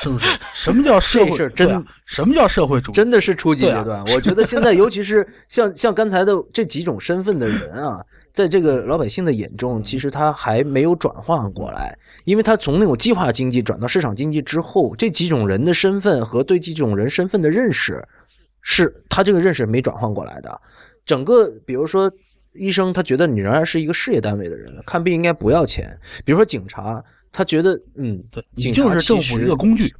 [0.03, 0.25] 是不是？
[0.53, 1.49] 什么叫社会？
[1.49, 2.95] 真什么叫社会主义？
[2.95, 4.03] 真的是初级阶段。
[4.13, 8.03] 我觉得现在，尤其是像像刚才的这几种身份的人啊，
[8.33, 11.95] 在这个老百姓的眼中，其实他还没有转换过来，
[12.25, 18.03] 因为他从那种计划经济转到市场经济之后，这几种人的身份和对这种人身份的认识，
[18.61, 20.61] 是他这个认识没转换过来的。
[21.05, 22.11] 整个，比如说
[22.53, 25.95] 医生，他觉得你仍然是一个事业单位的人，看病应该不要钱。
[26.25, 29.93] 比如说警察，他觉得嗯，对，你就是政府的一个工具，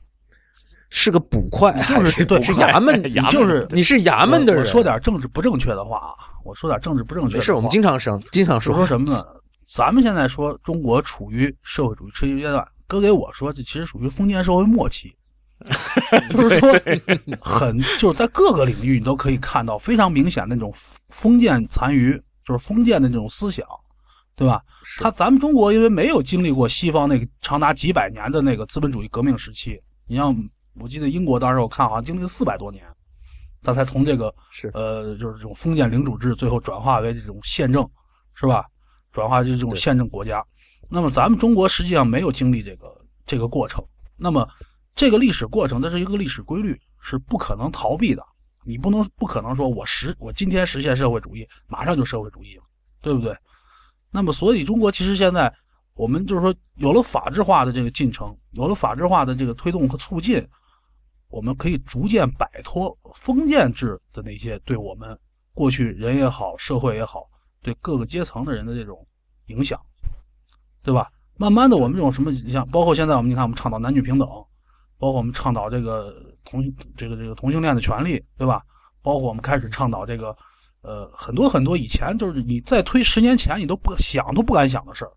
[0.89, 4.63] 是个捕快，就是还是对是衙门，你衙门就是你是衙门的人。
[4.63, 7.37] 我我说点政治不正确的话啊，我说点政治不正确的。
[7.37, 9.25] 没事，我们经常生，经常就说说什么呢？
[9.65, 15.15] 咱们现在说中国处于社会主义初级阶段，搁给我说，这其实属于封建社会末期。
[16.29, 16.73] 就是说，
[17.39, 20.73] 很就是在各个领域你都可以看到非常明显的那种
[21.07, 23.65] 封建残余，就是封建的那种思想，
[24.35, 24.61] 对吧？
[24.99, 30.35] 他咱们中国因为没有经历过西方那个长达几百年的那个资本主义革命时期，你像
[30.81, 32.83] 我记得英国当时我看好像经历了四百多年，
[33.63, 37.89] 他才从这个是呃就是这种封建领主制最后转化为这种宪政，
[38.33, 38.65] 是吧？
[39.11, 40.43] 转化为这种宪政国家。
[40.89, 43.83] 那么咱们中国实际上没有经历这个这个过程，
[44.17, 44.47] 那么
[44.95, 48.23] 这个历史过程，它是一个历史规律，是不可能逃避的。
[48.65, 52.63] 你不能不可能说我实我今天实现社会主义，马上就社会主义了，
[53.01, 53.35] 对不对？
[54.09, 55.53] 那么所以中国其实现在
[55.95, 60.43] 我们就是说有了法制化的这个进程，有了法制化的这个推动和促进，
[61.33, 65.17] 我们可以逐渐摆脱封建制的那些对我们
[65.51, 67.27] 过去人也好，社会也好，
[67.63, 69.03] 对各个阶层的人的这种
[69.47, 69.79] 影响，
[70.83, 71.09] 对吧？
[71.35, 74.27] 慢慢的，我们这种什么，你像包括现在我们你看，我们倡导男女平等，
[74.99, 76.15] 包括我们倡导这个
[76.45, 76.63] 同
[76.95, 78.61] 这个这个同性恋的权利，对吧？
[79.01, 80.37] 包括我们开始倡导这个，
[80.81, 85.11] 呃，很多很多以前就是你再推十年前你都不想都不敢想的事儿。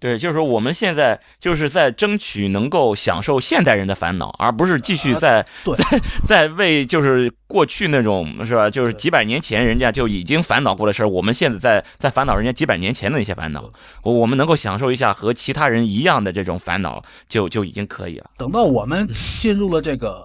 [0.00, 8.70] 对，就是说我们现在就是在争取能够享受现代人的烦恼，而不是继续在、对在在为就是过去那种是吧？
[8.70, 13.70] 就是几百年前人家就已经烦恼过的事儿，我们现在在在烦恼人家几百年前的那些烦恼。
[14.02, 18.26] 我我们能够享受一下和其他人一样的这种烦恼，就就已经可以了。
[18.38, 19.08] 等到我们
[19.40, 20.24] 进入了这个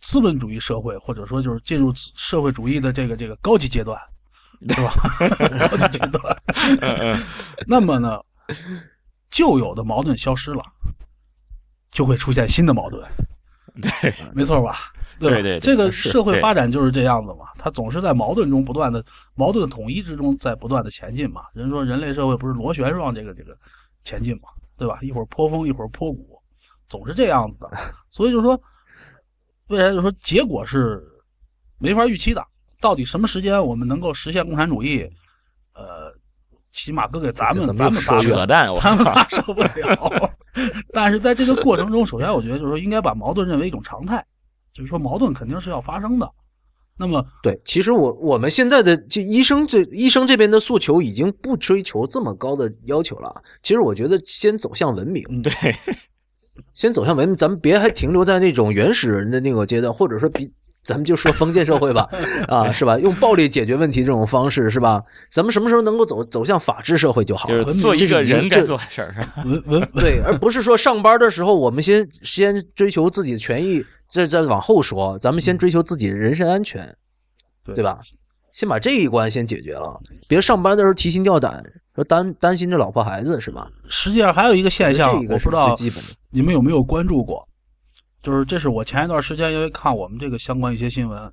[0.00, 3.98] 资本主义社会，或者说就是进入社会主义的这个这个高级阶段，
[4.66, 4.94] 对吧？
[5.68, 6.34] 高级阶段，
[7.66, 8.18] 那么呢，
[9.30, 10.62] 旧有的矛盾消失了，
[11.90, 13.02] 就会出现新的矛盾。
[13.80, 14.76] 对，没错吧？
[15.18, 15.36] 对吧？
[15.36, 19.04] 对对对这个社会发展就是这样子嘛，它总是在矛盾中不断的
[19.34, 21.42] 矛盾统一之中在不断的前进嘛。
[21.52, 23.56] 人说人类社会不是螺旋状这个这个
[24.02, 24.98] 前进嘛，对吧？
[25.02, 26.40] 一会儿坡峰，一会儿坡谷，
[26.88, 27.70] 总是这样子的。
[28.10, 28.60] 所以就说，
[29.68, 31.02] 未来就说结果是
[31.78, 32.44] 没法预期的。
[32.80, 35.08] 到底什么时间我们能够实现共产主义？
[36.80, 39.14] 呃，起码搁给咱们咱们扯淡，我咱们操！
[39.14, 40.30] 仨受不了。
[40.92, 44.24] 但是在这个过程中，首先我觉得就是说，应该把矛盾认为一种常态，
[44.72, 46.30] 就是说矛盾肯定是要发生的。
[46.96, 53.34] 那么，对，其实我我们现在的这医生这医生这边的诉求已经不追求这么高的要求了。
[53.62, 55.52] 其实我觉得先走向文明，对，
[56.74, 60.52] 先走向文明，咱们别还停留在那种原始人的那个阶段，或者说比
[60.90, 62.04] 咱们就说封建社会吧，
[62.48, 62.98] 啊，是吧？
[62.98, 65.00] 用暴力解决问题这种方式是吧？
[65.30, 67.62] 咱们什么时候能够走走向法治社会就好了。
[67.64, 69.34] 就是做一个人该做的事儿，是吧？
[69.44, 76.92] 文文 对，而不是说上班的时候我们先先追求自己的权益，再再往后说，咱们先追求自己的人身安全，
[77.64, 77.98] 对对吧？
[78.52, 81.62] 先把这一关先解决了，别上班的时候提心吊胆，
[81.94, 83.70] 说担担心着老婆孩子是吧？
[83.88, 85.76] 实际上还有一个现象，这个我不知道。
[86.32, 87.46] 你们有没有关注过？
[88.22, 91.32] 就是这是我前一段时间因为看我们这个相关一些新闻，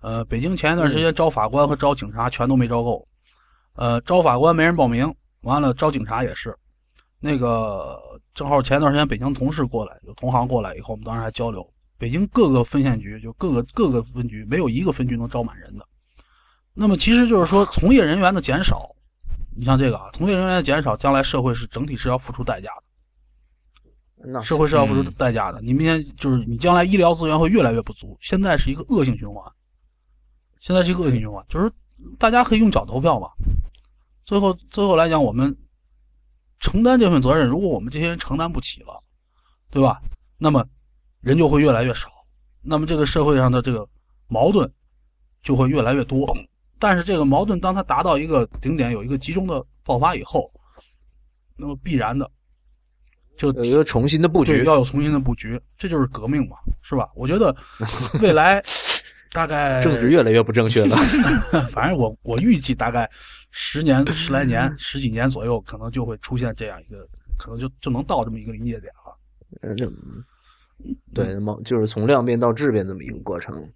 [0.00, 3.06] 呃，北京前一段时间招法官和招警察全都没招够，
[3.74, 6.56] 呃，招法官没人报名，完了招警察也是，
[7.20, 7.98] 那个
[8.34, 11.64] 正好前一段时间北京同事过来，有同行过来以后，我们当时还交流，
[11.98, 15.86] 北京各个分县局就各个各个分局没有一个分局能招满人的，
[16.72, 18.90] 那么其实就是说从业人员的减少，
[19.56, 22.83] 你像这个啊，从业人员的减少，将来社会是整体是要付出代价的。
[24.26, 25.60] 那社会是要付出嗯代价的。
[25.62, 29.44] 你明天就是你将来医疗资源会越来越不足，现在是一个恶性循环，
[30.60, 31.70] 现在是一个恶性循环，就是
[32.18, 33.28] 大家可以用脚投票嘛。
[34.24, 35.54] 最后最后来讲，我们
[36.58, 39.02] 承担这份责任，如果我们这些人承担不起了，
[39.70, 40.00] 对吧？
[40.38, 40.66] 那么
[41.20, 42.08] 人就会越来越少，
[42.62, 43.86] 那么这个社会上的这个
[44.28, 44.70] 矛盾
[45.42, 46.34] 就会越来越多。
[46.78, 50.50] 但是这个矛盾当它达到一个顶点，有一个集中的爆发以后，
[51.56, 52.30] 那么必然的
[53.36, 57.08] 就有一个重新的布，局，要有重新的布局，这就是革命嘛，是吧？
[57.14, 57.54] 我觉得
[58.20, 58.62] 未来
[59.32, 60.96] 大概 政治越来越不正确了。
[61.70, 63.10] 反正我我预计大概
[63.50, 67.06] 十年、十来年、十几年左右，可能就会出现这样一个，
[67.36, 69.18] 可能就就能到这么一个临界点了。
[69.62, 69.92] 嗯，这
[71.12, 73.66] 对，毛就是从量变到质变这么一个过程。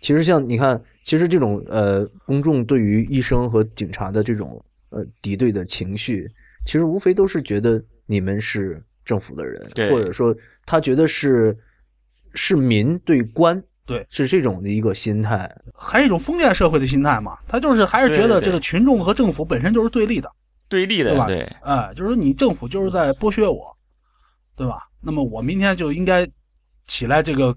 [0.00, 6.30] 其实像你看，其实这种呃，公众对于医生和警察的这种呃敌对的情绪，
[6.64, 9.58] 其实无非都是觉得你们是政府的人，
[9.90, 10.36] 或者说
[10.66, 11.56] 他觉得是
[12.34, 15.50] 是民对官，对，是这种的一个心态。
[15.74, 20.30] 还是一种封建社会的心态嘛，他就是还是觉得这个群众和政府本身就是对立的，
[20.68, 23.74] 对立的对吧对，哎，就是说你政府就是在剥削我，
[24.54, 24.82] 对吧？
[25.00, 26.28] 那么我明天就应该
[26.86, 27.56] 起来这个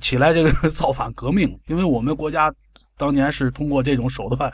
[0.00, 2.50] 起来这个 造反革命，因为我们国家
[2.96, 4.50] 当年是通过这种手段，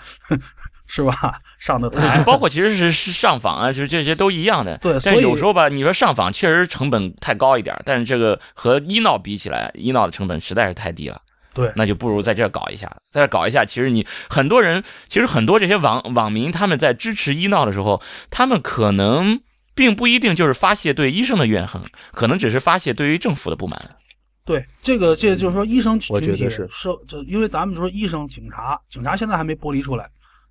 [0.89, 1.15] 是吧？
[1.61, 4.79] 上的台，包括 其实是是上访啊，就是这些都一样的。
[4.83, 11.21] 但对所以有时候吧，你说上访确实成本太高一点，但是这个和医闹比起来，医闹的成本实在是太低了。
[11.55, 13.65] 对那就不如在这儿搞一下，在这搞一下。
[13.65, 18.01] 其实你很多人，其实很多这些网网民，他们在支持医闹的时候，
[18.31, 19.41] 他们可能
[19.75, 21.83] 并不一定就是发泄对医生的怨恨，
[22.13, 23.97] 可能只是发泄对于政府的不满。
[24.45, 30.09] 对这个，这就是说医生我群体觉得是是这，因为咱们说医生、警察，警察现在还没剥离出来，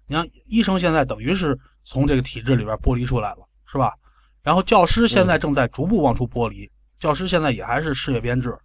[0.08, 3.94] 你看医生现在等于是从这个体制里边剥离出来了，是吧？
[4.42, 6.70] 然后教师现在正在逐步往出剥离，
[7.00, 8.56] 教师现在也还是事业编制，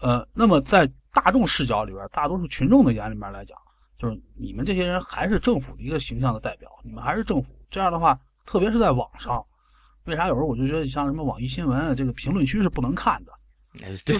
[0.00, 3.58] 呃，那么在大众视角里边，大多数群众的眼里面来讲，
[3.98, 7.52] 就是你们这些人还是政府的一个形象的代表，你们还是政府。
[7.68, 8.16] 这样的话，
[8.46, 9.44] 特别是在网上，
[10.04, 13.32] 为啥有时候我就觉得像什么网易新闻这个评论区是不能看的，
[14.04, 14.18] 对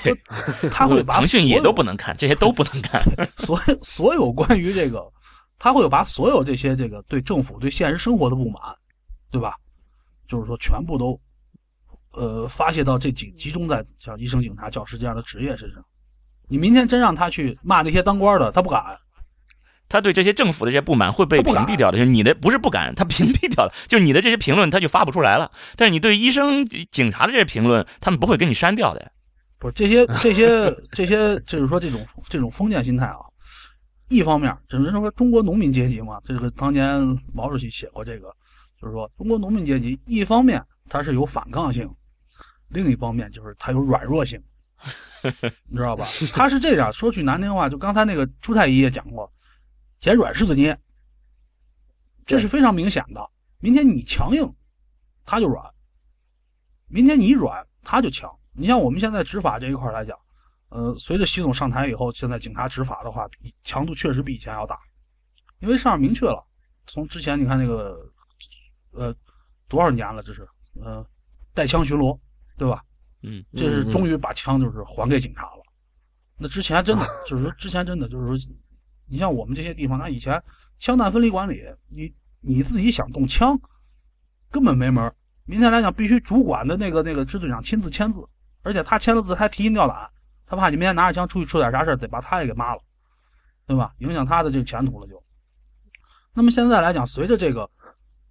[0.61, 3.01] 是，他会把腾讯也都不能看，这些都不能看。
[3.39, 5.01] 所有所有关于这个，
[5.59, 8.61] 他会把所有这些这个对政府、对现实生活的不满，
[9.31, 9.55] 对吧？
[10.27, 11.21] 就是说全部都，
[12.13, 15.85] 呃，发泄到这几集中在像医生、警察、教师这样的职业身上。
[16.49, 18.83] 你明天真让他去骂那些当官的，他不敢。
[19.89, 25.53] 他对这些政府的这些不满会被屏蔽掉的，就是你的不是不敢，他屏蔽掉了，就你的这些评论他就发不出来了。
[25.77, 29.13] 但是你对医生、警察的这些评论，他们不会给你删掉的。
[29.59, 33.17] 不是这些这些这些，就是说这种这种封建心态啊。
[34.15, 37.01] 一方面，只能说中国农民阶级嘛，这个当年
[37.33, 38.35] 毛主席写过这个，
[38.81, 41.93] 就是说中国农民阶级一方面它是有反抗性，
[42.69, 44.41] 另一方面就是它有软弱性，
[45.67, 46.07] 你知道吧？
[46.33, 49.31] 他是这样说句难听话，就刚才那个朱太医也讲过，
[49.99, 50.79] 捡软柿子捏，
[52.25, 53.31] 这是非常明显的。
[53.59, 54.55] 明天你强硬，
[55.25, 55.65] 他就软；
[56.89, 58.31] 明天你软，他就强。
[58.53, 60.17] 你像我们现在执法这一块来讲，
[60.75, 63.29] 呃，随着习总上台以后，现在警察执法的话，
[63.63, 64.77] 强度确实比以前要大，
[65.61, 66.45] 因为上面明确了，
[66.89, 67.97] 从之前你看那个，
[68.91, 69.15] 呃，
[69.69, 70.45] 多少年了，这是
[70.83, 71.07] 呃，
[71.53, 72.19] 带枪巡逻，
[72.59, 72.83] 对吧？
[73.23, 75.63] 嗯，这是终于把枪就是还给警察了。
[76.37, 78.55] 那之前真的就是说，之前真的就是说，
[79.07, 80.43] 你像我们这些地方，那以前
[80.79, 83.57] 枪弹分离管理，你你自己想动枪，
[84.51, 85.15] 根本没门儿
[85.45, 88.29] 明天来讲，必须主管的那个那个支队长亲自签字，
[88.63, 90.11] 而且他签了字还提心吊胆，
[90.47, 92.83] 他怕你明天拿着枪出去出点啥事儿，得把他也给骂了，
[93.67, 93.95] 对吧？
[93.99, 95.23] 影响他的这个前途了就。
[96.33, 97.71] 那么现在来讲，随着这个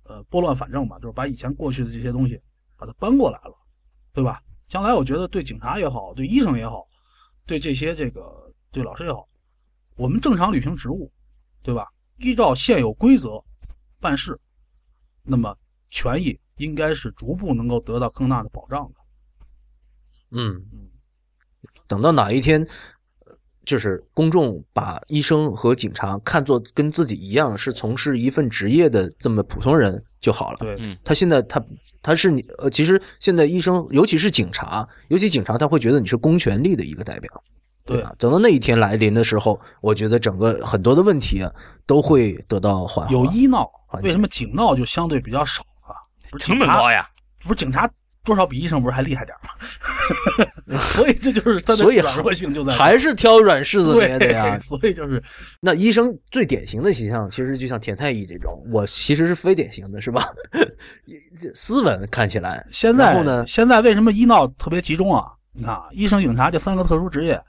[0.03, 2.40] 呃拨乱反正吧，就是把以前过去的这些东西
[2.77, 3.56] 把它搬过来了，
[4.11, 4.41] 对吧？
[4.68, 6.88] 将来我觉得对警察也好，对医生也好，
[7.45, 9.27] 对这些这个对老师也好，
[9.95, 11.11] 我们正常履行职务，
[11.61, 11.88] 对吧？
[12.18, 13.44] 依照现有规则
[13.99, 14.40] 办事，
[15.23, 15.56] 那么
[15.90, 18.99] 权益应该是逐步能够得到更大的保障的。
[20.31, 20.90] 嗯嗯，
[21.94, 22.65] 等到哪一天，
[23.64, 30.57] 就是公众把医生和警察看作跟自己一样是从事一份职业的这么普通人就好了。
[30.61, 31.64] 对，嗯他现在他
[32.02, 37.32] 他是你呃，其实现在医生，尤其是警察，尤其警察，他会觉得你是公权力的一个代表。
[37.86, 38.11] 对啊？
[38.18, 41.53] 等到那一天来临的时候，我觉得整个很多的问题啊
[41.86, 43.14] 都会得到缓和。
[43.14, 43.70] 有医闹
[44.02, 45.94] 为什么警闹就相对比较少啊？
[46.40, 47.07] 成本高呀。
[47.44, 47.88] 不是警察
[48.24, 49.50] 多少比医生不是还厉害点吗？
[50.88, 54.58] 所以这就是他的所以软弱性就在还是挑软柿子捏的呀。
[54.60, 55.22] 所以就是
[55.60, 60.24] 那医生最典型的形象，其实就像田太医这种，我其实是非典型的，是吧？
[61.54, 65.26] 斯文看起来，现在呢，现在为什么医闹特别集中啊？
[65.52, 67.40] 你看啊，医生、警察这三个特殊职业，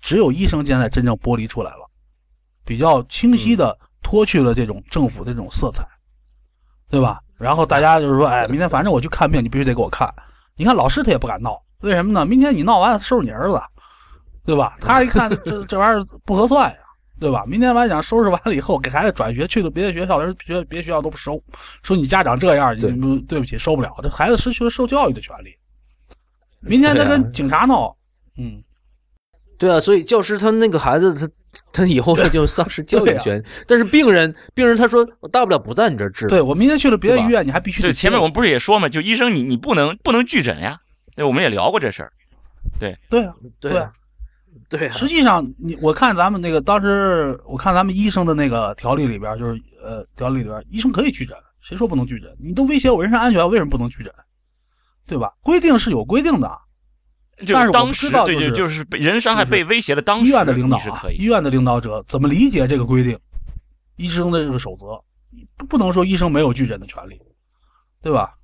[0.00, 1.90] 只有医生现在真正剥离出来了，
[2.64, 5.84] 比较清晰的脱去了这种政府的这种色彩，
[6.88, 7.20] 对吧？
[7.42, 10.08] 然后大家就是说，哎，明天反正我去看病，你必须得给我看。
[10.56, 12.24] 你看老师他也不敢闹，为什么呢？
[12.24, 13.60] 明天你闹完收拾你儿子，
[14.44, 14.76] 对吧？
[14.80, 16.76] 他一看这这玩意儿不合算呀，
[17.18, 17.44] 对吧？
[17.44, 21.42] 明天完讲收拾完了以后，给孩子转学去了别的学校，人学别的学校都不收，
[21.82, 25.52] 说你家长这样，你对不对不起收不了，这孩子失去了受教育的权利。
[26.60, 27.96] 明天他跟警察闹，
[28.38, 28.62] 嗯，
[29.58, 31.28] 对啊，所以教师他那个孩子，他
[31.72, 33.42] 他以后他就丧失 教育权。
[33.66, 36.26] 但是病人，病人他说，我大不了不在你这儿治。
[36.26, 40.78] 对我明天去了别的医院，你还必须得对，前面我们不是也说嘛，就医生你你不能不能拒诊呀。
[41.14, 42.12] 对，我们也聊过这事儿。
[42.78, 43.92] 对对啊，对啊，
[44.68, 52.34] 对啊，实际上，你我看咱们那个当时，我看咱们医生的那个条例里边，就是呃，条例里边，医生可以拒诊，谁说不能拒诊？
[52.38, 54.12] 你都威胁我人身安全，为什么不能拒诊？
[55.06, 55.32] 对吧？
[55.42, 56.61] 规定是有规定的，就
[57.46, 61.16] 但是当时对对，知道就是就是被人伤害被威胁的当时，医院的领导啊是可，以。
[61.16, 63.18] 医院的领导者怎么理解这个规定？
[63.96, 65.02] 医生的这个守则，
[65.56, 67.20] 不不能说医生没有拒诊的权利，
[68.02, 68.34] 对吧？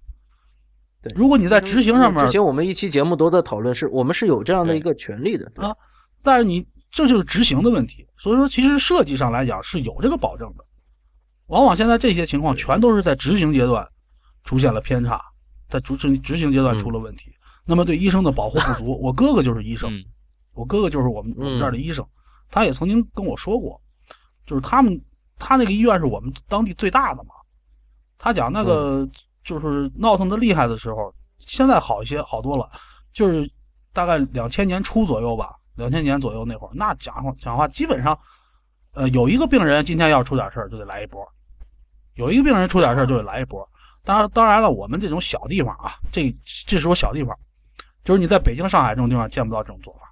[1.03, 5.51] 对如果你在执行上面之前我们一期节目都在讨论，是我们是有这样的一个权利的。
[5.57, 5.75] 啊
[6.23, 8.05] 但是你这就是执行的问题。
[8.17, 10.65] 所以说，其实设计上来讲是有这个保证的。
[11.47, 13.87] 往往现在这些情况全都是在执行阶段
[14.43, 15.23] 出现了偏差，
[15.69, 17.33] 在执执执行阶段出了问题。
[17.69, 20.03] 那么对医生的保护不足， 我哥哥就是医生，嗯
[20.55, 22.05] 我哥哥就是我们我们嗯这儿的医生，
[22.51, 23.79] 他也曾经跟我说过，
[24.47, 24.99] 就是他们
[25.39, 27.35] 他那个医院是我们当地最大的嘛。
[28.17, 29.07] 他讲那个
[29.45, 32.69] 就是闹腾的厉害的时候，现在好一些，好多了。
[33.13, 33.49] 就是
[33.93, 38.19] 大概两千年初左右吧，两千年左右那会儿，那讲话讲话基本上，
[38.95, 41.25] 呃，有一个病人今天要出点事儿就得来一波，
[42.15, 43.69] 有一个病人出点事儿就得来一波。
[44.03, 46.35] 当然，当然了，我们这种小地方啊，这
[46.67, 47.39] 这是我小地方，
[48.09, 50.11] 就是你在北京、上海这种地方见不到这种做法。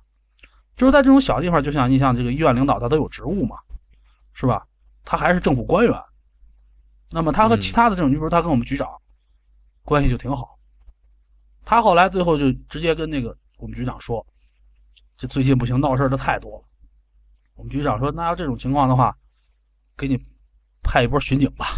[0.75, 3.57] 就是在这种小地方，就像你像这个医院领导，他都有职务嘛，
[4.35, 4.67] 是吧？
[5.03, 5.99] 他还是政府官员。
[7.11, 8.87] 那么他和嗯其他的这种，你比如他跟我们局长
[9.83, 10.59] 关系就挺好。
[11.65, 14.23] 他后来最后就直接跟那个我们局长说，
[15.17, 16.65] 这最近不行，闹事的太多了。
[17.55, 19.17] 我们局长说，那要这种情况的话，
[19.97, 20.23] 给你
[20.83, 21.69] 派一波巡警吧，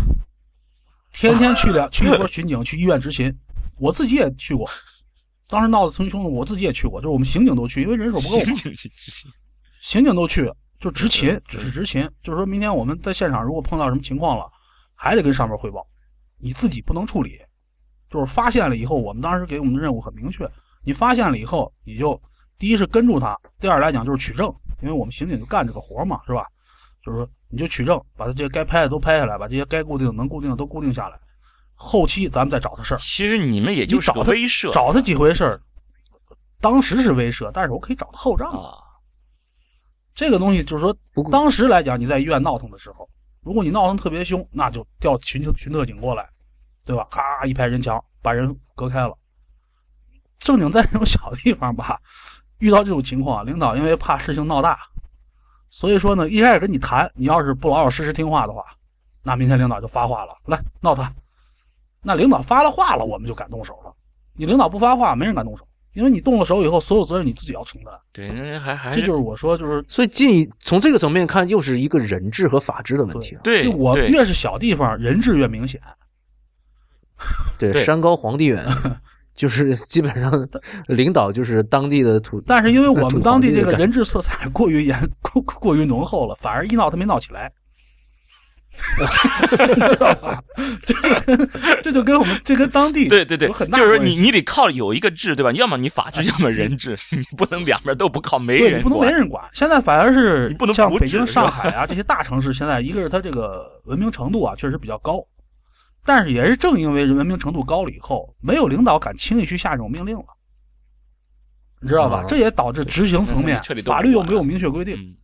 [1.12, 3.32] 天天去两去一波巡警去医院执勤。
[3.76, 4.68] 我自己也去过，
[5.48, 8.54] 当时闹得挺凶的，我自己也去过，就是我们刑警都去，因为人手不够嘛。
[9.80, 14.46] 刑警都去，就执勤，只是执勤，就是说明天我们在现场如果碰到什么情况了，
[14.94, 15.86] 还得跟上面汇报，
[16.38, 17.38] 你自己不能处理。
[18.10, 20.50] 就是发现了以后，我们当时给我们的任务很明确，
[20.82, 22.20] 你发现了以后，你就
[22.58, 24.50] 第一是跟住他，第二来讲就是取证，
[24.82, 26.46] 因为我们刑警就干这个活嘛，是吧？
[27.04, 31.20] 就是说你就取证，把他这些该拍的都拍下来，把这些该固定的能固定的都固定下来，
[31.80, 32.98] 后期咱们再找他事儿。
[32.98, 35.60] 其实你们也就找他威慑找他几回事儿，
[36.60, 38.48] 当时是威慑，但是我可以找他后账。
[38.50, 38.74] 啊，
[40.12, 40.94] 这个东西就是说
[41.30, 43.08] 当时来讲，你在医院闹腾的时候，
[43.42, 46.28] 如果你闹腾特别凶，那就调巡警巡特警过来，
[46.84, 47.06] 对吧？
[47.10, 49.16] 咔一排人墙把人隔开了。
[50.40, 51.96] 正经在这种小地方吧，
[52.58, 54.78] 遇到这种情况，领导因为怕事情闹大，
[55.70, 58.64] 所以说呢，一开始跟你谈，你要是不老老实实听话的话，
[59.22, 61.12] 那明天领导就发话了，来闹他。
[62.02, 63.92] 那领导发了话了，我们就敢动手了。
[64.34, 67.92] 你领导不发话，没人敢动手，因为你动了手以后，所有责任你自己要承担。
[68.12, 73.40] 对，那还还这就是我说，就是所以进从这个层面看，又是一个人治和法治的问题了。
[73.42, 75.80] 对就我越是小地方，人治越明显。
[77.58, 78.64] 对，对山高皇帝远，
[79.34, 80.48] 就是基本上
[80.86, 82.40] 领导就是当地的土。
[82.42, 87.52] 但是因为我们当地这个人治色彩过于严、过过于浓厚了，反而一闹他没闹起来，
[88.78, 90.42] 知道吧？
[90.84, 91.50] 这就跟
[91.82, 95.52] 这就跟我们这跟当地对对对就是说你你得靠有一个治，对吧？
[95.52, 99.18] 要么你法治，要么人治，你不能两边都不靠，没人对你不能没管。
[99.18, 99.44] 人管。
[99.52, 105.24] 现在反而是你不能像北京、上海啊这些大城市，现在一个是它这个文明程度啊确实比较高，
[106.04, 110.24] 但是也是正因为文明程度高了以后，没有领导敢轻易去下这种命令了。
[111.80, 112.26] 你知道吧哦？
[112.28, 115.14] 这也导致执行层面法律又没有明确规定，嗯，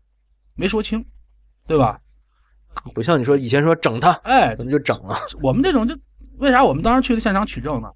[0.54, 1.04] 没说清，
[1.66, 1.98] 对吧？
[2.94, 5.16] 不像你说以前说整他，哎，咱们就整了。
[5.42, 5.96] 我们这种就
[6.38, 7.88] 为啥我们当时去的现场取证呢？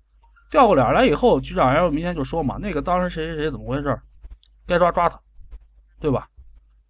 [0.51, 3.99] 调过脸来以后，局长要明天就说嘛，那个当时谁谁谁怎么回事，
[4.67, 5.21] 该抓抓他，
[6.01, 6.27] 对吧？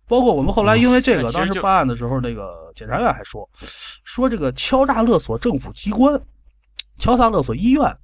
[0.06, 3.48] 包括我们后来因为这个，当时办案的时候，那个检察院还说，
[4.04, 6.18] 说这个敲诈勒索政府机关、
[6.96, 7.96] 敲诈勒索医院，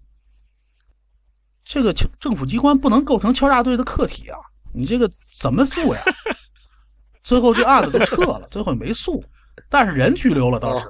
[1.64, 4.38] 这个敲政府机关不能构成敲诈罪的客体啊！
[4.74, 5.08] 你这个
[5.40, 6.02] 怎么诉呀？
[7.22, 9.24] 最后这案子都撤了，最后也没诉，
[9.68, 10.86] 但是人拘留了，当时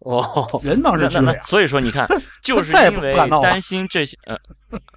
[0.00, 2.06] 哦，人当时那拘留所以说你看，
[2.42, 4.38] 就是因为担心这些，嗯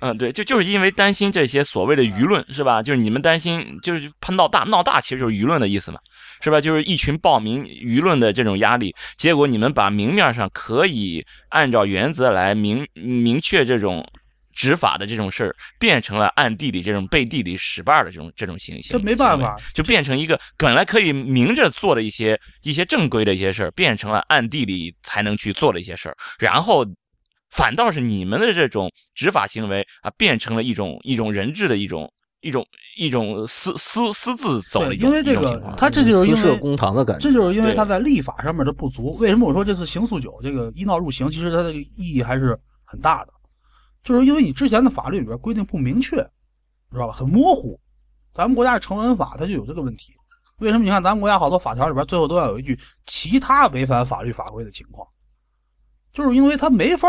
[0.01, 2.83] 嗯，对，就就是因为担心这些所谓的舆论是吧？
[2.83, 5.99] 就是你们担心，就是怕闹大，闹大其实就是舆论的意思嘛，
[6.41, 6.61] 是吧？
[6.61, 14.05] 就是一群暴民舆论的这种压力，结果你们把明面上可以按照原则来明明确这种。
[14.59, 26.85] 执法的这种事儿变成了暗地里这种背地里使绊儿的这种这种行行，这没办法，就变成一个本来可以明着做的一些一些正规的一些事儿，变成了暗地里才能去做的一些事儿，然后
[27.51, 32.11] 反倒是你们的这种执法行为啊，变成了一种一种人质的一种
[32.41, 32.65] 一种
[32.97, 37.25] 一种私私私自走的，一种因为这个一种情况，他这就是因为公堂的感觉。
[37.25, 39.15] 这就是因为他在立法上面的不足。
[39.21, 43.31] 为什么我说这次刑诉九这个一闹入刑，其实它的意义还是很大的，
[44.03, 46.17] 就是因为你之前的法律里边规定不明确，
[46.91, 47.13] 知道吧？
[47.13, 47.79] 很模糊。
[48.33, 50.13] 咱们国家的成文法它就有这个问题。
[50.59, 50.83] 为什么？
[50.83, 55.07] 你看咱们国家好多法条里边最后都要有一句其他违反法律法规的情况，
[56.11, 57.07] 就是因为它没法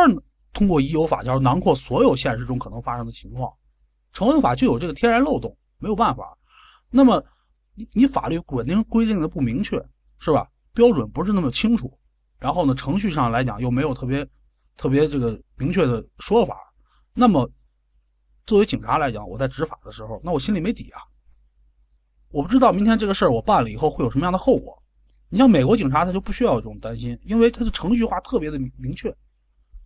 [0.52, 3.52] 通过已有法条囊括所有现实中可能发生的情况。
[4.12, 6.36] 成文法就有这个天然漏洞，没有办法。
[6.90, 7.22] 那么
[7.74, 9.76] 你你法律稳定规定的不明确，
[10.18, 10.48] 是吧？
[10.72, 11.92] 标准不是那么清楚，
[12.38, 14.26] 然后呢，程序上来讲又没有特别
[14.76, 16.56] 特别这个明确的说法。
[17.14, 17.50] 那么
[18.46, 21.02] 作为警察来讲，我在执法的时候，那我心里没底啊。
[22.30, 24.80] 我不知道明天这个事儿我办了以后会有什么样的后果。
[25.28, 29.14] 你像美国警察，他就不需要有这种担心，因为他的程序化特别的明明确，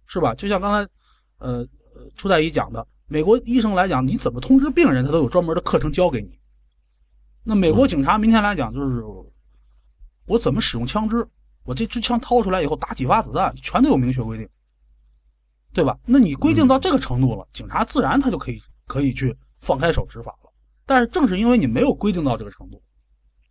[0.06, 0.34] 是吧？
[0.34, 0.90] 就像刚才
[1.38, 1.58] 呃
[1.94, 6.38] 呃初代一讲的，美国医生来讲，你怎么通知病人，他都有专门的课程教给你。
[7.42, 9.02] 那美国警察明天来讲，就是
[10.26, 11.26] 我怎么使用枪支，
[11.64, 14.48] 我这支枪掏出来以后打几发子弹，全都有明确规定，
[15.74, 15.98] 对吧？
[16.06, 20.50] 那你规定到这个程度了，警察自然他就可以可以去放开手执法了。
[20.86, 22.80] 但是正是因为你没有规定到这个程度，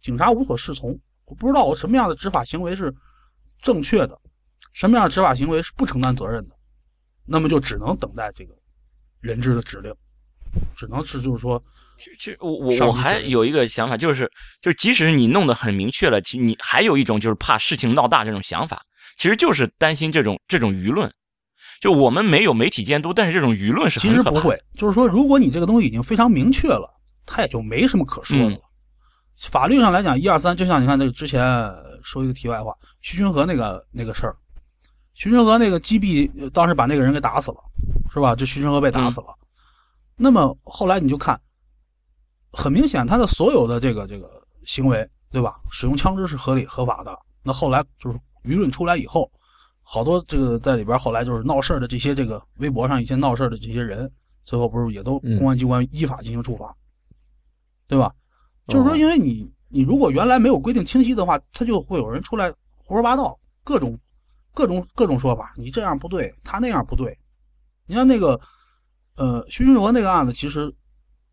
[0.01, 2.93] 警察无所适从，我不知道我什么样的执法行为是
[3.61, 4.17] 正确的，
[4.71, 6.55] 什么样的执法行为是不承担责任的，
[7.25, 8.53] 那么就只能等待这个
[9.19, 9.93] 人质的指令，
[10.75, 11.61] 只能是就是说，
[11.97, 14.31] 其实我我我还有一个想法，就是
[14.61, 18.81] 就是即使你弄得很明确了，其你还有一种就是怕事情闹大这种想法，
[19.17, 21.11] 其实就是担心这种这种舆论。
[21.83, 24.09] 就我们没有媒体监督，但是这种舆论是其。
[24.09, 26.89] 实不会，就是说，如果你这个东西已经非常明确了，
[27.25, 28.57] 它也就没什么可说的了。
[29.35, 34.33] 法律上来讲，一二三，就像你看这个之前呃说一个题外话，徐君和那个那个事儿，
[35.13, 37.57] 徐君和那个击毙，呃当时把那个人给打死了，
[38.09, 38.33] 是吧？
[38.33, 39.27] 这徐君和被打死了。
[40.15, 41.37] 那么后来你就看，
[42.53, 44.29] 很明显他的所有的这个这个
[44.61, 45.59] 行为，对吧？
[45.69, 47.13] 使用枪支是合理合法的。
[47.43, 49.29] 那后来就是舆论出来以后，
[49.83, 54.11] 好多这个在里边后来就是闹事儿的这些这个微博上一些闹事儿的这些人，
[54.43, 56.75] 最后不是也都嗯公安机关依法进行处罚，
[57.87, 58.11] 对吧？
[58.67, 63.99] 就是说，哦因为你你如果原来没有规定清晰的话，他就会有人出来胡说八道，各种
[64.53, 67.17] 各种各种说法，你这样不对，他那样不对。
[67.85, 68.39] 你看那个
[69.17, 70.73] 呃徐君和那个案子，其实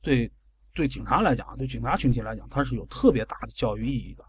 [0.02, 0.30] 对
[0.74, 4.24] 对警察来讲，对警察群体来讲，它是有特别大的教育意义的，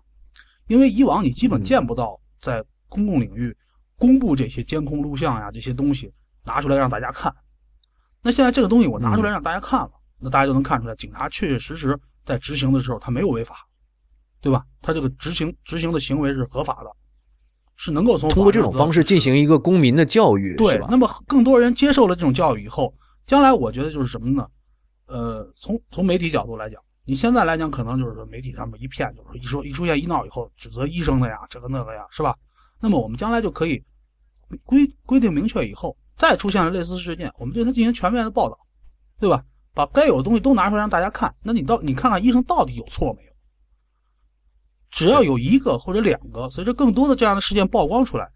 [0.68, 3.56] 因为以往你基本见不到在公共领域
[4.02, 6.12] 公布这些监控录像呀这些东西
[6.44, 7.32] 拿出来让大家看。
[8.24, 11.96] 那现在这个东西我拿出来让大家看了，那大家就能看出来，警察确确实实
[12.26, 13.68] 在执行的时候他没有违法，
[14.42, 14.66] 对吧？
[14.82, 16.90] 他这个执行执行的行为是合法的，
[17.76, 22.92] 是能够从通过这种方式进行一个公民的教育，对那么更多人接受了这种教育以后，
[23.28, 24.48] 将来我觉得就是什么呢？
[25.06, 32.36] 呃，从从媒体角度来讲，你现在来讲，可能就是说媒体上面一片就是说一说一出现医闹以后，指责医生的呀，这个那个呀，是吧？
[32.80, 33.84] 那么我们将来就可以
[34.64, 38.58] 规规定明确以后，再出现了类似事件，我们对它进行全面的报道，
[39.20, 39.44] 对吧？
[39.74, 41.34] 把该有的东西都拿出来让大家看。
[41.42, 43.32] 那你到你看看医生到底有错没有？
[44.90, 48.30] 只要有一个或者两个，随着更多的这样的事件曝光出来，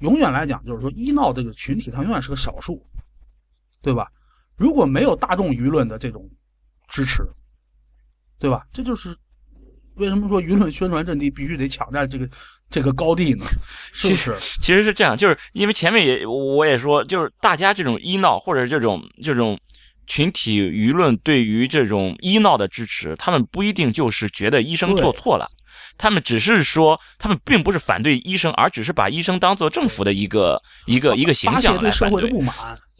[0.00, 2.84] 永远来讲就是说医闹这个群体它永远是个少数，
[3.80, 4.10] 对吧？
[4.56, 6.28] 如果没有大众舆论的这种
[6.88, 7.22] 支持，
[8.38, 8.66] 对吧？
[8.72, 9.16] 这就是
[9.96, 12.28] 为什么说舆论宣传阵地必须得抢占这个
[12.70, 13.44] 这个高地呢？
[13.92, 14.36] 是不是？
[14.60, 19.58] 其实是这样，就是因为前面也我也说，就是大家这种医闹或者这种这种
[20.06, 25.50] 群体舆论对于这种医闹的支持，他们不一定就是觉得医生做错了，
[25.96, 32.54] 他们只是说，他们并不是反对医生，而只是把医生当做政府的一个一个一个形象对社会的不满。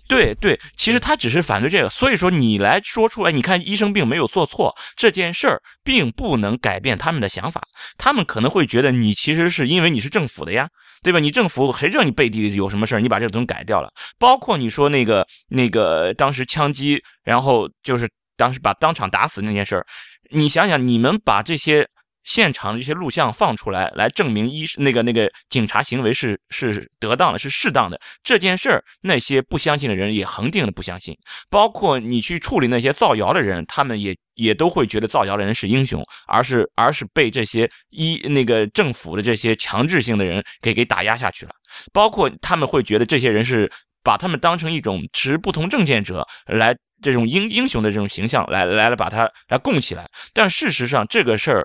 [0.09, 7.61] 对对，其实他只是反对这个，所以说你来说出来，你看医生并没有做错这件事儿，并不能改变他们的想法。
[7.99, 10.69] 他们可能会觉得你其实是因为你是政府的呀，
[11.03, 11.19] 对吧？
[11.19, 13.01] 你政府谁知道你背地里有什么事儿？
[13.01, 19.87] 你把这个东西改掉了，包括你说那个那个当时枪击，然后就是当时把当场打死那件事儿，
[20.31, 21.89] 你想想，你们把这些。
[22.27, 27.98] 现场的这些录像放出来，来证明一那个那个警察行为是是得当的，是适当的。
[28.24, 31.16] 这件事儿，那些不相信的人也恒定的不相信。
[31.48, 41.53] 包括你去处理那些造谣的人，他们也也都会觉得造谣的人是英雄，而是而是被这些一那个政府的这些强制性的人给给打压下去了。
[41.93, 43.70] 包括他们会觉得这些人是
[44.03, 50.05] 把他们当成一种持不同政见者来这种英英雄的这种形象来来来把他来供起来。
[50.35, 51.65] 但事实上，这个事儿。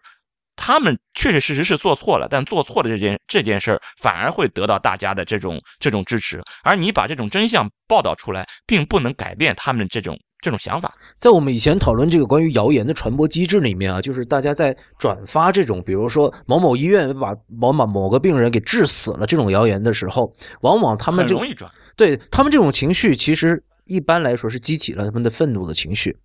[0.55, 6.41] 他们确确实实是做错了，但做错了这件这件事儿反而会得到大家的这种这种支持。
[6.63, 10.93] 而你把这种真相报道出来，并不能改变他们这种这种想法。
[11.19, 21.71] 在我们以前讨论这个关于谣言的传播机制里面啊，就是大家在转发这种，比如说某某医院把某某某个病人给治死了这种谣言的时候，往往他们很容易转。
[21.95, 26.17] 对他们这种情绪，其实一般来说是激起了他们的愤怒的情绪。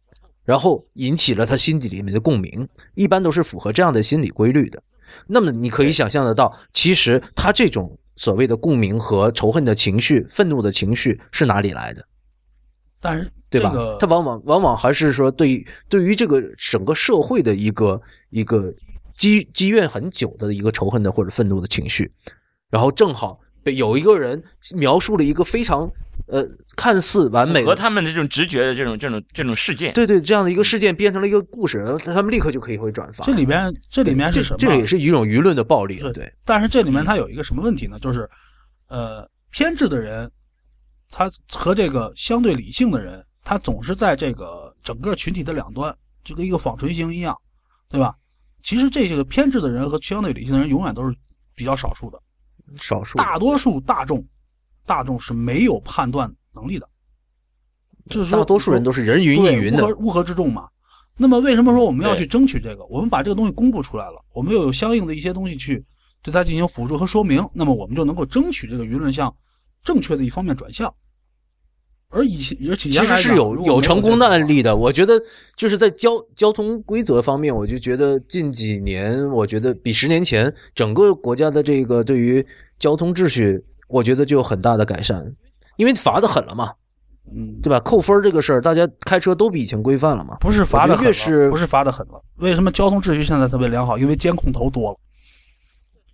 [0.47, 4.83] 然后引起了他心底里面的共鸣，一般都是符合这样的心理规律的。
[5.27, 12.07] 那么你可以想象得到，其实他这种所谓的共鸣和仇恨的情绪、愤怒的情绪是哪里来的？
[13.01, 13.73] 但是，对吧？
[13.99, 18.01] 他往往往往还是说，对对于这个整个社会的一个
[18.31, 18.73] 一个
[19.17, 22.11] 积积怨很久的一个仇恨的或者愤怒的情绪，
[22.71, 24.43] 然后正好被有一个人
[24.75, 25.91] 描述了一个非常。
[26.27, 26.45] 呃，
[26.77, 33.25] 看似完美和他们的这种直觉的这种这种这种事件，对对，这样的一个事件变成了一个故事，然后他们立刻就可以会转发。
[33.25, 34.59] 这里面这里面是什么？
[34.59, 36.33] 这个也是一种舆论的暴力，对。
[36.45, 37.99] 但是这里面它有一个什么问题呢？
[38.01, 38.29] 就是，
[38.89, 40.31] 呃，偏执的人，
[41.11, 47.37] 他和这个相对理性的人，他总是在这个整个群体的两端，就跟一个纺锤形一样，
[47.89, 48.15] 对吧？
[48.63, 51.17] 其实这些个偏执的人和相对理性的人永远都是
[51.55, 52.21] 比较少数的，
[52.81, 54.27] 少数，大多数大众。
[54.87, 56.89] 大众是没有判断能力的，
[58.09, 60.69] 就是说，大多数人都是人云亦云的，乌合乌合之众嘛。
[61.19, 62.85] 那么，为什么说我们要去争取这个？
[62.87, 65.85] 我们把这个东西公布出来了，我们又有相应的一些东西去
[66.23, 69.35] 对它进行辅助和说明，那么我们就能够争取这个舆论向
[69.83, 70.95] 正确的一方面转向。
[72.11, 74.77] 而以前，而且其实是有有成功的案例的。
[74.77, 75.21] 我觉得
[75.57, 82.47] 就是在交交通规则方面，我就觉得近几年，我觉得比十年前整个国家的这个对于
[82.79, 83.65] 交通秩序。
[83.89, 85.25] 我觉得就有很大的改善，
[85.77, 86.73] 因为罚的狠了嘛，
[87.35, 87.81] 嗯，对吧？
[87.81, 90.37] 扣分这个事儿，大家开车都比以前规范了嘛。
[90.41, 92.21] 不是罚的狠了，不是罚的狠了。
[92.39, 93.99] 为什么交通秩序现在特别良好？
[93.99, 94.97] 因为监控头多了。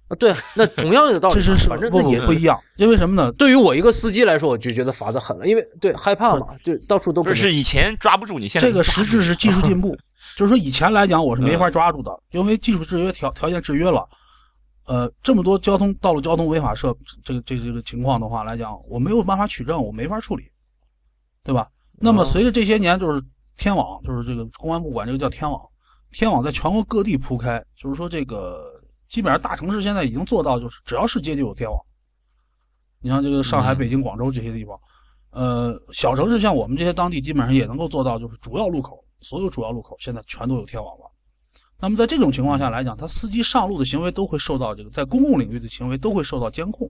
[0.09, 2.59] 啊，对，那同样的道理， 这是反正那也不一样。
[2.77, 3.33] 因为什么呢？
[3.33, 9.97] 对于我一个司机来说，我就觉得罚的狠了，因为对害怕嘛，就到处都不是以前抓不住你，现在这个实质是技术进步。
[10.37, 14.07] 就是说以前来讲，我是没法抓住的，因为技术制约条条件制约了。
[14.85, 20.45] 呃，这么多交通道路交通违法设这个这个这个情况的话来讲，我没有办法取证，我没法处理，
[21.45, 21.69] 对吧？
[21.93, 23.23] 那么随着这些年，就是
[23.57, 25.61] 天网，就是这个公安部管这个叫天网，
[26.11, 31.81] 天网在全国各地铺开，就是说这个基本上大城市现在已经做到，就是只要是街就有天网。
[33.01, 34.77] 你像这个上海、北京、广州这些地方，
[35.31, 41.12] 呃，小城市像我们这些当地，基本上也能够做到，就是主要路口，所有主要路口现在全都有天网了。
[41.83, 46.89] 那么在这种情况下来讲，他司机上路的行为都会受到这个在公共领域的行为都会受到监控，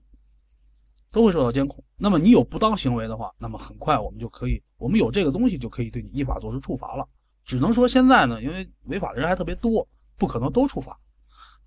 [1.09, 1.83] 都会受到监控。
[1.97, 7.03] 那么你有不当行为的话，那么很快我们就可以，我们有这个东西就可以对你依法作出处罚了。
[7.43, 10.95] 只能说现在呢，因为违法的人还特别多，不可能都处罚。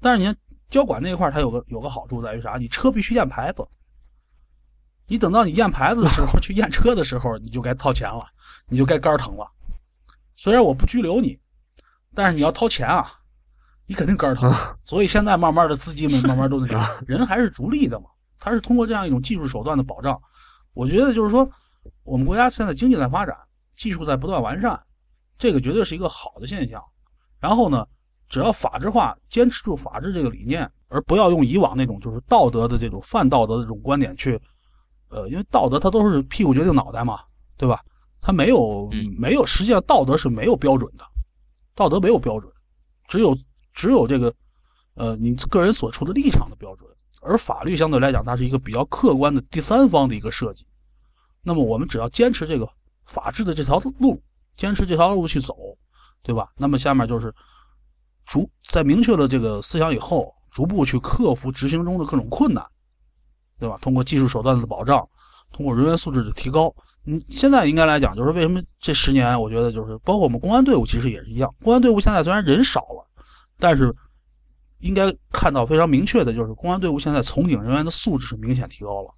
[0.00, 0.36] 但是你看
[0.70, 2.56] 交管那一块，它有个有个好处在于啥？
[2.58, 3.66] 你车必须验牌子，
[5.08, 8.24] 你等到你验牌子的时候去验车的时候，你就该掏钱了，
[8.68, 9.50] 你就该肝疼了。
[10.36, 11.36] 虽然我不拘留你。
[12.14, 13.15] 但是你要掏钱啊，
[13.86, 14.52] 你肯定肝疼。
[14.84, 18.06] 所以现在慢慢的资金们慢慢都那啥， 人还是逐利的嘛。
[18.38, 20.20] 他是通过这样一种技术手段的保障。
[20.74, 21.48] 我觉得就是说，
[22.04, 23.36] 我们国家现在经济在发展，
[23.76, 24.78] 技术在不断完善，
[25.38, 26.82] 这个绝对是一个好的现象。
[27.38, 27.86] 然后呢，
[28.28, 34.40] 只要法制化，坚持住法治这个理念，而不要用以往那种就是道德的这种泛道德的这种观点去，
[35.10, 37.20] 呃，因为道德它都是屁股决定脑袋嘛，
[37.56, 37.80] 对吧？
[38.20, 41.04] 它没有没有，实际上道德是没有标准的。
[41.74, 42.52] 道德没有标准，
[43.06, 43.36] 只有
[43.76, 44.34] 只有这个，
[44.94, 46.90] 呃，你个人所处的立场的标准。
[47.20, 50.64] 而法律相对来讲，它是一个比较客观的第三方的一个设计。
[51.42, 52.68] 那么我们只要坚持这个
[53.04, 54.20] 法治的这条路，
[54.56, 55.54] 坚持这条路去走，
[56.22, 56.48] 对吧？
[56.56, 57.32] 那么下面就是
[58.24, 62.64] 逐在明确了这个思想以后，逐步去克服执行中的各种困难，
[63.58, 63.78] 对吧？
[63.82, 65.06] 通过技术手段的保障，
[65.52, 66.74] 通过人员素质的提高。
[67.04, 71.52] 嗯，现在应该来讲，就是为什么这十年，我觉得就是包括我们公安队伍，其实也是一样。
[71.62, 73.05] 公安队伍现在虽然人少了，
[73.58, 73.94] 但是
[74.78, 79.14] 应该看到非常明确的，就是公安队伍现在从警人员的素质是明显提高了。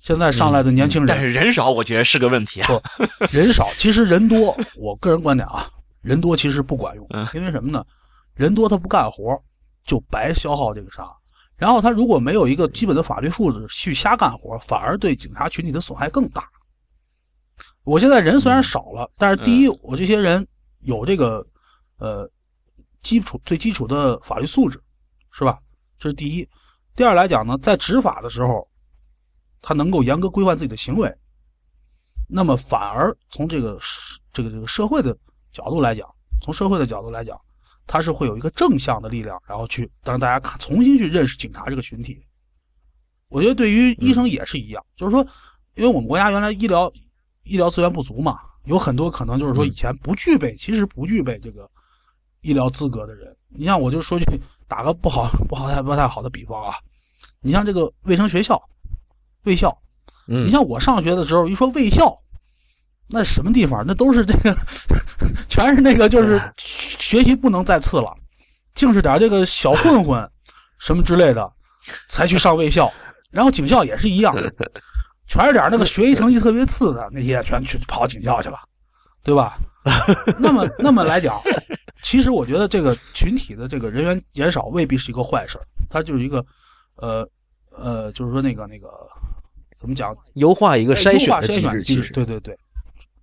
[0.00, 2.68] 现在上来的年轻人，但是人少，我觉得是个问题啊。
[2.68, 4.56] 不， 人少，其实人多。
[4.76, 5.68] 我个人观点啊，
[6.00, 7.84] 人多其实不管用，因为什么呢？
[8.34, 9.36] 人多他不干活，
[9.84, 11.10] 就白消耗这个啥。
[11.56, 16.44] 然后他如果没有一个基本的法律素质去瞎干活，反而对警察群体的损害更大。
[17.82, 20.46] 我现在人虽然少了，但是第一，我这些人
[20.82, 21.44] 有这个
[21.98, 22.30] 呃
[23.02, 24.82] 基础最基础的法律素质，
[25.30, 25.58] 是吧？
[25.98, 26.48] 这是第一。
[26.94, 28.68] 第二来讲呢，在执法的时候，
[29.62, 31.14] 他能够严格规范自己的行为，
[32.28, 33.78] 那么反而从这个
[34.32, 35.16] 这个这个社会的
[35.52, 36.08] 角度来讲，
[36.40, 37.40] 从社会的角度来讲，
[37.86, 42.18] 他是会有一个正向的力量，然后去让大家看重新去认识警察这个群体。
[43.28, 45.26] 我觉得对于医生也是一样，就是说，
[45.74, 46.92] 因为我们国家原来医疗。
[47.44, 51.66] 医疗资源不足嘛，有很多可能就是说以前不具备，其实不具备这个
[52.40, 53.34] 医疗资格的人。
[53.48, 54.24] 你像我就说句
[54.66, 56.76] 打个不好不好太不太好的比方啊，
[57.40, 58.60] 你像这个卫生学校、
[59.44, 59.76] 卫校，
[60.26, 62.16] 你像我上学的时候一说卫校，
[63.08, 63.82] 那什么地方？
[63.86, 64.56] 那都是这个
[65.48, 68.14] 全是那个就是学习不能再次了，
[68.74, 70.30] 净是点这个小混混
[70.78, 71.50] 什么之类的
[72.08, 72.92] 才去上卫校，
[73.30, 74.34] 然后警校也是一样。
[75.26, 78.58] 全是点那个学习成绩特别次的那些，全去跑警校去了，
[79.22, 79.58] 对吧？
[80.38, 81.38] 那么，那么来讲，
[82.02, 85.58] 其实我觉得这个群体的这个人员减少未必是一个坏事
[85.90, 86.44] 它就是一个，
[86.96, 87.28] 呃，
[87.70, 88.88] 呃，就是说那个那个
[89.76, 90.16] 怎么讲？
[90.34, 92.56] 优化一个筛选筛选机制，对对对，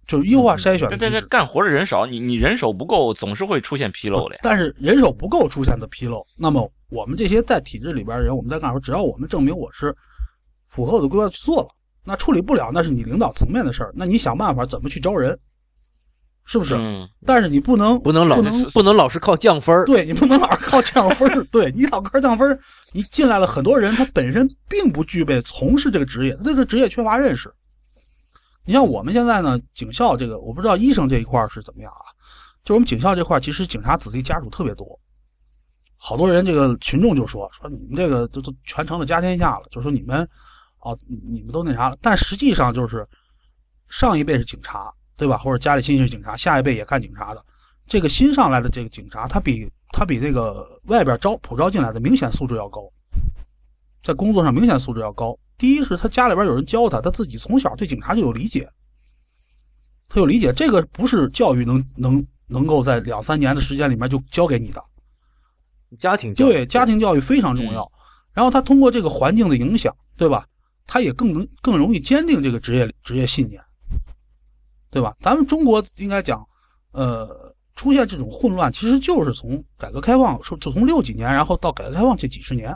[0.08, 0.88] 就是优化筛选。
[0.90, 4.40] 但在干活的人少，你你人手不够，总是会出现纰漏的。
[4.42, 9.96] 但是人手不够出现的纰漏，那么我们这些在体制里边的人，我们在干活，只要我们证明我是
[10.68, 11.70] 符合我的规划去做了。
[12.04, 13.92] 那处理不了，那是你领导层面的事儿。
[13.96, 15.38] 那你想办法怎么去招人，
[16.46, 16.76] 是不是？
[16.76, 17.10] 嗯。
[17.26, 18.38] 但是你不能不能老
[18.74, 22.58] 不能老是靠降分对你不能老是靠降分对你老靠降分
[22.94, 27.54] 你进来了很多人，他本身并不具备从事这个职业，他对这个职业缺乏认识。
[28.64, 32.06] 你像我们现在呢，警校这个，我不知道医生这一块是怎么样啊？
[32.64, 35.00] 就我们警校这块，其实警察子弟家属特别多，
[35.98, 40.28] 好多人这个群众就说说你们这个都都全成了家天下了，就说你们。
[40.86, 43.04] 哦，你们都那啥了，但实际上就是
[43.90, 45.38] 上一辈是警察，对吧？
[45.38, 47.44] 或者家里亲戚是警察，下一辈也干警察的。
[47.88, 52.82] 这个新上来的这个警察，他比他比这个外边招普招进来的明显素质要高，
[54.04, 55.38] 在工作上明显素质要高。
[55.58, 58.70] 第一是他家里边有人教他，他自己从小对警察就有理解，
[60.10, 60.52] 他有理解。
[60.52, 64.84] 这个不是教育能能能够在两三年的时间里面就教给你的，
[65.98, 67.90] 家庭教育对家庭教育非常重要。
[68.34, 70.46] 然后他通过这个环境的影响，对吧？
[70.88, 73.62] 他也更能更容易坚定这个职业职业信念，
[74.96, 75.14] 对吧？
[75.20, 76.42] 咱们中国应该讲，
[76.94, 82.74] 呃，出现这种混乱，其实就是从改革开放，说就从六几年，然后到改革开放这几十年。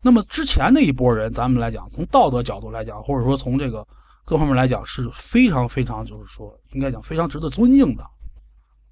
[0.00, 3.86] 那么之前那一波人，咱们来讲，从道德角度来讲，或者说从这个
[4.24, 8.02] 各方面来讲，是非常非常，就是说应该讲非常值得尊敬的。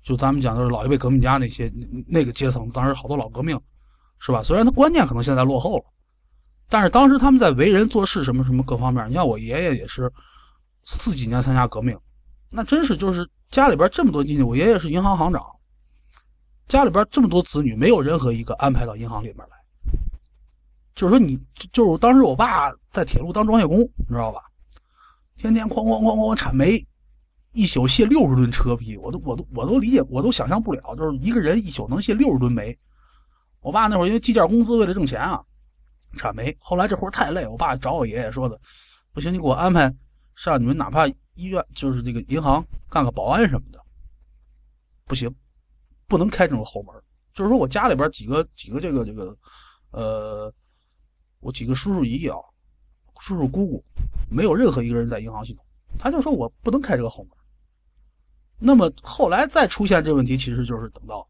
[0.03, 1.73] 就咱们讲的是老一辈革命家那些
[2.07, 3.59] 那个阶层，当时好多老革命，
[4.19, 4.43] 是吧？
[4.43, 5.85] 虽然他观念可能现在落后了。
[6.69, 10.13] 但是当时他们在为人做事什么什么各方面，你像我爷爷也是
[10.85, 11.99] 四几年参加革命，
[12.51, 15.45] 那真是就是家里边这么多亲戚，我爷爷是银行行长，
[16.69, 19.57] 家里边这么多子女，没有任何一个安排到银行里面来。
[20.95, 21.39] 就是说，你
[21.73, 24.41] 就是当时我爸在铁路当装卸工，你知道吧？
[25.37, 26.87] 天天哐哐哐哐铲煤，
[27.55, 32.79] 一宿卸六十吨车皮，我都我都我都理解，我都想象不了，就是一个人一宿能卸六十吨煤。
[33.61, 35.43] 我爸那会儿因为计件工资，为了挣钱啊。
[36.19, 38.61] 铲煤，后来这活太累，我爸找我爷爷说的，
[39.15, 39.93] 不行，你给我安排
[40.51, 43.81] 上你们哪怕医院，就是这个银行干个保安什么的，
[45.05, 45.33] 不行，
[46.09, 46.95] 不能开这种后门。
[47.33, 49.37] 就是说我家里边几个几个这个这个，
[49.91, 50.53] 呃，
[51.41, 52.37] 我几个叔叔姨姨啊，
[53.21, 53.85] 叔叔姑姑，
[54.31, 55.65] 没有任何一个人在银行系统，
[55.99, 57.33] 他就说我不能开这个后门。
[58.59, 61.27] 那么后来再出现这问题，其实就是等到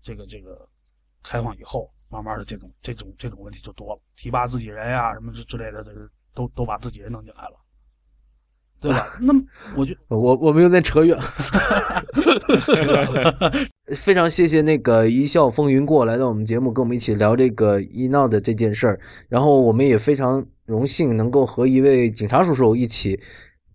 [0.00, 0.68] 这个这个
[1.22, 1.92] 开放以后。
[2.10, 7.58] 慢慢的，这种这种这种问题就多了，提拔自己人呀，什么之之类的，这都都把自己人弄进来了，
[8.80, 9.14] 对吧？
[9.20, 9.42] 那么，
[9.76, 11.22] 我就我我们有点扯远了。
[13.94, 19.00] 非常谢谢那个一笑风云过来到我们节目，跟我们一起聊这个医闹的这件事儿。
[19.28, 23.18] 然后我们也非常荣幸能够和一位警察叔叔一起。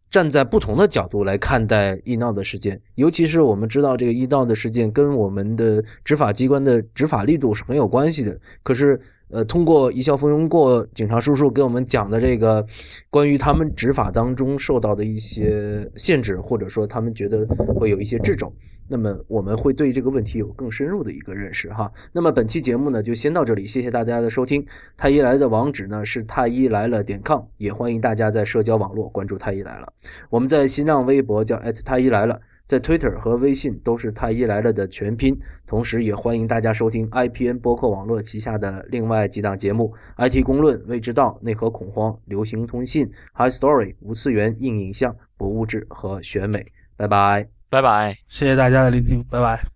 [0.10, 8.40] 站在不同的角度来看待医闹的事件，尤其是我们知道这个医闹的事件跟我们的执法机关的执法力度是很有关系的。
[8.62, 9.02] 可是，
[9.34, 12.64] 呃，通过一笑风云过警察叔叔给我们讲的这个
[13.10, 17.44] 关于他们执法当中受到的一些限制，或者说他们觉得
[17.76, 18.54] 会有一些掣肘。
[18.88, 21.92] 那么我们会对这个问题有更深入的一个认识哈。
[22.12, 24.64] 那么本期节目呢就先到这里，谢谢大家的收听。
[24.96, 29.92] 太医来的网址呢是太医来了点 com，也欢迎大家在社交网络关注太医来了。
[30.30, 35.38] 我们在新浪微博叫太医来了，在 Twitter 和微信都是太医来了的全拼。
[35.66, 46.66] 同时也欢迎大家收听 IPN 播客网络旗下的另外几档节目：IT 公论、未知道、内核恐慌、流行通信、High Story、无次元、硬影像、博物志和选美。
[46.96, 47.48] 拜拜。
[47.70, 49.73] 拜拜，谢谢大家的聆听，拜拜。